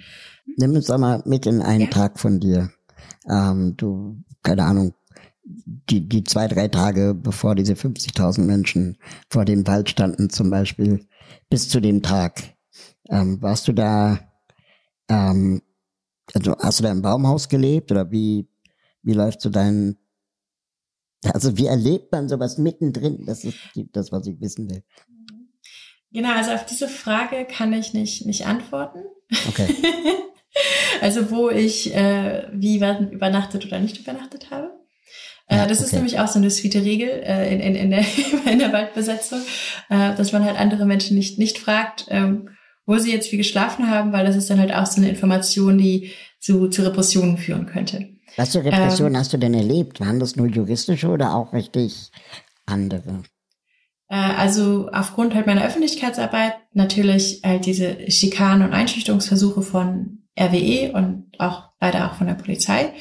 Nimm 0.56 0.74
uns 0.74 0.90
einmal 0.90 1.22
mit 1.24 1.46
in 1.46 1.62
einen 1.62 1.82
ja. 1.82 1.90
Tag 1.90 2.18
von 2.18 2.40
dir. 2.40 2.70
Ähm, 3.28 3.74
du, 3.76 4.22
keine 4.42 4.64
Ahnung, 4.64 4.94
die, 5.44 6.08
die 6.08 6.24
zwei, 6.24 6.48
drei 6.48 6.68
Tage 6.68 7.14
bevor 7.14 7.54
diese 7.54 7.74
50.000 7.74 8.42
Menschen 8.42 8.98
vor 9.28 9.44
dem 9.44 9.66
Wald 9.66 9.90
standen 9.90 10.30
zum 10.30 10.50
Beispiel, 10.50 11.06
bis 11.50 11.68
zu 11.68 11.80
dem 11.80 12.02
Tag. 12.02 12.42
Ähm, 13.08 13.42
warst 13.42 13.68
du 13.68 13.72
da 13.72 14.18
ähm, 15.08 15.62
also 16.32 16.56
hast 16.58 16.78
du 16.78 16.84
da 16.84 16.92
im 16.92 17.02
Baumhaus 17.02 17.48
gelebt 17.48 17.90
oder 17.90 18.10
wie, 18.10 18.48
wie 19.02 19.12
läuft 19.12 19.40
so 19.40 19.50
dein, 19.50 19.98
also 21.22 21.56
wie 21.58 21.66
erlebt 21.66 22.12
man 22.12 22.28
sowas 22.28 22.58
mittendrin? 22.58 23.26
Das 23.26 23.44
ist 23.44 23.58
das, 23.92 24.12
was 24.12 24.26
ich 24.26 24.40
wissen 24.40 24.70
will. 24.70 24.82
Genau, 26.12 26.32
also 26.34 26.52
auf 26.52 26.64
diese 26.64 26.88
Frage 26.88 27.44
kann 27.44 27.72
ich 27.72 27.92
nicht, 27.92 28.24
nicht 28.24 28.46
antworten. 28.46 29.00
Okay. 29.48 29.74
also 31.00 31.30
wo 31.30 31.50
ich 31.50 31.94
äh, 31.94 32.44
wie 32.52 32.76
übernachtet 32.76 33.66
oder 33.66 33.80
nicht 33.80 33.98
übernachtet 33.98 34.50
habe. 34.50 34.70
Äh, 35.46 35.56
ja, 35.56 35.66
das 35.66 35.78
okay. 35.78 35.86
ist 35.86 35.92
nämlich 35.92 36.18
auch 36.18 36.28
so 36.28 36.38
eine 36.38 36.50
sweete 36.50 36.82
Regel 36.82 37.08
äh, 37.08 37.52
in, 37.52 37.60
in, 37.60 37.74
in, 37.74 37.90
der, 37.90 38.04
in 38.50 38.58
der 38.58 38.72
Waldbesetzung, 38.72 39.40
äh, 39.90 40.14
dass 40.14 40.32
man 40.32 40.44
halt 40.44 40.58
andere 40.58 40.86
Menschen 40.86 41.16
nicht, 41.16 41.38
nicht 41.38 41.58
fragt, 41.58 42.06
ähm, 42.08 42.50
wo 42.86 42.96
sie 42.98 43.12
jetzt 43.12 43.30
wie 43.32 43.36
geschlafen 43.36 43.90
haben, 43.90 44.12
weil 44.12 44.26
das 44.26 44.36
ist 44.36 44.48
dann 44.50 44.60
halt 44.60 44.74
auch 44.74 44.86
so 44.86 45.00
eine 45.00 45.10
Information, 45.10 45.78
die 45.78 46.12
zu, 46.40 46.68
zu 46.68 46.82
Repressionen 46.82 47.38
führen 47.38 47.66
könnte. 47.66 48.08
Was 48.36 48.52
für 48.52 48.64
Repressionen 48.64 49.14
ähm, 49.14 49.20
hast 49.20 49.32
du 49.32 49.38
denn 49.38 49.54
erlebt? 49.54 50.00
Waren 50.00 50.18
das 50.18 50.36
nur 50.36 50.48
juristische 50.48 51.08
oder 51.08 51.34
auch 51.34 51.52
richtig 51.52 52.10
andere? 52.66 53.22
Äh, 54.08 54.16
also 54.16 54.88
aufgrund 54.92 55.34
halt 55.34 55.46
meiner 55.46 55.64
Öffentlichkeitsarbeit 55.64 56.54
natürlich 56.72 57.40
halt 57.44 57.66
diese 57.66 58.10
Schikanen 58.10 58.66
und 58.66 58.74
Einschüchterungsversuche 58.74 59.62
von 59.62 60.23
RWE 60.38 60.92
und 60.92 61.26
auch 61.38 61.70
leider 61.80 62.10
auch 62.10 62.16
von 62.16 62.26
der 62.26 62.34
Polizei. 62.34 62.92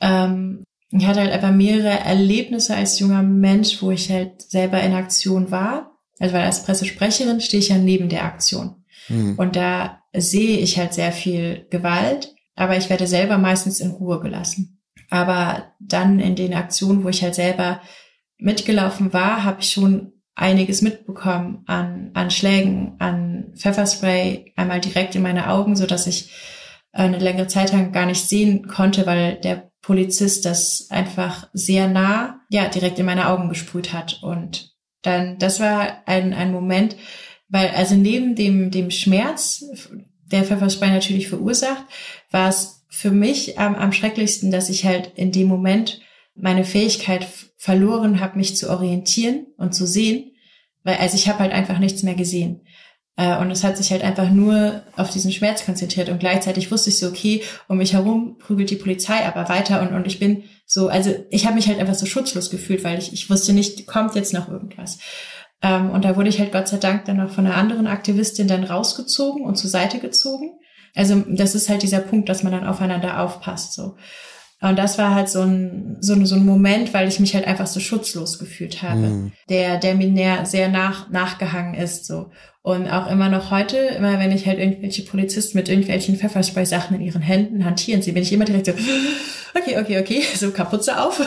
Ähm, 0.00 0.64
ich 0.90 1.06
hatte 1.06 1.20
halt 1.20 1.32
einfach 1.32 1.50
mehrere 1.50 2.00
Erlebnisse 2.00 2.76
als 2.76 2.98
junger 2.98 3.22
Mensch, 3.22 3.82
wo 3.82 3.90
ich 3.90 4.10
halt 4.10 4.42
selber 4.42 4.80
in 4.80 4.92
Aktion 4.92 5.50
war. 5.50 5.98
Also 6.20 6.34
weil 6.34 6.44
als 6.44 6.64
Pressesprecherin 6.64 7.40
stehe 7.40 7.60
ich 7.60 7.70
ja 7.70 7.78
neben 7.78 8.08
der 8.08 8.24
Aktion. 8.24 8.84
Mhm. 9.08 9.34
Und 9.36 9.56
da 9.56 10.00
sehe 10.16 10.58
ich 10.58 10.78
halt 10.78 10.94
sehr 10.94 11.10
viel 11.10 11.66
Gewalt, 11.70 12.34
aber 12.54 12.76
ich 12.76 12.88
werde 12.90 13.06
selber 13.06 13.38
meistens 13.38 13.80
in 13.80 13.90
Ruhe 13.90 14.20
gelassen. 14.20 14.80
Aber 15.10 15.72
dann 15.80 16.20
in 16.20 16.36
den 16.36 16.54
Aktionen, 16.54 17.04
wo 17.04 17.08
ich 17.08 17.22
halt 17.22 17.34
selber 17.34 17.80
mitgelaufen 18.38 19.12
war, 19.12 19.44
habe 19.44 19.60
ich 19.60 19.70
schon 19.70 20.12
einiges 20.36 20.82
mitbekommen 20.82 21.62
an, 21.66 22.10
an 22.14 22.30
Schlägen, 22.30 22.94
an 22.98 23.52
Pfefferspray, 23.56 24.52
einmal 24.56 24.80
direkt 24.80 25.14
in 25.14 25.22
meine 25.22 25.48
Augen, 25.48 25.76
so 25.76 25.86
dass 25.86 26.06
ich 26.06 26.32
eine 26.94 27.18
längere 27.18 27.48
Zeit 27.48 27.72
lang 27.72 27.92
gar 27.92 28.06
nicht 28.06 28.26
sehen 28.26 28.68
konnte, 28.68 29.04
weil 29.06 29.36
der 29.36 29.70
Polizist 29.82 30.46
das 30.46 30.86
einfach 30.90 31.48
sehr 31.52 31.88
nah, 31.88 32.40
ja, 32.48 32.68
direkt 32.68 32.98
in 32.98 33.06
meine 33.06 33.28
Augen 33.28 33.48
gesprüht 33.48 33.92
hat. 33.92 34.20
Und 34.22 34.74
dann, 35.02 35.38
das 35.38 35.60
war 35.60 36.02
ein, 36.06 36.32
ein 36.32 36.52
Moment, 36.52 36.96
weil 37.48 37.68
also 37.70 37.94
neben 37.96 38.34
dem, 38.34 38.70
dem 38.70 38.90
Schmerz, 38.90 39.64
der 40.26 40.44
Pfefferspray 40.44 40.90
natürlich 40.90 41.28
verursacht, 41.28 41.84
war 42.30 42.48
es 42.48 42.86
für 42.88 43.10
mich 43.10 43.58
am, 43.58 43.74
am 43.74 43.92
schrecklichsten, 43.92 44.50
dass 44.50 44.70
ich 44.70 44.84
halt 44.84 45.12
in 45.16 45.32
dem 45.32 45.48
Moment 45.48 46.00
meine 46.34 46.64
Fähigkeit 46.64 47.26
verloren 47.56 48.20
habe, 48.20 48.38
mich 48.38 48.56
zu 48.56 48.70
orientieren 48.70 49.46
und 49.56 49.74
zu 49.74 49.86
sehen, 49.86 50.32
weil 50.84 50.96
also 50.96 51.16
ich 51.16 51.28
habe 51.28 51.40
halt 51.40 51.52
einfach 51.52 51.78
nichts 51.78 52.02
mehr 52.02 52.14
gesehen. 52.14 52.63
Äh, 53.16 53.38
und 53.38 53.50
es 53.50 53.62
hat 53.62 53.76
sich 53.76 53.90
halt 53.90 54.02
einfach 54.02 54.30
nur 54.30 54.82
auf 54.96 55.10
diesen 55.10 55.32
Schmerz 55.32 55.64
konzentriert 55.64 56.08
und 56.08 56.18
gleichzeitig 56.18 56.70
wusste 56.70 56.90
ich 56.90 56.98
so, 56.98 57.08
okay, 57.08 57.42
um 57.68 57.78
mich 57.78 57.92
herum 57.92 58.38
prügelt 58.38 58.70
die 58.70 58.76
Polizei 58.76 59.24
aber 59.24 59.48
weiter 59.48 59.82
und, 59.82 59.94
und 59.94 60.06
ich 60.06 60.18
bin 60.18 60.44
so, 60.66 60.88
also 60.88 61.14
ich 61.30 61.46
habe 61.46 61.54
mich 61.54 61.68
halt 61.68 61.78
einfach 61.78 61.94
so 61.94 62.06
schutzlos 62.06 62.50
gefühlt, 62.50 62.82
weil 62.84 62.98
ich, 62.98 63.12
ich 63.12 63.30
wusste 63.30 63.52
nicht, 63.52 63.86
kommt 63.86 64.14
jetzt 64.14 64.32
noch 64.32 64.48
irgendwas. 64.48 64.98
Ähm, 65.62 65.90
und 65.90 66.04
da 66.04 66.16
wurde 66.16 66.28
ich 66.28 66.40
halt 66.40 66.52
Gott 66.52 66.68
sei 66.68 66.78
Dank 66.78 67.04
dann 67.04 67.18
noch 67.18 67.30
von 67.30 67.46
einer 67.46 67.56
anderen 67.56 67.86
Aktivistin 67.86 68.48
dann 68.48 68.64
rausgezogen 68.64 69.44
und 69.44 69.56
zur 69.56 69.70
Seite 69.70 69.98
gezogen. 69.98 70.58
Also 70.94 71.22
das 71.28 71.54
ist 71.54 71.68
halt 71.68 71.82
dieser 71.82 72.00
Punkt, 72.00 72.28
dass 72.28 72.42
man 72.42 72.52
dann 72.52 72.66
aufeinander 72.66 73.20
aufpasst. 73.20 73.74
So. 73.74 73.96
Und 74.60 74.78
das 74.78 74.98
war 74.98 75.14
halt 75.14 75.28
so 75.28 75.42
ein, 75.42 75.98
so 76.00 76.14
ein, 76.14 76.24
so 76.26 76.36
ein 76.36 76.46
Moment, 76.46 76.94
weil 76.94 77.08
ich 77.08 77.20
mich 77.20 77.34
halt 77.34 77.46
einfach 77.46 77.66
so 77.66 77.80
schutzlos 77.80 78.38
gefühlt 78.38 78.82
habe, 78.82 79.00
mhm. 79.00 79.32
der, 79.48 79.78
der 79.78 79.94
mir 79.94 80.46
sehr 80.46 80.68
nach, 80.68 81.10
nachgehangen 81.10 81.74
ist. 81.74 82.06
So. 82.06 82.30
Und 82.66 82.88
auch 82.88 83.10
immer 83.10 83.28
noch 83.28 83.50
heute, 83.50 83.76
immer 83.76 84.18
wenn 84.18 84.32
ich 84.32 84.46
halt 84.46 84.58
irgendwelche 84.58 85.02
Polizisten 85.02 85.58
mit 85.58 85.68
irgendwelchen 85.68 86.16
Pfefferspray-Sachen 86.16 86.96
in 86.96 87.02
ihren 87.02 87.20
Händen 87.20 87.62
hantieren 87.62 88.00
sehe, 88.00 88.14
bin 88.14 88.22
ich 88.22 88.32
immer 88.32 88.46
direkt 88.46 88.64
so, 88.64 88.72
okay, 89.54 89.78
okay, 89.78 90.00
okay, 90.00 90.22
so 90.34 90.50
Kapuze 90.50 90.98
auf. 90.98 91.20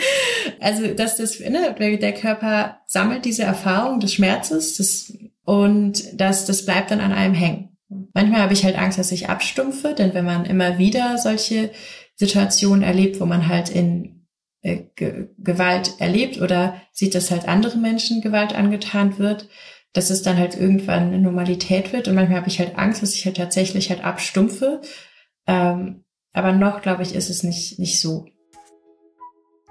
also, 0.60 0.88
dass 0.88 1.16
das, 1.16 1.38
ne, 1.38 1.76
der 1.78 2.12
Körper 2.12 2.80
sammelt 2.88 3.24
diese 3.24 3.44
Erfahrung 3.44 4.00
des 4.00 4.14
Schmerzes 4.14 4.76
das, 4.76 5.16
und 5.44 6.20
das, 6.20 6.44
das 6.44 6.66
bleibt 6.66 6.90
dann 6.90 7.00
an 7.00 7.12
einem 7.12 7.34
hängen. 7.34 7.76
Manchmal 8.12 8.40
habe 8.40 8.54
ich 8.54 8.64
halt 8.64 8.76
Angst, 8.76 8.98
dass 8.98 9.12
ich 9.12 9.28
abstumpfe, 9.28 9.94
denn 9.94 10.12
wenn 10.12 10.24
man 10.24 10.44
immer 10.44 10.78
wieder 10.78 11.18
solche 11.18 11.70
Situationen 12.16 12.82
erlebt, 12.82 13.20
wo 13.20 13.26
man 13.26 13.46
halt 13.46 13.70
in 13.70 14.26
äh, 14.62 14.86
Ge 14.96 15.28
Gewalt 15.38 16.00
erlebt 16.00 16.40
oder 16.40 16.80
sieht, 16.90 17.14
dass 17.14 17.30
halt 17.30 17.46
andere 17.46 17.78
Menschen 17.78 18.22
Gewalt 18.22 18.56
angetan 18.56 19.18
wird, 19.18 19.48
dass 19.94 20.10
es 20.10 20.22
dann 20.22 20.36
halt 20.36 20.56
irgendwann 20.56 21.04
eine 21.04 21.18
Normalität 21.18 21.92
wird. 21.92 22.08
Und 22.08 22.16
manchmal 22.16 22.38
habe 22.38 22.48
ich 22.48 22.58
halt 22.58 22.76
Angst, 22.76 23.02
dass 23.02 23.14
ich 23.14 23.24
halt 23.24 23.38
tatsächlich 23.38 23.88
halt 23.88 24.04
abstumpfe. 24.04 24.82
Ähm, 25.46 26.04
aber 26.32 26.52
noch, 26.52 26.82
glaube 26.82 27.04
ich, 27.04 27.14
ist 27.14 27.30
es 27.30 27.44
nicht, 27.44 27.78
nicht 27.78 28.00
so. 28.00 28.26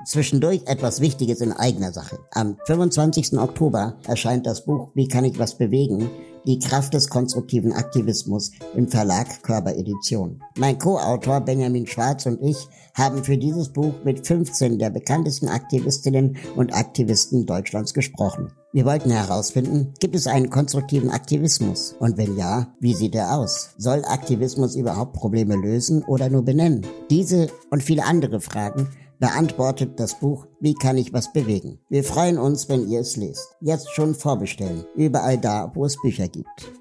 Zwischendurch 0.06 0.64
etwas 0.66 1.02
Wichtiges 1.02 1.42
in 1.42 1.52
eigener 1.52 1.94
Sache. 1.94 2.20
Am 2.32 2.58
25. 2.66 3.38
Oktober 3.38 4.00
erscheint 4.08 4.46
das 4.46 4.66
Buch 4.66 4.92
Wie 4.96 5.08
kann 5.08 5.26
ich 5.26 5.40
was 5.40 5.58
bewegen? 5.58 6.10
Die 6.46 6.60
Kraft 6.60 6.94
des 6.94 7.10
konstruktiven 7.10 7.72
Aktivismus 7.72 8.52
im 8.76 8.90
Verlag 8.90 9.44
Körper 9.44 9.76
Edition. 9.76 10.42
Mein 10.58 10.78
Co-Autor 10.78 11.42
Benjamin 11.42 11.88
Schwarz 11.88 12.26
und 12.26 12.42
ich 12.42 12.68
haben 12.96 13.24
für 13.24 13.38
dieses 13.38 13.70
Buch 13.70 13.94
mit 14.04 14.28
15 14.28 14.78
der 14.78 14.90
bekanntesten 14.90 15.48
Aktivistinnen 15.48 16.38
und 16.56 16.74
Aktivisten 16.74 17.46
Deutschlands 17.46 17.94
gesprochen. 17.94 18.52
Wir 18.76 18.86
wollten 18.86 19.12
herausfinden, 19.12 19.94
gibt 20.00 20.16
es 20.16 20.26
einen 20.26 20.50
konstruktiven 20.50 21.12
Aktivismus? 21.12 21.96
Und 22.00 22.18
wenn 22.18 22.36
ja, 22.36 22.74
wie 22.80 22.96
sieht 22.96 23.14
er 23.14 23.38
aus? 23.38 23.70
Soll 23.78 24.04
Aktivismus 24.04 24.76
überhaupt 24.76 25.14
Probleme 25.14 25.56
lösen 25.56 26.04
oder 26.04 26.28
nur 26.28 26.44
benennen? 26.44 26.84
Diese 27.12 27.52
und 27.70 27.84
viele 27.84 28.04
andere 28.04 28.42
Fragen 28.42 28.90
beantwortet 29.20 30.00
das 30.00 30.20
Buch 30.20 30.48
Wie 30.60 30.74
kann 30.74 30.98
ich 30.98 31.14
was 31.14 31.32
bewegen? 31.32 31.82
Wir 31.88 32.04
freuen 32.04 32.40
uns, 32.40 32.68
wenn 32.68 32.90
ihr 32.90 33.02
es 33.02 33.16
lest. 33.16 33.48
Jetzt 33.62 33.92
schon 33.92 34.16
vorbestellen. 34.16 34.86
Überall 34.96 35.38
da, 35.38 35.72
wo 35.76 35.86
es 35.86 36.02
Bücher 36.02 36.28
gibt. 36.28 36.72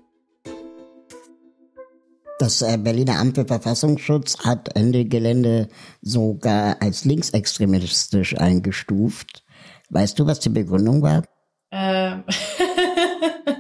Das 2.39 2.63
äh, 2.63 2.79
Berliner 2.79 3.19
Amt 3.19 3.35
für 3.35 3.45
Verfassungsschutz 3.45 4.39
hat 4.39 4.75
Ende 4.77 5.05
Gelände 5.05 5.69
sogar 6.01 6.81
als 6.81 7.05
linksextremistisch 7.05 8.39
eingestuft. 8.39 9.45
Weißt 9.91 10.19
du, 10.19 10.25
was 10.25 10.41
die 10.41 10.49
Begründung 10.49 11.03
war? 11.03 11.23
Ähm 11.73 12.25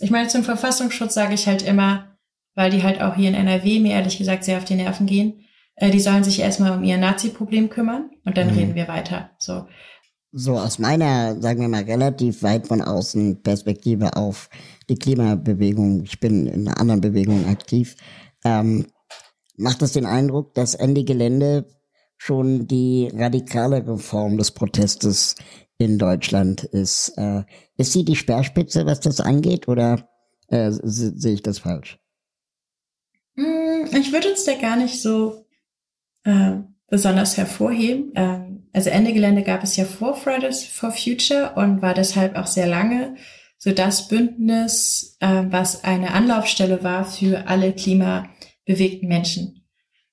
ich 0.00 0.10
meine, 0.10 0.28
zum 0.28 0.42
Verfassungsschutz 0.42 1.14
sage 1.14 1.34
ich 1.34 1.46
halt 1.46 1.62
immer, 1.62 2.18
weil 2.54 2.70
die 2.70 2.82
halt 2.82 3.00
auch 3.00 3.14
hier 3.14 3.28
in 3.28 3.34
NRW 3.34 3.78
mir 3.78 3.92
ehrlich 3.92 4.18
gesagt 4.18 4.44
sehr 4.44 4.58
auf 4.58 4.64
die 4.64 4.74
Nerven 4.74 5.06
gehen 5.06 5.44
äh, 5.78 5.90
die 5.90 6.00
sollen 6.00 6.24
sich 6.24 6.40
erstmal 6.40 6.76
um 6.76 6.84
ihr 6.84 6.98
Nazi-Problem 6.98 7.70
kümmern 7.70 8.10
und 8.24 8.36
dann 8.36 8.50
mhm. 8.50 8.58
reden 8.58 8.74
wir 8.74 8.88
weiter. 8.88 9.30
So. 9.38 9.66
So 10.30 10.58
aus 10.58 10.78
meiner, 10.78 11.40
sagen 11.40 11.62
wir 11.62 11.68
mal, 11.68 11.84
relativ 11.84 12.42
weit 12.42 12.66
von 12.66 12.82
außen 12.82 13.42
Perspektive 13.42 14.16
auf 14.16 14.50
die 14.90 14.96
Klimabewegung, 14.96 16.02
ich 16.02 16.20
bin 16.20 16.46
in 16.46 16.68
einer 16.68 16.78
anderen 16.78 17.00
Bewegung 17.00 17.46
aktiv, 17.46 17.96
ähm, 18.44 18.86
macht 19.56 19.80
es 19.80 19.92
den 19.92 20.04
Eindruck, 20.04 20.54
dass 20.54 20.74
Ende 20.74 21.04
Gelände 21.04 21.66
schon 22.18 22.66
die 22.66 23.10
radikalere 23.14 23.96
Form 23.96 24.36
des 24.36 24.50
Protestes 24.50 25.34
in 25.78 25.98
Deutschland 25.98 26.64
ist. 26.64 27.14
Äh, 27.16 27.44
ist 27.76 27.92
sie 27.92 28.04
die 28.04 28.16
Speerspitze, 28.16 28.86
was 28.86 29.00
das 29.00 29.20
angeht, 29.20 29.68
oder 29.68 30.08
äh, 30.48 30.70
sehe 30.70 31.34
ich 31.34 31.42
das 31.42 31.60
falsch? 31.60 31.98
Hm, 33.36 33.88
ich 33.92 34.12
würde 34.12 34.30
uns 34.30 34.44
da 34.44 34.54
gar 34.54 34.76
nicht 34.76 35.00
so 35.00 35.46
äh, 36.24 36.56
besonders 36.88 37.36
hervorheben. 37.36 38.12
Ähm, 38.16 38.68
also 38.72 38.90
Ende 38.90 39.12
Gelände 39.12 39.42
gab 39.42 39.62
es 39.62 39.76
ja 39.76 39.84
vor 39.84 40.16
Fridays 40.16 40.64
for 40.64 40.90
Future 40.90 41.52
und 41.54 41.80
war 41.80 41.94
deshalb 41.94 42.36
auch 42.36 42.46
sehr 42.46 42.66
lange 42.66 43.16
so 43.58 43.72
das 43.72 44.08
Bündnis, 44.08 45.16
äh, 45.20 45.44
was 45.48 45.84
eine 45.84 46.12
Anlaufstelle 46.12 46.84
war 46.84 47.04
für 47.04 47.48
alle 47.48 47.72
klimabewegten 47.72 49.08
Menschen. 49.08 49.64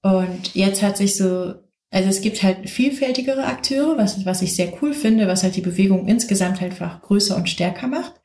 Und 0.02 0.56
jetzt 0.56 0.82
hat 0.82 0.98
sich 0.98 1.16
so, 1.16 1.54
also 1.96 2.10
es 2.10 2.20
gibt 2.20 2.44
halt 2.44 2.70
vielfältigere 2.70 3.46
Akteure, 3.46 3.98
was, 3.98 4.26
was 4.26 4.42
ich 4.42 4.54
sehr 4.54 4.74
cool 4.82 4.94
finde, 4.94 5.30
was 5.30 5.44
halt 5.44 5.56
die 5.56 5.62
Bewegung 5.62 6.10
insgesamt 6.10 6.60
halt 6.60 6.74
einfach 6.74 7.02
größer 7.02 7.38
und 7.38 7.50
stärker 7.50 7.88
macht. 7.88 8.16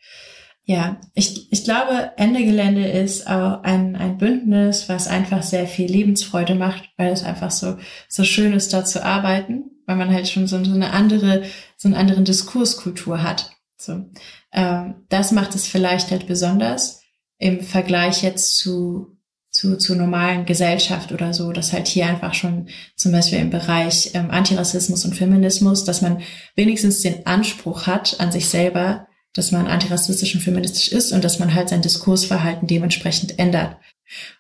Ja, 0.65 1.01
ich, 1.15 1.53
ich 1.53 1.63
glaube, 1.63 2.11
Ende 2.17 2.45
Gelände 2.45 2.85
ist 2.89 3.29
auch 3.29 3.63
ein, 3.63 3.95
ein 3.95 4.19
Bündnis, 4.19 4.89
was 4.89 5.07
einfach 5.07 5.45
sehr 5.45 5.69
viel 5.69 5.89
Lebensfreude 5.89 6.57
macht, 6.57 6.91
weil 6.97 7.13
es 7.13 7.23
einfach 7.23 7.53
so, 7.53 7.77
so 8.09 8.25
schön 8.25 8.55
ist, 8.55 8.73
da 8.73 8.85
zu 8.85 9.05
arbeiten, 9.05 9.71
weil 9.87 9.95
man 9.95 10.13
halt 10.13 10.29
schon 10.29 10.49
so, 10.49 10.65
so 10.65 10.75
eine 10.75 10.91
andere, 10.93 11.45
so 11.77 11.87
einen 11.87 11.97
anderen 11.97 12.25
Diskurskultur 12.25 13.23
hat. 13.23 13.53
So, 13.77 14.05
ähm, 14.53 15.07
das 15.11 15.31
macht 15.31 15.55
es 15.55 15.69
vielleicht 15.69 16.11
halt 16.11 16.27
besonders 16.27 17.05
im 17.39 17.61
Vergleich 17.61 18.25
jetzt 18.25 18.59
zu, 18.59 19.17
zu, 19.51 19.77
zu 19.77 19.97
normalen 19.97 20.47
Gesellschaft 20.47 21.13
oder 21.13 21.35
so, 21.35 21.53
dass 21.53 21.73
halt 21.73 21.89
hier 21.89 22.07
einfach 22.07 22.35
schon 22.35 22.69
zum 22.97 23.13
Beispiel 23.13 23.39
im 23.39 23.51
Bereich 23.51 24.13
ähm, 24.15 24.31
Antirassismus 24.31 25.05
und 25.05 25.15
Feminismus, 25.15 25.85
dass 25.85 26.03
man 26.03 26.23
wenigstens 26.55 27.03
den 27.03 27.27
Anspruch 27.27 27.87
hat 27.87 28.21
an 28.21 28.31
sich 28.31 28.49
selber, 28.49 29.07
dass 29.35 29.53
man 29.53 29.67
antirassistisch 29.67 30.35
und 30.35 30.41
feministisch 30.41 30.93
ist 30.93 31.13
und 31.13 31.25
dass 31.25 31.39
man 31.39 31.55
halt 31.55 31.69
sein 31.69 31.83
Diskursverhalten 31.83 32.69
dementsprechend 32.69 33.39
ändert. 33.39 33.77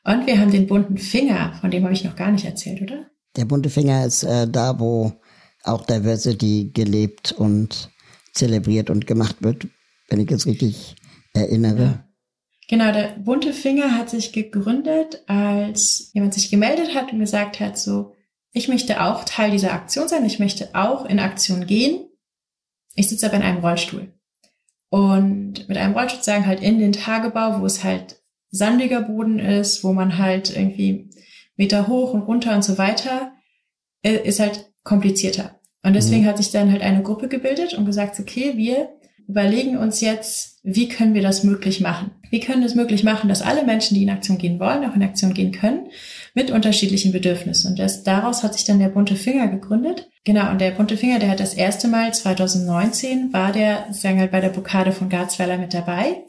Und 0.04 0.26
wir 0.26 0.40
haben 0.40 0.50
den 0.50 0.66
bunten 0.66 0.98
Finger, 0.98 1.54
von 1.60 1.70
dem 1.70 1.84
habe 1.84 1.94
ich 1.94 2.04
noch 2.04 2.16
gar 2.16 2.30
nicht 2.30 2.44
erzählt, 2.44 2.82
oder? 2.82 3.06
Der 3.36 3.44
bunte 3.44 3.70
Finger 3.70 4.04
ist 4.04 4.24
äh, 4.24 4.48
da, 4.48 4.78
wo 4.80 5.12
auch 5.62 5.86
Diversity 5.86 6.70
gelebt 6.72 7.32
und 7.32 7.90
zelebriert 8.32 8.90
und 8.90 9.06
gemacht 9.06 9.36
wird, 9.40 9.68
wenn 10.08 10.20
ich 10.20 10.30
es 10.30 10.46
richtig 10.46 10.96
erinnere. 11.34 11.82
Ja. 11.82 12.09
Genau, 12.70 12.92
der 12.92 13.16
bunte 13.18 13.52
Finger 13.52 13.98
hat 13.98 14.10
sich 14.10 14.32
gegründet, 14.32 15.24
als 15.26 16.12
jemand 16.14 16.34
sich 16.34 16.52
gemeldet 16.52 16.94
hat 16.94 17.12
und 17.12 17.18
gesagt 17.18 17.58
hat, 17.58 17.76
so, 17.76 18.14
ich 18.52 18.68
möchte 18.68 19.02
auch 19.02 19.24
Teil 19.24 19.50
dieser 19.50 19.72
Aktion 19.72 20.06
sein, 20.06 20.24
ich 20.24 20.38
möchte 20.38 20.68
auch 20.72 21.04
in 21.04 21.18
Aktion 21.18 21.66
gehen. 21.66 22.08
Ich 22.94 23.08
sitze 23.08 23.26
aber 23.26 23.38
in 23.38 23.42
einem 23.42 23.58
Rollstuhl. 23.58 24.14
Und 24.88 25.68
mit 25.68 25.78
einem 25.78 25.94
Rollstuhlzagen 25.94 26.46
halt 26.46 26.62
in 26.62 26.78
den 26.78 26.92
Tagebau, 26.92 27.60
wo 27.60 27.66
es 27.66 27.82
halt 27.82 28.22
sandiger 28.50 29.02
Boden 29.02 29.40
ist, 29.40 29.82
wo 29.82 29.92
man 29.92 30.16
halt 30.16 30.54
irgendwie 30.54 31.10
Meter 31.56 31.88
hoch 31.88 32.14
und 32.14 32.22
runter 32.22 32.54
und 32.54 32.62
so 32.62 32.78
weiter, 32.78 33.32
äh, 34.04 34.14
ist 34.14 34.38
halt 34.38 34.70
komplizierter. 34.84 35.60
Und 35.82 35.94
deswegen 35.94 36.22
mhm. 36.22 36.26
hat 36.26 36.36
sich 36.36 36.52
dann 36.52 36.70
halt 36.70 36.82
eine 36.82 37.02
Gruppe 37.02 37.26
gebildet 37.26 37.74
und 37.74 37.84
gesagt, 37.84 38.20
okay, 38.20 38.52
wir 38.54 38.90
überlegen 39.26 39.76
uns 39.76 40.00
jetzt, 40.00 40.60
wie 40.62 40.88
können 40.88 41.14
wir 41.14 41.22
das 41.22 41.42
möglich 41.42 41.80
machen? 41.80 42.12
Wie 42.30 42.40
können 42.40 42.60
wir 42.60 42.66
es 42.66 42.74
möglich 42.74 43.04
machen, 43.04 43.28
dass 43.28 43.42
alle 43.42 43.64
Menschen, 43.64 43.96
die 43.96 44.04
in 44.04 44.10
Aktion 44.10 44.38
gehen 44.38 44.60
wollen, 44.60 44.84
auch 44.84 44.94
in 44.94 45.02
Aktion 45.02 45.34
gehen 45.34 45.52
können, 45.52 45.88
mit 46.34 46.50
unterschiedlichen 46.50 47.12
Bedürfnissen. 47.12 47.72
Und 47.72 47.78
das, 47.78 48.04
daraus 48.04 48.42
hat 48.42 48.54
sich 48.54 48.64
dann 48.64 48.78
der 48.78 48.88
bunte 48.88 49.16
Finger 49.16 49.48
gegründet. 49.48 50.08
Genau, 50.24 50.50
und 50.50 50.60
der 50.60 50.70
bunte 50.70 50.96
Finger, 50.96 51.18
der 51.18 51.30
hat 51.30 51.40
das 51.40 51.54
erste 51.54 51.88
Mal 51.88 52.14
2019 52.14 53.32
war 53.32 53.52
der, 53.52 53.86
sagen 53.90 54.18
wir 54.18 54.28
bei 54.28 54.40
der 54.40 54.50
Blockade 54.50 54.92
von 54.92 55.08
Garzweiler 55.08 55.58
mit 55.58 55.74
dabei. 55.74 56.24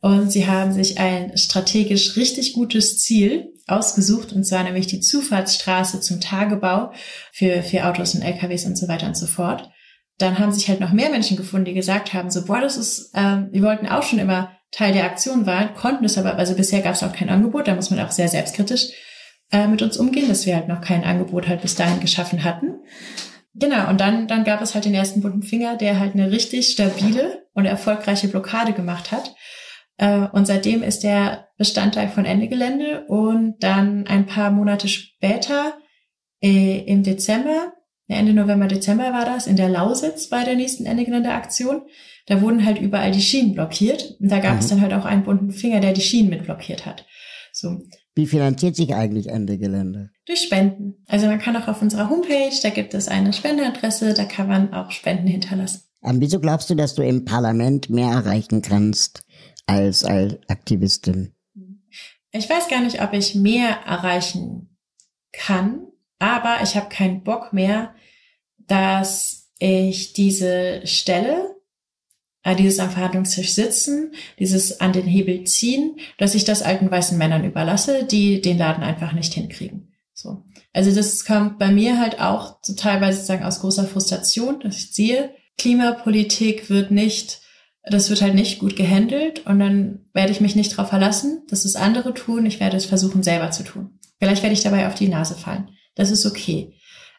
Und 0.00 0.32
sie 0.32 0.46
haben 0.46 0.72
sich 0.72 0.98
ein 0.98 1.36
strategisch 1.36 2.16
richtig 2.16 2.54
gutes 2.54 2.98
Ziel 2.98 3.52
ausgesucht, 3.68 4.32
und 4.32 4.44
zwar 4.44 4.64
nämlich 4.64 4.88
die 4.88 5.00
Zufahrtsstraße 5.00 6.00
zum 6.00 6.20
Tagebau 6.20 6.92
für, 7.32 7.62
für 7.62 7.86
Autos 7.86 8.14
und 8.14 8.22
LKWs 8.22 8.66
und 8.66 8.76
so 8.76 8.88
weiter 8.88 9.06
und 9.06 9.16
so 9.16 9.26
fort. 9.26 9.70
Dann 10.18 10.38
haben 10.38 10.52
sich 10.52 10.68
halt 10.68 10.80
noch 10.80 10.92
mehr 10.92 11.10
Menschen 11.10 11.36
gefunden, 11.36 11.66
die 11.66 11.74
gesagt 11.74 12.12
haben, 12.12 12.30
so, 12.30 12.44
boah, 12.44 12.60
das 12.60 12.76
ist, 12.76 13.12
ähm, 13.14 13.48
wir 13.52 13.62
wollten 13.62 13.86
auch 13.86 14.02
schon 14.02 14.18
immer 14.18 14.50
Teil 14.72 14.92
der 14.92 15.04
Aktion 15.04 15.46
waren, 15.46 15.74
konnten 15.74 16.04
es 16.04 16.18
aber, 16.18 16.36
also 16.36 16.54
bisher 16.54 16.80
gab 16.80 16.94
es 16.94 17.02
auch 17.02 17.12
kein 17.12 17.28
Angebot, 17.28 17.68
da 17.68 17.74
muss 17.74 17.90
man 17.90 18.00
auch 18.00 18.10
sehr 18.10 18.28
selbstkritisch 18.28 18.88
äh, 19.52 19.68
mit 19.68 19.82
uns 19.82 19.98
umgehen, 19.98 20.28
dass 20.28 20.46
wir 20.46 20.56
halt 20.56 20.68
noch 20.68 20.80
kein 20.80 21.04
Angebot 21.04 21.46
halt 21.46 21.60
bis 21.60 21.74
dahin 21.74 22.00
geschaffen 22.00 22.42
hatten. 22.42 22.80
Genau, 23.54 23.90
und 23.90 24.00
dann, 24.00 24.26
dann 24.28 24.44
gab 24.44 24.62
es 24.62 24.74
halt 24.74 24.86
den 24.86 24.94
ersten 24.94 25.20
bunten 25.20 25.42
Finger, 25.42 25.76
der 25.76 26.00
halt 26.00 26.14
eine 26.14 26.30
richtig 26.30 26.68
stabile 26.68 27.46
und 27.52 27.66
erfolgreiche 27.66 28.28
Blockade 28.28 28.72
gemacht 28.72 29.12
hat. 29.12 29.34
Äh, 29.98 30.26
und 30.32 30.46
seitdem 30.46 30.82
ist 30.82 31.02
der 31.02 31.48
Bestandteil 31.58 32.08
von 32.08 32.24
Ende 32.24 32.48
Gelände 32.48 33.04
und 33.08 33.56
dann 33.60 34.06
ein 34.06 34.24
paar 34.24 34.50
Monate 34.50 34.88
später, 34.88 35.74
äh, 36.42 36.78
im 36.86 37.02
Dezember, 37.02 37.74
Ende 38.08 38.32
November, 38.32 38.68
Dezember 38.68 39.12
war 39.12 39.26
das, 39.26 39.46
in 39.46 39.56
der 39.56 39.68
Lausitz 39.68 40.28
bei 40.28 40.44
der 40.44 40.56
nächsten 40.56 40.86
Ende 40.86 41.04
Gelände 41.04 41.30
Aktion, 41.30 41.82
da 42.26 42.40
wurden 42.40 42.64
halt 42.64 42.80
überall 42.80 43.12
die 43.12 43.20
Schienen 43.20 43.54
blockiert. 43.54 44.16
Und 44.20 44.30
da 44.30 44.38
gab 44.38 44.54
mhm. 44.54 44.58
es 44.60 44.68
dann 44.68 44.80
halt 44.80 44.92
auch 44.92 45.04
einen 45.04 45.24
bunten 45.24 45.50
Finger, 45.50 45.80
der 45.80 45.92
die 45.92 46.00
Schienen 46.00 46.30
mit 46.30 46.44
blockiert 46.44 46.86
hat. 46.86 47.06
So. 47.52 47.82
Wie 48.14 48.26
finanziert 48.26 48.76
sich 48.76 48.94
eigentlich 48.94 49.28
Ende 49.28 49.58
Gelände? 49.58 50.10
Durch 50.26 50.40
Spenden. 50.40 51.02
Also 51.06 51.26
man 51.26 51.38
kann 51.38 51.56
auch 51.56 51.68
auf 51.68 51.82
unserer 51.82 52.10
Homepage, 52.10 52.52
da 52.62 52.70
gibt 52.70 52.94
es 52.94 53.08
eine 53.08 53.32
Spendeadresse, 53.32 54.14
da 54.14 54.24
kann 54.24 54.48
man 54.48 54.72
auch 54.72 54.90
Spenden 54.90 55.26
hinterlassen. 55.26 55.82
Aber 56.02 56.20
wieso 56.20 56.40
glaubst 56.40 56.68
du, 56.68 56.74
dass 56.74 56.94
du 56.94 57.02
im 57.02 57.24
Parlament 57.24 57.88
mehr 57.88 58.10
erreichen 58.10 58.60
kannst 58.60 59.24
als, 59.66 60.04
als 60.04 60.36
Aktivistin? 60.48 61.32
Ich 62.32 62.48
weiß 62.48 62.68
gar 62.68 62.82
nicht, 62.82 63.02
ob 63.02 63.12
ich 63.12 63.34
mehr 63.34 63.68
erreichen 63.86 64.76
kann, 65.32 65.86
aber 66.18 66.58
ich 66.62 66.76
habe 66.76 66.88
keinen 66.88 67.22
Bock 67.22 67.52
mehr, 67.52 67.94
dass 68.58 69.50
ich 69.58 70.12
diese 70.12 70.86
Stelle 70.86 71.54
dieses 72.58 72.80
am 72.80 72.90
Verhandlungstisch 72.90 73.52
sitzen, 73.52 74.12
dieses 74.38 74.80
an 74.80 74.92
den 74.92 75.06
Hebel 75.06 75.44
ziehen, 75.44 75.96
dass 76.18 76.34
ich 76.34 76.44
das 76.44 76.62
alten 76.62 76.90
weißen 76.90 77.16
Männern 77.16 77.44
überlasse, 77.44 78.04
die 78.04 78.40
den 78.40 78.58
Laden 78.58 78.82
einfach 78.82 79.12
nicht 79.12 79.34
hinkriegen. 79.34 79.92
So. 80.12 80.42
Also 80.72 80.94
das 80.94 81.24
kommt 81.24 81.58
bei 81.58 81.70
mir 81.70 81.98
halt 81.98 82.20
auch 82.20 82.60
teilweise 82.76 83.18
sozusagen 83.18 83.44
aus 83.44 83.60
großer 83.60 83.86
Frustration, 83.86 84.60
dass 84.60 84.76
ich 84.76 84.92
sehe, 84.92 85.30
Klimapolitik 85.58 86.70
wird 86.70 86.90
nicht 86.90 87.42
das 87.84 88.10
wird 88.10 88.22
halt 88.22 88.34
nicht 88.34 88.60
gut 88.60 88.76
gehandelt 88.76 89.44
und 89.46 89.58
dann 89.58 90.06
werde 90.12 90.30
ich 90.30 90.40
mich 90.40 90.54
nicht 90.54 90.72
darauf 90.72 90.88
verlassen, 90.88 91.42
dass 91.48 91.64
es 91.64 91.74
andere 91.74 92.14
tun. 92.14 92.46
Ich 92.46 92.60
werde 92.60 92.76
es 92.76 92.84
versuchen, 92.84 93.22
selber 93.22 93.50
zu 93.50 93.64
tun. 93.64 93.98
Vielleicht 94.18 94.42
werde 94.42 94.54
ich 94.54 94.62
dabei 94.62 94.86
auf 94.86 94.94
die 94.94 95.08
Nase 95.08 95.34
fallen. 95.34 95.70
Das 95.96 96.10
ist 96.10 96.24
okay. 96.24 96.74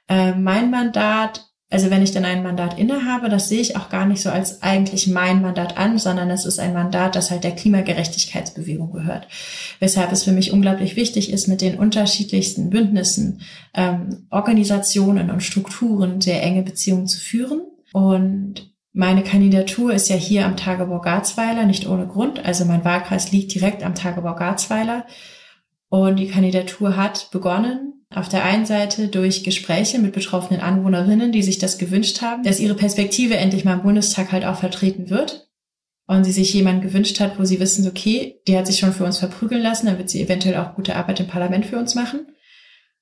Äh, 0.07 0.33
mein 0.33 0.71
Mandat 0.71 1.49
also 1.73 1.89
wenn 1.89 2.03
ich 2.03 2.11
dann 2.11 2.23
ein 2.23 2.43
Mandat 2.43 2.77
innehabe, 2.77 3.29
das 3.29 3.49
sehe 3.49 3.59
ich 3.59 3.75
auch 3.75 3.89
gar 3.89 4.05
nicht 4.05 4.21
so 4.21 4.29
als 4.29 4.61
eigentlich 4.61 5.07
mein 5.07 5.41
Mandat 5.41 5.75
an, 5.75 5.97
sondern 5.97 6.29
es 6.29 6.45
ist 6.45 6.59
ein 6.59 6.71
Mandat, 6.71 7.15
das 7.15 7.31
halt 7.31 7.43
der 7.43 7.55
Klimagerechtigkeitsbewegung 7.55 8.91
gehört. 8.91 9.27
Weshalb 9.79 10.11
es 10.11 10.23
für 10.23 10.33
mich 10.33 10.53
unglaublich 10.53 10.95
wichtig 10.95 11.33
ist, 11.33 11.47
mit 11.47 11.61
den 11.61 11.79
unterschiedlichsten 11.79 12.69
Bündnissen, 12.69 13.41
ähm, 13.73 14.27
Organisationen 14.29 15.31
und 15.31 15.41
Strukturen 15.41 16.21
sehr 16.21 16.43
enge 16.43 16.61
Beziehungen 16.61 17.07
zu 17.07 17.19
führen. 17.19 17.63
Und 17.91 18.71
meine 18.91 19.23
Kandidatur 19.23 19.95
ist 19.95 20.09
ja 20.09 20.15
hier 20.15 20.45
am 20.45 20.55
Tagebau 20.55 21.01
Garzweiler, 21.01 21.65
nicht 21.65 21.89
ohne 21.89 22.05
Grund. 22.05 22.45
Also 22.45 22.65
mein 22.65 22.85
Wahlkreis 22.85 23.31
liegt 23.31 23.51
direkt 23.55 23.81
am 23.81 23.95
Tagebau 23.95 24.35
Garzweiler. 24.35 25.07
Und 25.89 26.19
die 26.19 26.27
Kandidatur 26.27 26.97
hat 26.97 27.31
begonnen 27.31 27.92
auf 28.15 28.29
der 28.29 28.43
einen 28.43 28.65
Seite 28.65 29.07
durch 29.07 29.43
Gespräche 29.43 29.99
mit 29.99 30.13
betroffenen 30.13 30.61
Anwohnerinnen, 30.61 31.31
die 31.31 31.43
sich 31.43 31.57
das 31.57 31.77
gewünscht 31.77 32.21
haben, 32.21 32.43
dass 32.43 32.59
ihre 32.59 32.75
Perspektive 32.75 33.37
endlich 33.37 33.65
mal 33.65 33.73
im 33.73 33.83
Bundestag 33.83 34.31
halt 34.31 34.45
auch 34.45 34.57
vertreten 34.57 35.09
wird. 35.09 35.49
Und 36.05 36.25
sie 36.25 36.33
sich 36.33 36.53
jemanden 36.53 36.81
gewünscht 36.81 37.21
hat, 37.21 37.39
wo 37.39 37.45
sie 37.45 37.61
wissen, 37.61 37.87
okay, 37.87 38.41
die 38.47 38.57
hat 38.57 38.67
sich 38.67 38.77
schon 38.77 38.91
für 38.91 39.05
uns 39.05 39.19
verprügeln 39.19 39.61
lassen, 39.61 39.85
dann 39.85 39.97
wird 39.97 40.09
sie 40.09 40.21
eventuell 40.21 40.57
auch 40.57 40.75
gute 40.75 40.97
Arbeit 40.97 41.21
im 41.21 41.27
Parlament 41.27 41.65
für 41.65 41.79
uns 41.79 41.95
machen. 41.95 42.27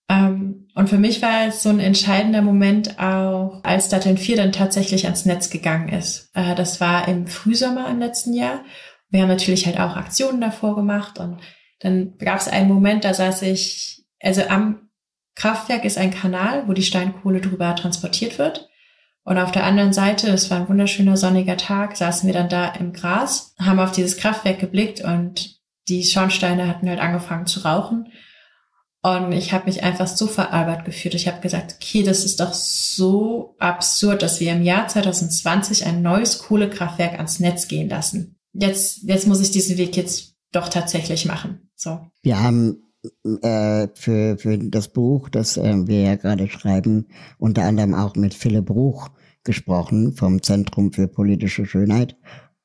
Ähm, 0.08 0.68
und 0.76 0.90
für 0.90 0.98
mich 0.98 1.22
war 1.22 1.48
es 1.48 1.64
so 1.64 1.70
ein 1.70 1.80
entscheidender 1.80 2.42
Moment 2.42 3.00
auch, 3.00 3.62
als 3.64 3.90
Datteln 3.90 4.18
4 4.18 4.38
dann 4.38 4.52
tatsächlich 4.52 5.06
ans 5.06 5.26
Netz 5.26 5.50
gegangen 5.50 5.90
ist. 5.90 6.30
Äh, 6.36 6.54
das 6.54 6.80
war 6.80 7.08
im 7.08 7.28
Frühsommer 7.28 7.90
im 7.90 8.00
letzten 8.00 8.34
Jahr. 8.34 8.64
Wir 9.10 9.22
haben 9.22 9.30
natürlich 9.30 9.66
halt 9.66 9.80
auch 9.80 9.96
Aktionen 9.96 10.42
davor 10.42 10.76
gemacht 10.76 11.18
und 11.20 11.40
dann 11.80 12.18
gab 12.18 12.40
es 12.40 12.48
einen 12.48 12.70
Moment, 12.70 13.04
da 13.04 13.14
saß 13.14 13.42
ich, 13.44 14.06
also 14.20 14.44
am 14.44 14.91
Kraftwerk 15.36 15.86
ist 15.86 15.98
ein 15.98 16.12
Kanal, 16.12 16.68
wo 16.68 16.74
die 16.74 16.84
Steinkohle 16.84 17.42
drüber 17.42 17.76
transportiert 17.76 18.38
wird. 18.38 18.70
Und 19.24 19.38
auf 19.38 19.52
der 19.52 19.66
anderen 19.66 19.94
Seite, 19.94 20.30
es 20.30 20.50
war 20.50 20.58
ein 20.60 20.70
wunderschöner 20.70 21.16
sonniger 21.16 21.58
Tag, 21.58 21.96
saßen 21.96 22.26
wir 22.26 22.34
dann 22.34 22.50
da 22.50 22.70
im 22.70 22.92
Gras, 22.92 23.54
haben 23.60 23.80
auf 23.80 23.92
dieses 23.92 24.18
Kraftwerk 24.18 24.60
geblickt 24.60 25.02
und 25.02 25.60
die 25.88 26.04
Schornsteine 26.04 26.68
hatten 26.68 26.90
halt 26.90 27.00
angefangen 27.00 27.46
zu 27.46 27.62
rauchen. 27.62 28.12
Und 29.04 29.32
ich 29.32 29.52
habe 29.52 29.66
mich 29.66 29.84
einfach 29.84 30.08
so 30.08 30.28
veralbert 30.28 30.86
gefühlt. 30.86 31.16
Ich 31.16 31.28
habe 31.28 31.42
gesagt, 31.42 31.76
okay, 31.76 32.04
das 32.04 32.24
ist 32.24 32.40
doch 32.40 32.54
so 32.54 33.56
absurd, 33.58 34.22
dass 34.22 34.40
wir 34.40 34.52
im 34.52 34.62
Jahr 34.62 34.88
2020 34.88 35.88
ein 35.88 36.04
neues 36.04 36.40
Kohlekraftwerk 36.40 37.14
ans 37.14 37.40
Netz 37.40 37.68
gehen 37.68 37.90
lassen. 37.90 38.38
Jetzt, 38.54 39.04
jetzt 39.04 39.28
muss 39.28 39.42
ich 39.42 39.50
diesen 39.50 39.78
Weg 39.78 39.98
jetzt 39.98 40.36
doch 40.52 40.70
tatsächlich 40.70 41.26
machen. 41.26 41.72
So. 41.76 42.00
Wir 42.22 42.40
haben 42.40 42.91
äh, 43.42 43.88
für, 43.94 44.38
für 44.38 44.58
das 44.58 44.90
Buch, 44.90 45.30
das 45.30 45.58
äh, 45.58 45.88
wir 45.88 46.02
ja 46.02 46.16
gerade 46.16 46.48
schreiben, 46.48 47.08
unter 47.38 47.64
anderem 47.64 47.94
auch 47.94 48.16
mit 48.16 48.34
Philipp 48.34 48.66
Bruch 48.66 49.10
gesprochen 49.44 50.14
vom 50.14 50.44
Zentrum 50.44 50.94
für 50.94 51.08
politische 51.08 51.66
Schönheit. 51.66 52.18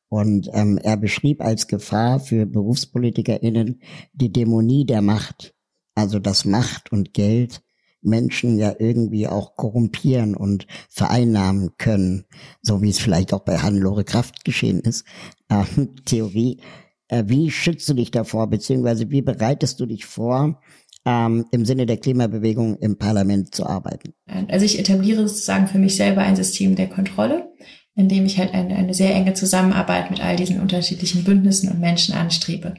Und 0.09 0.49
ähm, 0.53 0.79
er 0.79 0.97
beschrieb 0.97 1.43
als 1.43 1.67
Gefahr 1.67 2.21
für 2.21 2.47
BerufspolitikerInnen 2.47 3.81
die 4.13 4.33
Dämonie 4.33 4.85
der 4.87 5.03
Macht. 5.03 5.55
Also 5.95 6.19
dass 6.19 6.45
Macht 6.45 6.93
und 6.93 7.15
Geld 7.15 7.63
Menschen 8.03 8.59
ja 8.59 8.75
irgendwie 8.79 9.27
auch 9.27 9.57
korrumpieren 9.57 10.37
und 10.37 10.67
vereinnahmen 10.89 11.73
können, 11.77 12.25
so 12.63 12.83
wie 12.83 12.91
es 12.91 12.99
vielleicht 12.99 13.33
auch 13.33 13.41
bei 13.41 13.59
Hannelore 13.59 14.05
Kraft 14.05 14.45
geschehen 14.45 14.81
ist. 14.81 15.05
Ähm, 15.51 15.97
Theorie 16.05 16.61
wie 17.09 17.51
schützt 17.51 17.89
du 17.89 17.95
dich 17.95 18.11
davor, 18.11 18.49
beziehungsweise 18.49 19.11
wie 19.11 19.23
bereitest 19.23 19.81
du 19.81 19.87
dich 19.87 20.05
vor, 20.05 20.61
ähm, 21.05 21.47
im 21.53 21.65
Sinne 21.65 21.87
der 21.87 21.99
Klimabewegung 21.99 22.77
im 22.79 22.99
Parlament 22.99 23.55
zu 23.55 23.65
arbeiten? 23.67 24.13
Also 24.49 24.67
ich 24.67 24.79
etabliere 24.79 25.27
sozusagen 25.29 25.69
für 25.69 25.79
mich 25.79 25.97
selber 25.97 26.23
ein 26.23 26.37
System 26.37 26.75
der 26.75 26.89
Kontrolle, 26.89 27.53
in 27.95 28.09
dem 28.09 28.27
ich 28.27 28.39
halt 28.39 28.53
eine, 28.53 28.77
eine 28.77 28.93
sehr 28.93 29.15
enge 29.15 29.35
Zusammenarbeit 29.35 30.11
mit 30.11 30.23
all 30.23 30.37
diesen 30.37 30.61
unterschiedlichen 30.61 31.25
Bündnissen 31.25 31.71
und 31.71 31.81
Menschen 31.81 32.15
anstrebe. 32.15 32.75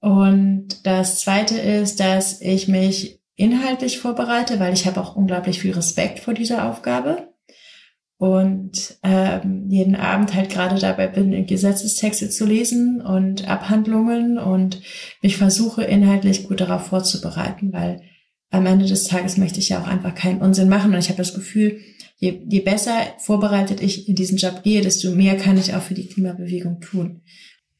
Und 0.00 0.84
das 0.84 1.20
Zweite 1.20 1.56
ist, 1.58 2.00
dass 2.00 2.40
ich 2.40 2.68
mich 2.68 3.20
inhaltlich 3.36 3.98
vorbereite, 3.98 4.60
weil 4.60 4.74
ich 4.74 4.86
habe 4.86 5.00
auch 5.00 5.16
unglaublich 5.16 5.60
viel 5.60 5.72
Respekt 5.72 6.20
vor 6.20 6.34
dieser 6.34 6.68
Aufgabe 6.68 7.31
und 8.22 8.98
ähm, 9.02 9.64
jeden 9.68 9.96
Abend 9.96 10.32
halt 10.32 10.48
gerade 10.48 10.78
dabei 10.78 11.08
bin, 11.08 11.44
Gesetzestexte 11.44 12.30
zu 12.30 12.46
lesen 12.46 13.00
und 13.00 13.48
Abhandlungen 13.48 14.38
und 14.38 14.80
mich 15.22 15.36
versuche 15.36 15.82
inhaltlich 15.82 16.46
gut 16.46 16.60
darauf 16.60 16.86
vorzubereiten, 16.86 17.72
weil 17.72 18.00
am 18.50 18.64
Ende 18.64 18.86
des 18.86 19.08
Tages 19.08 19.38
möchte 19.38 19.58
ich 19.58 19.70
ja 19.70 19.82
auch 19.82 19.88
einfach 19.88 20.14
keinen 20.14 20.40
Unsinn 20.40 20.68
machen 20.68 20.92
und 20.92 21.00
ich 21.00 21.08
habe 21.08 21.16
das 21.16 21.34
Gefühl, 21.34 21.80
je, 22.16 22.44
je 22.48 22.60
besser 22.60 22.94
vorbereitet 23.18 23.82
ich 23.82 24.08
in 24.08 24.14
diesen 24.14 24.38
Job 24.38 24.62
gehe, 24.62 24.82
desto 24.82 25.10
mehr 25.10 25.36
kann 25.36 25.58
ich 25.58 25.74
auch 25.74 25.82
für 25.82 25.94
die 25.94 26.06
Klimabewegung 26.06 26.80
tun. 26.80 27.22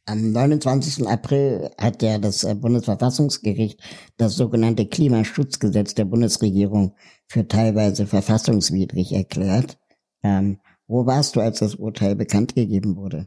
Am 0.07 0.33
29. 0.33 1.07
April 1.07 1.71
hat 1.79 2.03
ja 2.03 2.19
das 2.19 2.43
äh, 2.43 2.57
Bundesverfassungsgericht 2.57 3.79
das 4.17 4.35
sogenannte 4.35 4.87
Klimaschutzgesetz 4.87 5.95
der 5.95 6.07
Bundesregierung 6.07 6.97
für 7.29 7.47
teilweise 7.47 8.09
verfassungswidrig 8.09 9.13
erklärt. 9.13 9.79
Ähm, 10.23 10.59
wo 10.87 11.07
warst 11.07 11.37
du, 11.37 11.41
als 11.41 11.61
das 11.61 11.75
Urteil 11.75 12.15
bekannt 12.17 12.55
gegeben 12.55 12.97
wurde? 12.97 13.27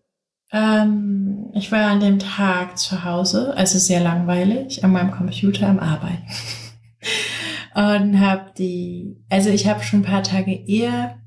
Ähm, 0.51 1.51
ich 1.53 1.71
war 1.71 1.87
an 1.87 1.99
dem 1.99 2.19
Tag 2.19 2.77
zu 2.77 3.03
Hause, 3.03 3.53
also 3.55 3.79
sehr 3.79 3.99
langweilig, 3.99 4.83
an 4.83 4.91
meinem 4.91 5.11
Computer 5.11 5.67
am 5.67 5.79
Arbeiten. 5.79 6.23
und 7.75 8.19
habe 8.19 8.51
die, 8.57 9.17
also 9.29 9.49
ich 9.49 9.67
habe 9.67 9.83
schon 9.83 10.01
ein 10.01 10.05
paar 10.05 10.23
Tage 10.23 10.53
eher 10.53 11.19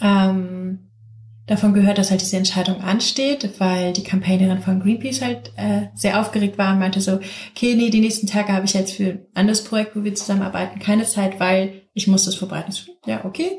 ähm, 0.00 0.90
davon 1.46 1.74
gehört, 1.74 1.98
dass 1.98 2.10
halt 2.10 2.20
diese 2.20 2.36
Entscheidung 2.36 2.80
ansteht, 2.80 3.58
weil 3.58 3.92
die 3.92 4.04
Campaignerin 4.04 4.62
von 4.62 4.80
Greenpeace 4.80 5.20
halt 5.20 5.52
äh, 5.56 5.88
sehr 5.94 6.20
aufgeregt 6.20 6.58
war 6.58 6.72
und 6.72 6.78
meinte 6.78 7.00
so, 7.00 7.18
okay, 7.50 7.74
nee, 7.74 7.90
die 7.90 8.00
nächsten 8.00 8.28
Tage 8.28 8.52
habe 8.52 8.66
ich 8.66 8.74
jetzt 8.74 8.92
für 8.92 9.04
ein 9.04 9.26
anderes 9.34 9.64
Projekt, 9.64 9.96
wo 9.96 10.04
wir 10.04 10.14
zusammenarbeiten, 10.14 10.78
keine 10.78 11.04
Zeit, 11.04 11.40
weil 11.40 11.82
ich 11.92 12.06
muss 12.06 12.24
das 12.24 12.36
vorbereiten. 12.36 12.72
Ja, 13.04 13.24
okay. 13.24 13.58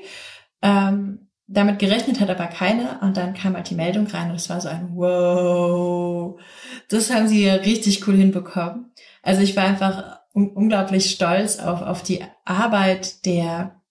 Ähm, 0.62 1.28
damit 1.48 1.80
gerechnet 1.80 2.20
hat 2.20 2.30
aber 2.30 2.48
keiner 2.48 3.02
und 3.02 3.18
dann 3.18 3.34
kam 3.34 3.56
halt 3.56 3.70
die 3.70 3.76
Meldung 3.76 4.08
rein 4.08 4.30
und 4.30 4.38
es 4.38 4.50
war 4.50 4.62
so 4.62 4.70
ein 4.70 4.96
Wow, 4.96 6.40
das 6.88 7.12
haben 7.12 7.28
sie 7.28 7.46
ja 7.46 7.56
richtig 7.56 8.08
cool 8.08 8.16
hinbekommen. 8.16 8.92
Also 9.22 9.42
ich 9.42 9.56
war 9.56 9.66
einfach 9.66 10.20
un 10.34 10.50
unglaublich 10.50 11.12
stolz 11.12 11.60
auf, 11.60 11.82
auf 11.82 12.04
die 12.04 12.24
Arbeit 12.46 13.26
der, 13.26 13.82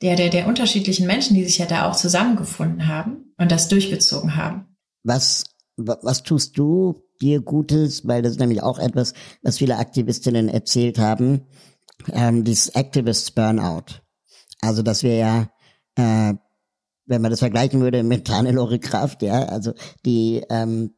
der, 0.00 0.16
der, 0.16 0.30
der 0.30 0.46
unterschiedlichen 0.46 1.06
Menschen, 1.06 1.34
die 1.34 1.44
sich 1.44 1.58
ja 1.58 1.66
da 1.66 1.90
auch 1.90 1.96
zusammengefunden 1.96 2.88
haben 2.88 3.34
und 3.36 3.52
das 3.52 3.68
durchgezogen 3.68 4.36
haben. 4.36 4.76
Was, 5.02 5.44
was 5.76 6.22
tust 6.22 6.56
du 6.56 7.02
dir 7.20 7.42
Gutes, 7.42 8.06
weil 8.06 8.22
das 8.22 8.32
ist 8.32 8.40
nämlich 8.40 8.62
auch 8.62 8.78
etwas, 8.78 9.12
was 9.42 9.58
viele 9.58 9.76
Aktivistinnen 9.76 10.48
erzählt 10.48 10.98
haben, 10.98 11.42
ähm, 12.12 12.44
dieses 12.44 12.70
Activist 12.70 13.34
Burnout. 13.34 14.00
Also, 14.62 14.82
dass 14.82 15.02
wir 15.02 15.16
ja 15.16 15.50
äh, 15.96 16.34
wenn 17.06 17.22
man 17.22 17.30
das 17.30 17.40
vergleichen 17.40 17.80
würde 17.80 18.02
mit 18.02 18.30
Hannelore 18.30 18.78
Kraft, 18.78 19.22
ja, 19.22 19.44
also 19.44 19.72
die, 20.04 20.44
ähm, 20.48 20.94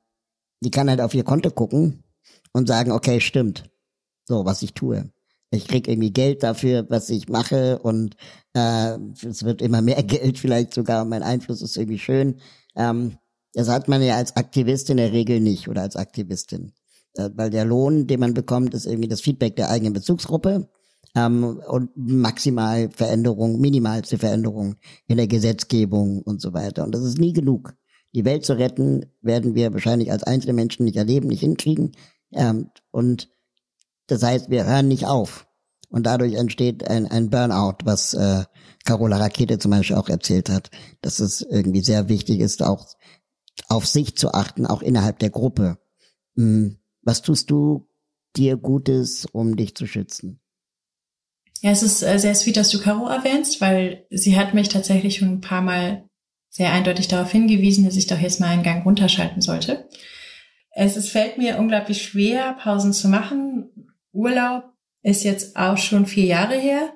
die 0.60 0.70
kann 0.70 0.88
halt 0.88 1.00
auf 1.00 1.14
ihr 1.14 1.24
Konto 1.24 1.50
gucken 1.50 2.04
und 2.52 2.68
sagen, 2.68 2.92
okay, 2.92 3.20
stimmt, 3.20 3.70
so, 4.24 4.44
was 4.44 4.62
ich 4.62 4.74
tue. 4.74 5.10
Ich 5.50 5.68
krieg 5.68 5.88
irgendwie 5.88 6.12
Geld 6.12 6.42
dafür, 6.42 6.86
was 6.88 7.10
ich 7.10 7.28
mache 7.28 7.78
und 7.78 8.16
äh, 8.54 8.96
es 9.26 9.42
wird 9.44 9.60
immer 9.60 9.82
mehr 9.82 10.02
Geld 10.02 10.38
vielleicht 10.38 10.74
sogar 10.74 11.02
und 11.02 11.08
mein 11.08 11.22
Einfluss 11.22 11.62
ist 11.62 11.76
irgendwie 11.76 11.98
schön. 11.98 12.40
Ähm, 12.76 13.18
das 13.54 13.68
hat 13.68 13.88
man 13.88 14.02
ja 14.02 14.16
als 14.16 14.36
Aktivist 14.36 14.88
in 14.90 14.96
der 14.96 15.12
Regel 15.12 15.40
nicht 15.40 15.68
oder 15.68 15.82
als 15.82 15.96
Aktivistin. 15.96 16.72
Äh, 17.14 17.30
weil 17.34 17.50
der 17.50 17.64
Lohn, 17.64 18.06
den 18.06 18.20
man 18.20 18.34
bekommt, 18.34 18.74
ist 18.74 18.86
irgendwie 18.86 19.08
das 19.08 19.20
Feedback 19.20 19.56
der 19.56 19.70
eigenen 19.70 19.92
Bezugsgruppe 19.92 20.68
ähm, 21.14 21.60
und 21.66 21.90
maximal 21.96 22.90
Veränderung, 22.90 23.60
minimalste 23.60 24.18
Veränderung 24.18 24.76
in 25.06 25.16
der 25.16 25.26
Gesetzgebung 25.26 26.22
und 26.22 26.40
so 26.40 26.52
weiter. 26.52 26.84
Und 26.84 26.94
das 26.94 27.02
ist 27.02 27.18
nie 27.18 27.32
genug. 27.32 27.74
Die 28.14 28.24
Welt 28.24 28.44
zu 28.44 28.54
retten, 28.58 29.06
werden 29.22 29.54
wir 29.54 29.72
wahrscheinlich 29.72 30.12
als 30.12 30.22
einzelne 30.22 30.52
Menschen 30.52 30.84
nicht 30.84 30.96
erleben, 30.96 31.28
nicht 31.28 31.40
hinkriegen. 31.40 31.92
Ähm, 32.32 32.70
und 32.90 33.30
das 34.06 34.22
heißt, 34.22 34.50
wir 34.50 34.66
hören 34.66 34.88
nicht 34.88 35.06
auf. 35.06 35.46
Und 35.88 36.06
dadurch 36.06 36.34
entsteht 36.34 36.88
ein, 36.88 37.06
ein 37.06 37.30
Burnout, 37.30 37.78
was 37.84 38.14
äh, 38.14 38.44
Carola 38.84 39.18
Rakete 39.18 39.58
zum 39.58 39.70
Beispiel 39.70 39.96
auch 39.96 40.08
erzählt 40.08 40.48
hat, 40.48 40.70
dass 41.02 41.20
es 41.20 41.42
irgendwie 41.42 41.82
sehr 41.82 42.08
wichtig 42.08 42.40
ist, 42.40 42.62
auch 42.62 42.86
auf 43.68 43.86
sich 43.86 44.16
zu 44.16 44.32
achten, 44.32 44.66
auch 44.66 44.82
innerhalb 44.82 45.18
der 45.18 45.30
Gruppe. 45.30 45.78
Hm, 46.36 46.78
was 47.02 47.22
tust 47.22 47.50
du 47.50 47.88
dir 48.36 48.56
Gutes, 48.56 49.26
um 49.32 49.56
dich 49.56 49.74
zu 49.74 49.86
schützen? 49.86 50.41
Ja, 51.62 51.70
es 51.70 51.84
ist 51.84 52.02
äh, 52.02 52.18
sehr 52.18 52.34
sweet, 52.34 52.56
dass 52.56 52.70
du 52.70 52.80
Caro 52.80 53.06
erwähnst, 53.06 53.60
weil 53.60 54.04
sie 54.10 54.36
hat 54.36 54.52
mich 54.52 54.68
tatsächlich 54.68 55.16
schon 55.16 55.28
ein 55.28 55.40
paar 55.40 55.62
Mal 55.62 56.04
sehr 56.48 56.72
eindeutig 56.72 57.06
darauf 57.06 57.30
hingewiesen, 57.30 57.84
dass 57.84 57.96
ich 57.96 58.08
doch 58.08 58.18
jetzt 58.18 58.40
mal 58.40 58.48
einen 58.48 58.64
Gang 58.64 58.84
runterschalten 58.84 59.40
sollte. 59.40 59.88
Es, 60.72 60.96
es 60.96 61.08
fällt 61.08 61.38
mir 61.38 61.58
unglaublich 61.58 62.02
schwer, 62.02 62.54
Pausen 62.54 62.92
zu 62.92 63.08
machen. 63.08 63.70
Urlaub 64.12 64.64
ist 65.02 65.22
jetzt 65.22 65.56
auch 65.56 65.78
schon 65.78 66.04
vier 66.06 66.24
Jahre 66.24 66.56
her, 66.56 66.92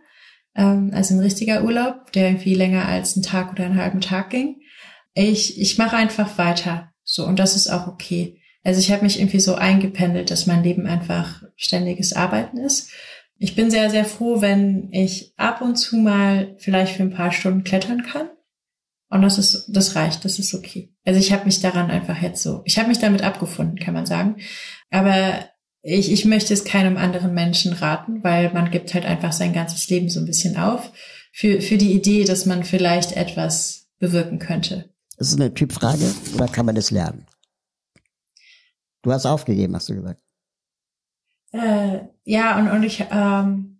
ähm, 0.56 0.90
also 0.92 1.14
ein 1.14 1.20
richtiger 1.20 1.62
Urlaub, 1.62 2.10
der 2.10 2.26
irgendwie 2.26 2.54
länger 2.54 2.86
als 2.88 3.14
einen 3.14 3.22
Tag 3.22 3.52
oder 3.52 3.66
einen 3.66 3.80
halben 3.80 4.00
Tag 4.00 4.30
ging. 4.30 4.56
Ich, 5.14 5.60
ich 5.60 5.78
mache 5.78 5.96
einfach 5.96 6.38
weiter. 6.38 6.92
So, 7.04 7.24
und 7.24 7.38
das 7.38 7.54
ist 7.54 7.68
auch 7.68 7.86
okay. 7.86 8.40
Also 8.64 8.80
ich 8.80 8.90
habe 8.90 9.04
mich 9.04 9.20
irgendwie 9.20 9.38
so 9.38 9.54
eingependelt, 9.54 10.32
dass 10.32 10.48
mein 10.48 10.64
Leben 10.64 10.88
einfach 10.88 11.44
ständiges 11.54 12.14
Arbeiten 12.14 12.58
ist. 12.58 12.90
Ich 13.38 13.54
bin 13.54 13.70
sehr, 13.70 13.90
sehr 13.90 14.04
froh, 14.04 14.40
wenn 14.40 14.88
ich 14.92 15.34
ab 15.36 15.60
und 15.60 15.76
zu 15.76 15.96
mal 15.96 16.54
vielleicht 16.58 16.96
für 16.96 17.02
ein 17.02 17.12
paar 17.12 17.32
Stunden 17.32 17.64
klettern 17.64 18.02
kann. 18.02 18.28
Und 19.08 19.22
das 19.22 19.38
ist, 19.38 19.66
das 19.68 19.94
reicht, 19.94 20.24
das 20.24 20.38
ist 20.38 20.54
okay. 20.54 20.92
Also 21.04 21.20
ich 21.20 21.32
habe 21.32 21.44
mich 21.44 21.60
daran 21.60 21.90
einfach 21.90 22.20
jetzt 22.20 22.42
so, 22.42 22.62
ich 22.64 22.78
habe 22.78 22.88
mich 22.88 22.98
damit 22.98 23.22
abgefunden, 23.22 23.78
kann 23.78 23.94
man 23.94 24.06
sagen. 24.06 24.36
Aber 24.90 25.48
ich, 25.82 26.10
ich 26.10 26.24
möchte 26.24 26.52
es 26.52 26.64
keinem 26.64 26.96
anderen 26.96 27.32
Menschen 27.32 27.72
raten, 27.72 28.24
weil 28.24 28.52
man 28.52 28.70
gibt 28.70 28.92
halt 28.94 29.04
einfach 29.04 29.32
sein 29.32 29.52
ganzes 29.52 29.88
Leben 29.88 30.08
so 30.08 30.18
ein 30.18 30.26
bisschen 30.26 30.56
auf 30.56 30.90
für, 31.32 31.60
für 31.60 31.78
die 31.78 31.92
Idee, 31.92 32.24
dass 32.24 32.46
man 32.46 32.64
vielleicht 32.64 33.16
etwas 33.16 33.88
bewirken 33.98 34.38
könnte. 34.38 34.90
Ist 35.18 35.28
es 35.28 35.36
eine 35.36 35.54
Typfrage 35.54 36.12
oder 36.34 36.48
kann 36.48 36.66
man 36.66 36.74
das 36.74 36.90
lernen? 36.90 37.26
Du 39.02 39.12
hast 39.12 39.26
aufgegeben, 39.26 39.74
hast 39.76 39.88
du 39.88 39.94
gesagt. 39.94 40.20
Äh, 41.52 42.00
ja, 42.24 42.58
und, 42.58 42.68
und 42.68 42.82
ich, 42.82 43.04
ähm, 43.10 43.78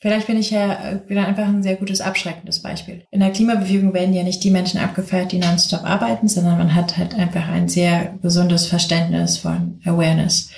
vielleicht 0.00 0.26
bin 0.26 0.36
ich 0.36 0.50
ja 0.50 1.00
wieder 1.06 1.26
einfach 1.26 1.46
ein 1.46 1.62
sehr 1.62 1.76
gutes 1.76 2.00
abschreckendes 2.00 2.62
Beispiel. 2.62 3.06
In 3.10 3.20
der 3.20 3.32
Klimabewegung 3.32 3.94
werden 3.94 4.14
ja 4.14 4.22
nicht 4.22 4.44
die 4.44 4.50
Menschen 4.50 4.80
abgefeiert, 4.80 5.32
die 5.32 5.38
nonstop 5.38 5.84
arbeiten, 5.84 6.28
sondern 6.28 6.58
man 6.58 6.74
hat 6.74 6.96
halt 6.98 7.14
einfach 7.14 7.48
ein 7.48 7.68
sehr 7.68 8.18
gesundes 8.22 8.66
Verständnis 8.66 9.38
von 9.38 9.80
Awareness. 9.84 10.50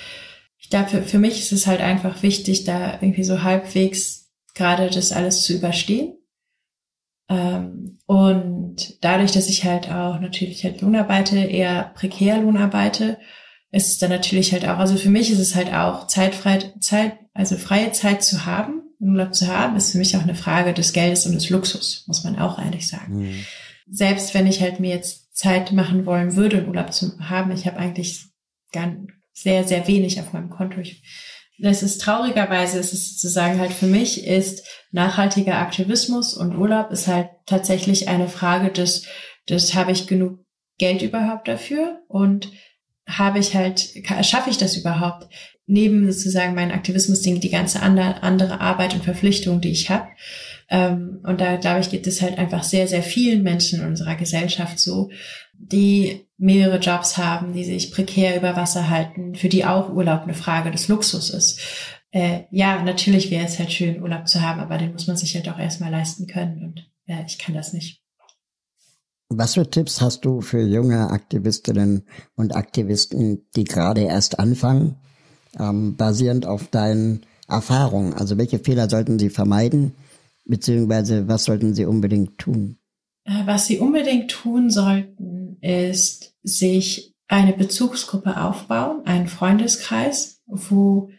Ich 0.57 0.69
glaube, 0.69 0.89
für, 0.89 1.01
für 1.03 1.19
mich 1.19 1.39
ist 1.39 1.51
es 1.51 1.67
halt 1.67 1.81
einfach 1.81 2.23
wichtig, 2.23 2.63
da 2.65 2.95
irgendwie 2.95 3.23
so 3.23 3.43
halbwegs 3.43 4.31
gerade 4.53 4.89
das 4.89 5.11
alles 5.11 5.43
zu 5.43 5.53
überstehen. 5.53 6.17
Ähm, 7.29 7.99
und 8.05 9.03
dadurch, 9.03 9.31
dass 9.31 9.49
ich 9.49 9.65
halt 9.65 9.91
auch 9.91 10.19
natürlich 10.19 10.63
halt 10.63 10.81
Lohn 10.81 10.95
arbeite, 10.95 11.37
eher 11.37 11.91
prekär 11.95 12.41
Lohn 12.41 12.57
arbeite, 12.57 13.17
ist 13.71 13.89
es 13.89 13.97
dann 13.97 14.09
natürlich 14.09 14.53
halt 14.53 14.65
auch, 14.65 14.77
also 14.77 14.95
für 14.95 15.09
mich 15.09 15.31
ist 15.31 15.39
es 15.39 15.55
halt 15.55 15.73
auch 15.73 16.07
zeitfrei, 16.07 16.73
Zeit, 16.79 17.17
also 17.33 17.57
freie 17.57 17.91
Zeit 17.91 18.23
zu 18.23 18.45
haben, 18.45 18.83
Urlaub 18.99 19.35
zu 19.35 19.47
haben, 19.47 19.75
ist 19.75 19.91
für 19.91 19.97
mich 19.97 20.15
auch 20.15 20.23
eine 20.23 20.35
Frage 20.35 20.73
des 20.73 20.93
Geldes 20.93 21.25
und 21.25 21.33
des 21.33 21.49
Luxus, 21.49 22.03
muss 22.07 22.23
man 22.23 22.39
auch 22.39 22.57
ehrlich 22.57 22.87
sagen. 22.87 23.19
Mhm. 23.19 23.45
Selbst 23.89 24.33
wenn 24.33 24.47
ich 24.47 24.61
halt 24.61 24.79
mir 24.79 24.89
jetzt 24.89 25.35
Zeit 25.35 25.71
machen 25.71 26.05
wollen 26.05 26.35
würde, 26.35 26.65
Urlaub 26.65 26.91
zu 26.93 27.17
haben, 27.19 27.51
ich 27.51 27.67
habe 27.67 27.77
eigentlich 27.77 28.25
ganz 28.71 29.09
sehr, 29.33 29.65
sehr 29.65 29.87
wenig 29.87 30.19
auf 30.19 30.33
meinem 30.33 30.49
Konto. 30.49 30.79
Ich, 30.79 31.03
das 31.59 31.83
ist 31.83 32.01
traurigerweise, 32.01 32.79
ist 32.79 32.93
es 32.93 33.13
sozusagen 33.13 33.59
halt 33.59 33.71
für 33.71 33.85
mich 33.85 34.25
ist 34.25 34.65
nachhaltiger 34.91 35.59
Aktivismus 35.59 36.33
und 36.33 36.57
Urlaub 36.57 36.91
ist 36.91 37.07
halt 37.07 37.29
tatsächlich 37.45 38.07
eine 38.07 38.27
Frage 38.27 38.71
des, 38.71 39.05
des 39.47 39.75
habe 39.75 39.91
ich 39.91 40.07
genug 40.07 40.39
Geld 40.79 41.01
überhaupt 41.01 41.47
dafür 41.47 42.01
und 42.07 42.51
habe 43.07 43.39
ich 43.39 43.55
halt, 43.55 43.93
schaffe 44.21 44.49
ich 44.49 44.57
das 44.57 44.75
überhaupt? 44.75 45.27
Neben 45.65 46.11
sozusagen 46.11 46.55
meinen 46.55 46.71
Aktivismus-Ding, 46.71 47.39
die 47.39 47.49
ganze 47.49 47.81
andere, 47.81 48.61
Arbeit 48.61 48.93
und 48.93 49.03
Verpflichtung, 49.03 49.59
die 49.59 49.71
ich 49.71 49.89
habe. 49.89 50.07
Ähm, 50.69 51.19
und 51.23 51.41
da, 51.41 51.55
glaube 51.55 51.79
ich, 51.79 51.89
gibt 51.89 52.07
es 52.07 52.21
halt 52.21 52.37
einfach 52.37 52.63
sehr, 52.63 52.87
sehr 52.87 53.03
vielen 53.03 53.43
Menschen 53.43 53.81
in 53.81 53.87
unserer 53.87 54.15
Gesellschaft 54.15 54.79
so, 54.79 55.09
die 55.53 56.25
mehrere 56.37 56.79
Jobs 56.79 57.17
haben, 57.17 57.53
die 57.53 57.63
sich 57.63 57.91
prekär 57.91 58.37
über 58.37 58.55
Wasser 58.55 58.89
halten, 58.89 59.35
für 59.35 59.49
die 59.49 59.65
auch 59.65 59.89
Urlaub 59.89 60.23
eine 60.23 60.33
Frage 60.33 60.71
des 60.71 60.87
Luxus 60.87 61.29
ist. 61.29 61.59
Äh, 62.11 62.41
ja, 62.51 62.81
natürlich 62.83 63.31
wäre 63.31 63.45
es 63.45 63.59
halt 63.59 63.71
schön, 63.71 64.01
Urlaub 64.01 64.27
zu 64.27 64.41
haben, 64.41 64.59
aber 64.59 64.77
den 64.77 64.93
muss 64.93 65.07
man 65.07 65.17
sich 65.17 65.35
halt 65.35 65.49
auch 65.49 65.59
erstmal 65.59 65.91
leisten 65.91 66.27
können. 66.27 66.63
Und 66.63 66.89
ja, 67.05 67.23
ich 67.25 67.37
kann 67.37 67.55
das 67.55 67.73
nicht. 67.73 68.01
Was 69.29 69.55
für 69.55 69.69
Tipps 69.69 69.99
hast 69.99 70.23
du 70.23 70.39
für 70.39 70.61
junge 70.61 71.09
Aktivistinnen 71.09 72.03
und 72.35 72.55
Aktivisten, 72.55 73.45
die 73.57 73.65
gerade 73.65 74.01
erst 74.01 74.39
anfangen, 74.39 74.95
ähm, 75.59 75.97
basierend 75.97 76.45
auf 76.45 76.69
deinen 76.69 77.25
Erfahrungen? 77.49 78.13
Also 78.13 78.37
welche 78.37 78.59
Fehler 78.59 78.89
sollten 78.89 79.19
sie 79.19 79.29
vermeiden, 79.29 79.95
beziehungsweise 80.45 81.27
was 81.27 81.43
sollten 81.43 81.73
sie 81.73 81.85
unbedingt 81.85 82.37
tun? 82.37 82.77
Äh, 83.25 83.45
was 83.45 83.67
sie 83.67 83.79
unbedingt 83.79 84.31
tun 84.31 84.69
sollten, 84.69 85.57
ist 85.59 86.33
sich 86.43 87.13
eine 87.27 87.51
Bezugsgruppe 87.51 88.41
aufbauen, 88.41 89.05
einen 89.05 89.27
Freundeskreis, 89.27 90.41
wo 90.45 91.09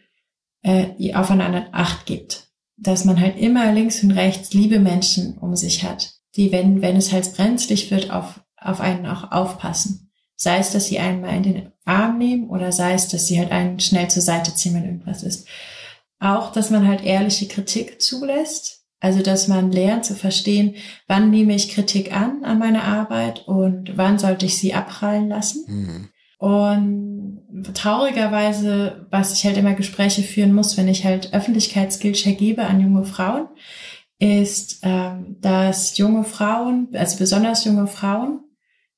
äh, 0.63 0.95
ihr 0.97 1.19
aufeinander 1.19 1.67
Acht 1.73 2.07
gibt. 2.07 2.47
Dass 2.75 3.05
man 3.05 3.19
halt 3.19 3.37
immer 3.37 3.71
links 3.71 4.01
und 4.03 4.11
rechts 4.11 4.53
liebe 4.53 4.79
Menschen 4.79 5.37
um 5.37 5.55
sich 5.55 5.83
hat 5.83 6.18
die, 6.39 6.53
wenn, 6.53 6.81
wenn 6.81 6.95
es 6.95 7.11
halt 7.11 7.35
brenzlig 7.35 7.91
wird, 7.91 8.11
auf, 8.11 8.39
auf 8.55 8.79
einen 8.79 9.05
auch 9.05 9.31
aufpassen. 9.31 10.09
Sei 10.35 10.57
es, 10.57 10.71
dass 10.71 10.87
sie 10.87 10.99
einen 10.99 11.19
mal 11.19 11.35
in 11.35 11.43
den 11.43 11.71
Arm 11.83 12.17
nehmen 12.17 12.49
oder 12.49 12.71
sei 12.71 12.93
es, 12.93 13.09
dass 13.09 13.27
sie 13.27 13.37
halt 13.37 13.51
einen 13.51 13.81
schnell 13.81 14.09
zur 14.09 14.21
Seite 14.21 14.55
ziehen, 14.55 14.73
wenn 14.73 14.85
irgendwas 14.85 15.21
ist. 15.21 15.47
Auch, 16.19 16.53
dass 16.53 16.69
man 16.69 16.87
halt 16.87 17.03
ehrliche 17.03 17.47
Kritik 17.47 18.01
zulässt. 18.01 18.85
Also, 19.01 19.21
dass 19.21 19.47
man 19.47 19.71
lernt 19.71 20.05
zu 20.05 20.13
verstehen, 20.13 20.75
wann 21.07 21.29
nehme 21.29 21.55
ich 21.55 21.69
Kritik 21.69 22.13
an, 22.13 22.43
an 22.43 22.59
meine 22.59 22.83
Arbeit 22.83 23.47
und 23.47 23.97
wann 23.97 24.19
sollte 24.19 24.45
ich 24.45 24.57
sie 24.57 24.73
abprallen 24.73 25.29
lassen. 25.29 25.65
Mhm. 25.67 26.09
Und 26.37 27.73
traurigerweise, 27.73 29.07
was 29.09 29.33
ich 29.33 29.45
halt 29.45 29.57
immer 29.57 29.73
Gespräche 29.73 30.21
führen 30.21 30.53
muss, 30.53 30.77
wenn 30.77 30.87
ich 30.87 31.05
halt 31.05 31.33
Öffentlichkeitsskillshare 31.33 32.35
gebe 32.35 32.65
an 32.65 32.81
junge 32.81 33.05
Frauen, 33.05 33.47
ist, 34.19 34.79
ähm, 34.83 35.37
dass 35.39 35.97
junge 35.97 36.25
Frauen, 36.25 36.89
also 36.93 37.17
besonders 37.17 37.63
junge 37.63 37.87
Frauen, 37.87 38.41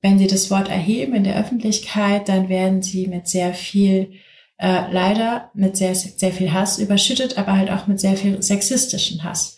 wenn 0.02 0.18
sie 0.18 0.28
das 0.28 0.50
Wort 0.50 0.68
erheben 0.68 1.14
in 1.14 1.24
der 1.24 1.38
Öffentlichkeit, 1.38 2.28
dann 2.28 2.50
werden 2.50 2.82
sie 2.82 3.08
mit 3.08 3.28
sehr 3.28 3.54
viel, 3.54 4.14
äh, 4.58 4.92
leider 4.92 5.52
mit 5.54 5.78
sehr, 5.78 5.94
sehr 5.94 6.32
viel 6.32 6.52
Hass 6.52 6.80
überschüttet, 6.80 7.38
aber 7.38 7.56
halt 7.56 7.70
auch 7.70 7.86
mit 7.86 8.00
sehr 8.00 8.18
viel 8.18 8.42
sexistischen 8.42 9.24
Hass. 9.24 9.58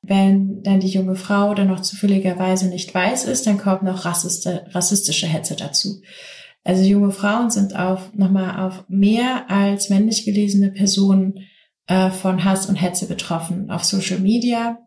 Wenn 0.00 0.62
dann 0.62 0.80
die 0.80 0.88
junge 0.88 1.16
Frau 1.16 1.54
dann 1.54 1.68
noch 1.68 1.80
zufälligerweise 1.80 2.68
nicht 2.68 2.94
weiß 2.94 3.24
ist, 3.24 3.46
dann 3.46 3.58
kommt 3.58 3.82
noch 3.82 4.04
rassiste, 4.04 4.66
rassistische 4.70 5.26
Hetze 5.26 5.56
dazu. 5.56 6.00
Also 6.62 6.84
junge 6.84 7.10
Frauen 7.10 7.50
sind 7.50 7.74
auf 7.74 8.14
nochmal 8.14 8.64
auf 8.64 8.84
mehr 8.88 9.50
als 9.50 9.90
männlich 9.90 10.24
gelesene 10.24 10.70
Personen 10.70 11.40
äh, 11.86 12.10
von 12.10 12.44
Hass 12.44 12.66
und 12.66 12.76
Hetze 12.76 13.06
betroffen. 13.06 13.70
Auf 13.70 13.84
Social 13.84 14.20
Media, 14.20 14.78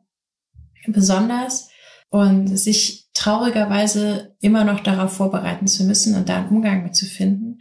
besonders 0.88 1.70
und 2.10 2.48
sich 2.58 3.10
traurigerweise 3.14 4.36
immer 4.40 4.64
noch 4.64 4.82
darauf 4.82 5.14
vorbereiten 5.14 5.68
zu 5.68 5.84
müssen 5.84 6.16
und 6.16 6.30
da 6.30 6.38
einen 6.38 6.50
Umgang 6.50 6.84
mit 6.84 6.96
zu 6.96 7.06
finden. 7.06 7.60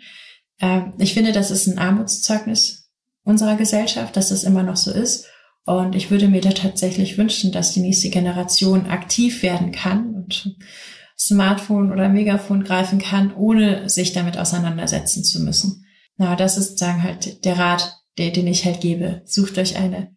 Ähm, 0.60 0.94
ich 0.98 1.14
finde, 1.14 1.32
das 1.32 1.51
ist 1.51 1.66
ein 1.66 1.78
Armutszeugnis 1.78 2.90
unserer 3.24 3.56
Gesellschaft, 3.56 4.16
dass 4.16 4.30
das 4.30 4.44
immer 4.44 4.62
noch 4.62 4.76
so 4.76 4.90
ist. 4.92 5.26
Und 5.64 5.94
ich 5.94 6.10
würde 6.10 6.28
mir 6.28 6.40
da 6.40 6.51
tatsächlich 6.51 7.18
wünschen, 7.18 7.52
dass 7.52 7.72
die 7.72 7.80
nächste 7.80 8.10
Generation 8.10 8.86
aktiv 8.86 9.42
werden 9.42 9.70
kann 9.70 10.14
und 10.14 10.56
Smartphone 11.16 11.92
oder 11.92 12.09
Megafon 12.09 12.64
greifen 12.64 12.98
kann, 12.98 13.32
ohne 13.34 13.88
sich 13.88 14.12
damit 14.12 14.38
auseinandersetzen 14.38 15.22
zu 15.22 15.40
müssen. 15.40 15.86
Na, 16.16 16.34
das 16.34 16.59
ist 16.59 16.78
sagen 16.78 17.02
halt 17.02 17.44
der 17.44 17.59
Rat, 17.59 18.01
den 18.18 18.47
ich 18.47 18.64
halt 18.64 18.80
gebe. 18.80 19.22
Sucht 19.24 19.56
euch 19.59 19.76
eine 19.76 20.14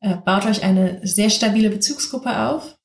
äh, 0.00 0.16
baut 0.16 0.46
euch 0.46 0.62
eine 0.62 1.00
sehr 1.06 1.30
stabile 1.30 1.70
Bezugsgruppe 1.70 2.48
auf 2.48 2.76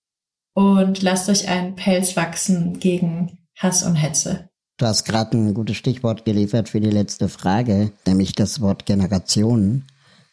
und 0.54 1.02
lasst 1.02 1.30
euch 1.30 1.48
einen 1.48 1.76
Pelz 1.76 2.16
wachsen 2.16 2.80
gegen 2.80 3.40
Hass 3.56 3.84
und 3.84 3.96
Hetze. 3.96 4.50
Du 4.78 4.86
hast 4.86 5.06
gerade 5.06 5.38
ein 5.38 5.54
gutes 5.54 5.78
Stichwort 5.78 6.26
geliefert 6.26 6.70
für 6.70 6.80
die 6.80 6.90
letzte 6.90 7.30
Frage, 7.30 7.92
nämlich 8.08 8.34
das 8.34 8.62
Wort 8.62 8.86
Generation. 8.86 9.86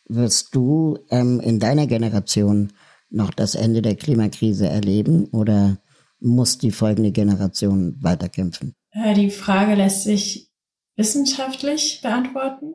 Wirst 0.08 0.54
du 0.54 0.98
ähm, 1.10 1.38
in 1.40 1.60
deiner 1.60 1.86
Generation 1.86 2.72
noch 3.10 3.30
das 3.30 3.54
Ende 3.54 3.82
der 3.82 3.96
Klimakrise 3.96 4.66
erleben 4.66 5.26
oder 5.26 5.78
muss 6.20 6.58
die 6.58 6.70
folgende 6.70 7.12
Generation 7.12 7.96
weiterkämpfen? 8.02 8.74
Äh, 8.90 9.14
die 9.14 9.30
Frage 9.30 9.74
lässt 9.74 10.04
sich 10.04 10.50
wissenschaftlich 10.96 12.00
beantworten. 12.02 12.74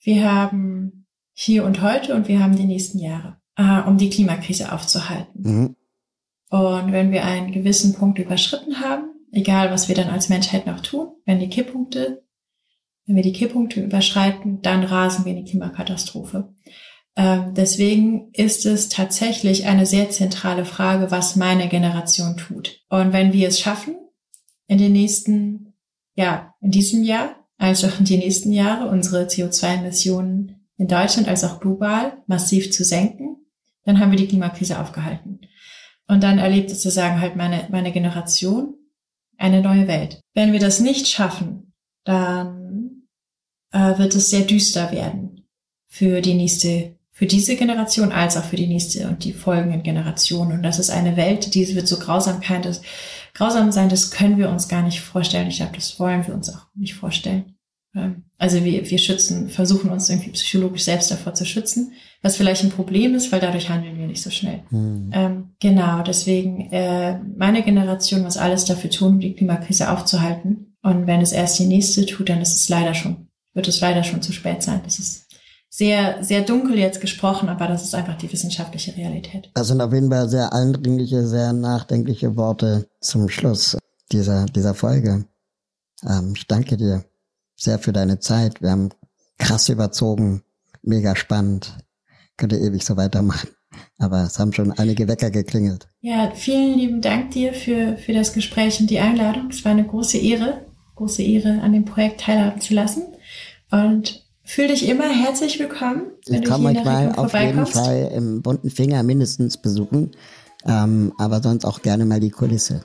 Wir 0.00 0.32
haben 0.32 1.01
hier 1.32 1.64
und 1.64 1.82
heute 1.82 2.14
und 2.14 2.28
wir 2.28 2.42
haben 2.42 2.56
die 2.56 2.64
nächsten 2.64 2.98
Jahre, 2.98 3.38
äh, 3.56 3.80
um 3.80 3.98
die 3.98 4.10
Klimakrise 4.10 4.72
aufzuhalten. 4.72 5.42
Mhm. 5.42 5.76
Und 6.50 6.92
wenn 6.92 7.12
wir 7.12 7.24
einen 7.24 7.52
gewissen 7.52 7.94
Punkt 7.94 8.18
überschritten 8.18 8.80
haben, 8.80 9.10
egal 9.32 9.70
was 9.70 9.88
wir 9.88 9.94
dann 9.94 10.10
als 10.10 10.28
Menschheit 10.28 10.66
noch 10.66 10.80
tun, 10.80 11.08
wenn 11.24 11.40
die 11.40 11.48
Kipppunkte, 11.48 12.24
wenn 13.06 13.16
wir 13.16 13.22
die 13.22 13.32
Kipppunkte 13.32 13.82
überschreiten, 13.82 14.60
dann 14.62 14.84
rasen 14.84 15.24
wir 15.24 15.32
in 15.32 15.44
die 15.44 15.50
Klimakatastrophe. 15.50 16.54
Ähm, 17.16 17.54
deswegen 17.54 18.30
ist 18.32 18.64
es 18.64 18.88
tatsächlich 18.88 19.66
eine 19.66 19.86
sehr 19.86 20.10
zentrale 20.10 20.64
Frage, 20.64 21.10
was 21.10 21.36
meine 21.36 21.68
Generation 21.68 22.36
tut. 22.36 22.80
Und 22.88 23.12
wenn 23.12 23.32
wir 23.32 23.48
es 23.48 23.60
schaffen, 23.60 23.96
in 24.66 24.78
den 24.78 24.92
nächsten, 24.92 25.74
ja, 26.14 26.54
in 26.60 26.70
diesem 26.70 27.02
Jahr, 27.02 27.36
als 27.58 27.84
auch 27.84 27.98
in 27.98 28.04
die 28.04 28.16
nächsten 28.16 28.52
Jahre 28.52 28.88
unsere 28.88 29.24
CO2-Emissionen 29.24 30.61
in 30.82 30.88
Deutschland 30.88 31.28
als 31.28 31.44
auch 31.44 31.60
global 31.60 32.18
massiv 32.26 32.72
zu 32.72 32.82
senken, 32.82 33.36
dann 33.84 34.00
haben 34.00 34.10
wir 34.10 34.18
die 34.18 34.26
Klimakrise 34.26 34.80
aufgehalten. 34.80 35.40
Und 36.08 36.24
dann 36.24 36.38
erlebt 36.38 36.70
sozusagen 36.70 37.20
halt 37.20 37.36
meine, 37.36 37.68
meine 37.70 37.92
Generation 37.92 38.74
eine 39.38 39.62
neue 39.62 39.86
Welt. 39.86 40.20
Wenn 40.34 40.52
wir 40.52 40.58
das 40.58 40.80
nicht 40.80 41.06
schaffen, 41.06 41.72
dann 42.02 43.04
äh, 43.70 43.96
wird 43.96 44.12
es 44.16 44.30
sehr 44.30 44.42
düster 44.42 44.90
werden 44.90 45.46
für 45.86 46.20
die 46.20 46.34
nächste 46.34 46.96
für 47.14 47.26
diese 47.26 47.54
Generation 47.54 48.10
als 48.10 48.36
auch 48.36 48.42
für 48.42 48.56
die 48.56 48.66
nächste 48.66 49.06
und 49.06 49.22
die 49.22 49.32
folgenden 49.34 49.84
Generationen. 49.84 50.52
Und 50.52 50.62
das 50.62 50.80
ist 50.80 50.90
eine 50.90 51.16
Welt, 51.16 51.54
die 51.54 51.76
wird 51.76 51.86
so 51.86 51.98
Grausamkeit, 51.98 52.64
das, 52.64 52.80
grausam 53.34 53.70
sein, 53.70 53.90
das 53.90 54.10
können 54.10 54.38
wir 54.38 54.48
uns 54.48 54.66
gar 54.66 54.82
nicht 54.82 55.02
vorstellen. 55.02 55.46
Ich 55.48 55.58
glaube, 55.58 55.76
das 55.76 56.00
wollen 56.00 56.26
wir 56.26 56.34
uns 56.34 56.52
auch 56.52 56.66
nicht 56.74 56.94
vorstellen. 56.94 57.51
Ähm, 57.94 58.24
also 58.38 58.64
wir, 58.64 58.88
wir 58.90 58.98
schützen, 58.98 59.48
versuchen 59.48 59.90
uns 59.90 60.08
irgendwie 60.08 60.30
psychologisch 60.30 60.84
selbst 60.84 61.10
davor 61.10 61.34
zu 61.34 61.44
schützen, 61.44 61.92
was 62.22 62.36
vielleicht 62.36 62.64
ein 62.64 62.70
Problem 62.70 63.14
ist, 63.14 63.30
weil 63.32 63.40
dadurch 63.40 63.68
handeln 63.68 63.98
wir 63.98 64.06
nicht 64.06 64.22
so 64.22 64.30
schnell. 64.30 64.62
Mhm. 64.70 65.10
Ähm, 65.12 65.50
genau, 65.60 66.02
deswegen 66.02 66.70
äh, 66.72 67.18
meine 67.36 67.62
Generation 67.62 68.22
muss 68.22 68.36
alles 68.36 68.64
dafür 68.64 68.90
tun, 68.90 69.20
die 69.20 69.34
Klimakrise 69.34 69.90
aufzuhalten. 69.90 70.76
Und 70.82 71.06
wenn 71.06 71.20
es 71.20 71.32
erst 71.32 71.58
die 71.58 71.66
nächste 71.66 72.06
tut, 72.06 72.28
dann 72.28 72.40
ist 72.40 72.54
es 72.54 72.68
leider 72.68 72.94
schon, 72.94 73.28
wird 73.54 73.68
es 73.68 73.80
leider 73.80 74.02
schon 74.02 74.22
zu 74.22 74.32
spät 74.32 74.62
sein. 74.62 74.80
Das 74.84 74.98
ist 74.98 75.26
sehr, 75.68 76.22
sehr 76.22 76.42
dunkel 76.42 76.78
jetzt 76.78 77.00
gesprochen, 77.00 77.48
aber 77.48 77.66
das 77.66 77.84
ist 77.84 77.94
einfach 77.94 78.18
die 78.18 78.30
wissenschaftliche 78.30 78.96
Realität. 78.96 79.50
Das 79.54 79.68
sind 79.68 79.80
auf 79.80 79.92
jeden 79.92 80.10
Fall 80.10 80.28
sehr 80.28 80.52
eindringliche, 80.52 81.26
sehr 81.26 81.52
nachdenkliche 81.52 82.36
Worte 82.36 82.88
zum 83.00 83.28
Schluss 83.28 83.78
dieser, 84.10 84.46
dieser 84.46 84.74
Folge. 84.74 85.24
Ähm, 86.06 86.34
ich 86.36 86.46
danke 86.46 86.76
dir 86.76 87.04
sehr 87.62 87.78
für 87.78 87.92
deine 87.92 88.18
Zeit. 88.18 88.60
Wir 88.60 88.70
haben 88.70 88.90
krass 89.38 89.68
überzogen, 89.68 90.42
mega 90.82 91.16
spannend. 91.16 91.78
Könnte 92.36 92.56
ewig 92.56 92.84
so 92.84 92.96
weitermachen. 92.96 93.50
Aber 93.98 94.24
es 94.24 94.38
haben 94.38 94.52
schon 94.52 94.72
einige 94.72 95.08
Wecker 95.08 95.30
geklingelt. 95.30 95.88
Ja, 96.00 96.32
vielen 96.34 96.76
lieben 96.76 97.00
Dank 97.00 97.30
dir 97.30 97.54
für, 97.54 97.96
für 97.96 98.12
das 98.12 98.32
Gespräch 98.32 98.80
und 98.80 98.90
die 98.90 98.98
Einladung. 98.98 99.48
Es 99.50 99.64
war 99.64 99.72
eine 99.72 99.86
große 99.86 100.18
Ehre, 100.18 100.66
große 100.96 101.22
Ehre, 101.22 101.60
an 101.62 101.72
dem 101.72 101.84
Projekt 101.84 102.20
teilhaben 102.20 102.60
zu 102.60 102.74
lassen. 102.74 103.02
Und 103.70 104.22
Fühl 104.44 104.66
dich 104.66 104.88
immer 104.88 105.08
herzlich 105.08 105.58
willkommen. 105.60 106.02
Wenn 106.26 106.42
ich 106.42 106.48
kann 106.48 106.66
euch 106.66 106.84
mal 106.84 107.12
auf 107.14 107.32
jeden 107.32 107.64
Fall 107.64 108.10
im 108.14 108.42
bunten 108.42 108.70
Finger 108.70 109.02
mindestens 109.04 109.56
besuchen, 109.56 110.10
ähm, 110.66 111.12
aber 111.16 111.40
sonst 111.40 111.64
auch 111.64 111.80
gerne 111.80 112.04
mal 112.04 112.18
die 112.18 112.30
Kulisse. 112.30 112.84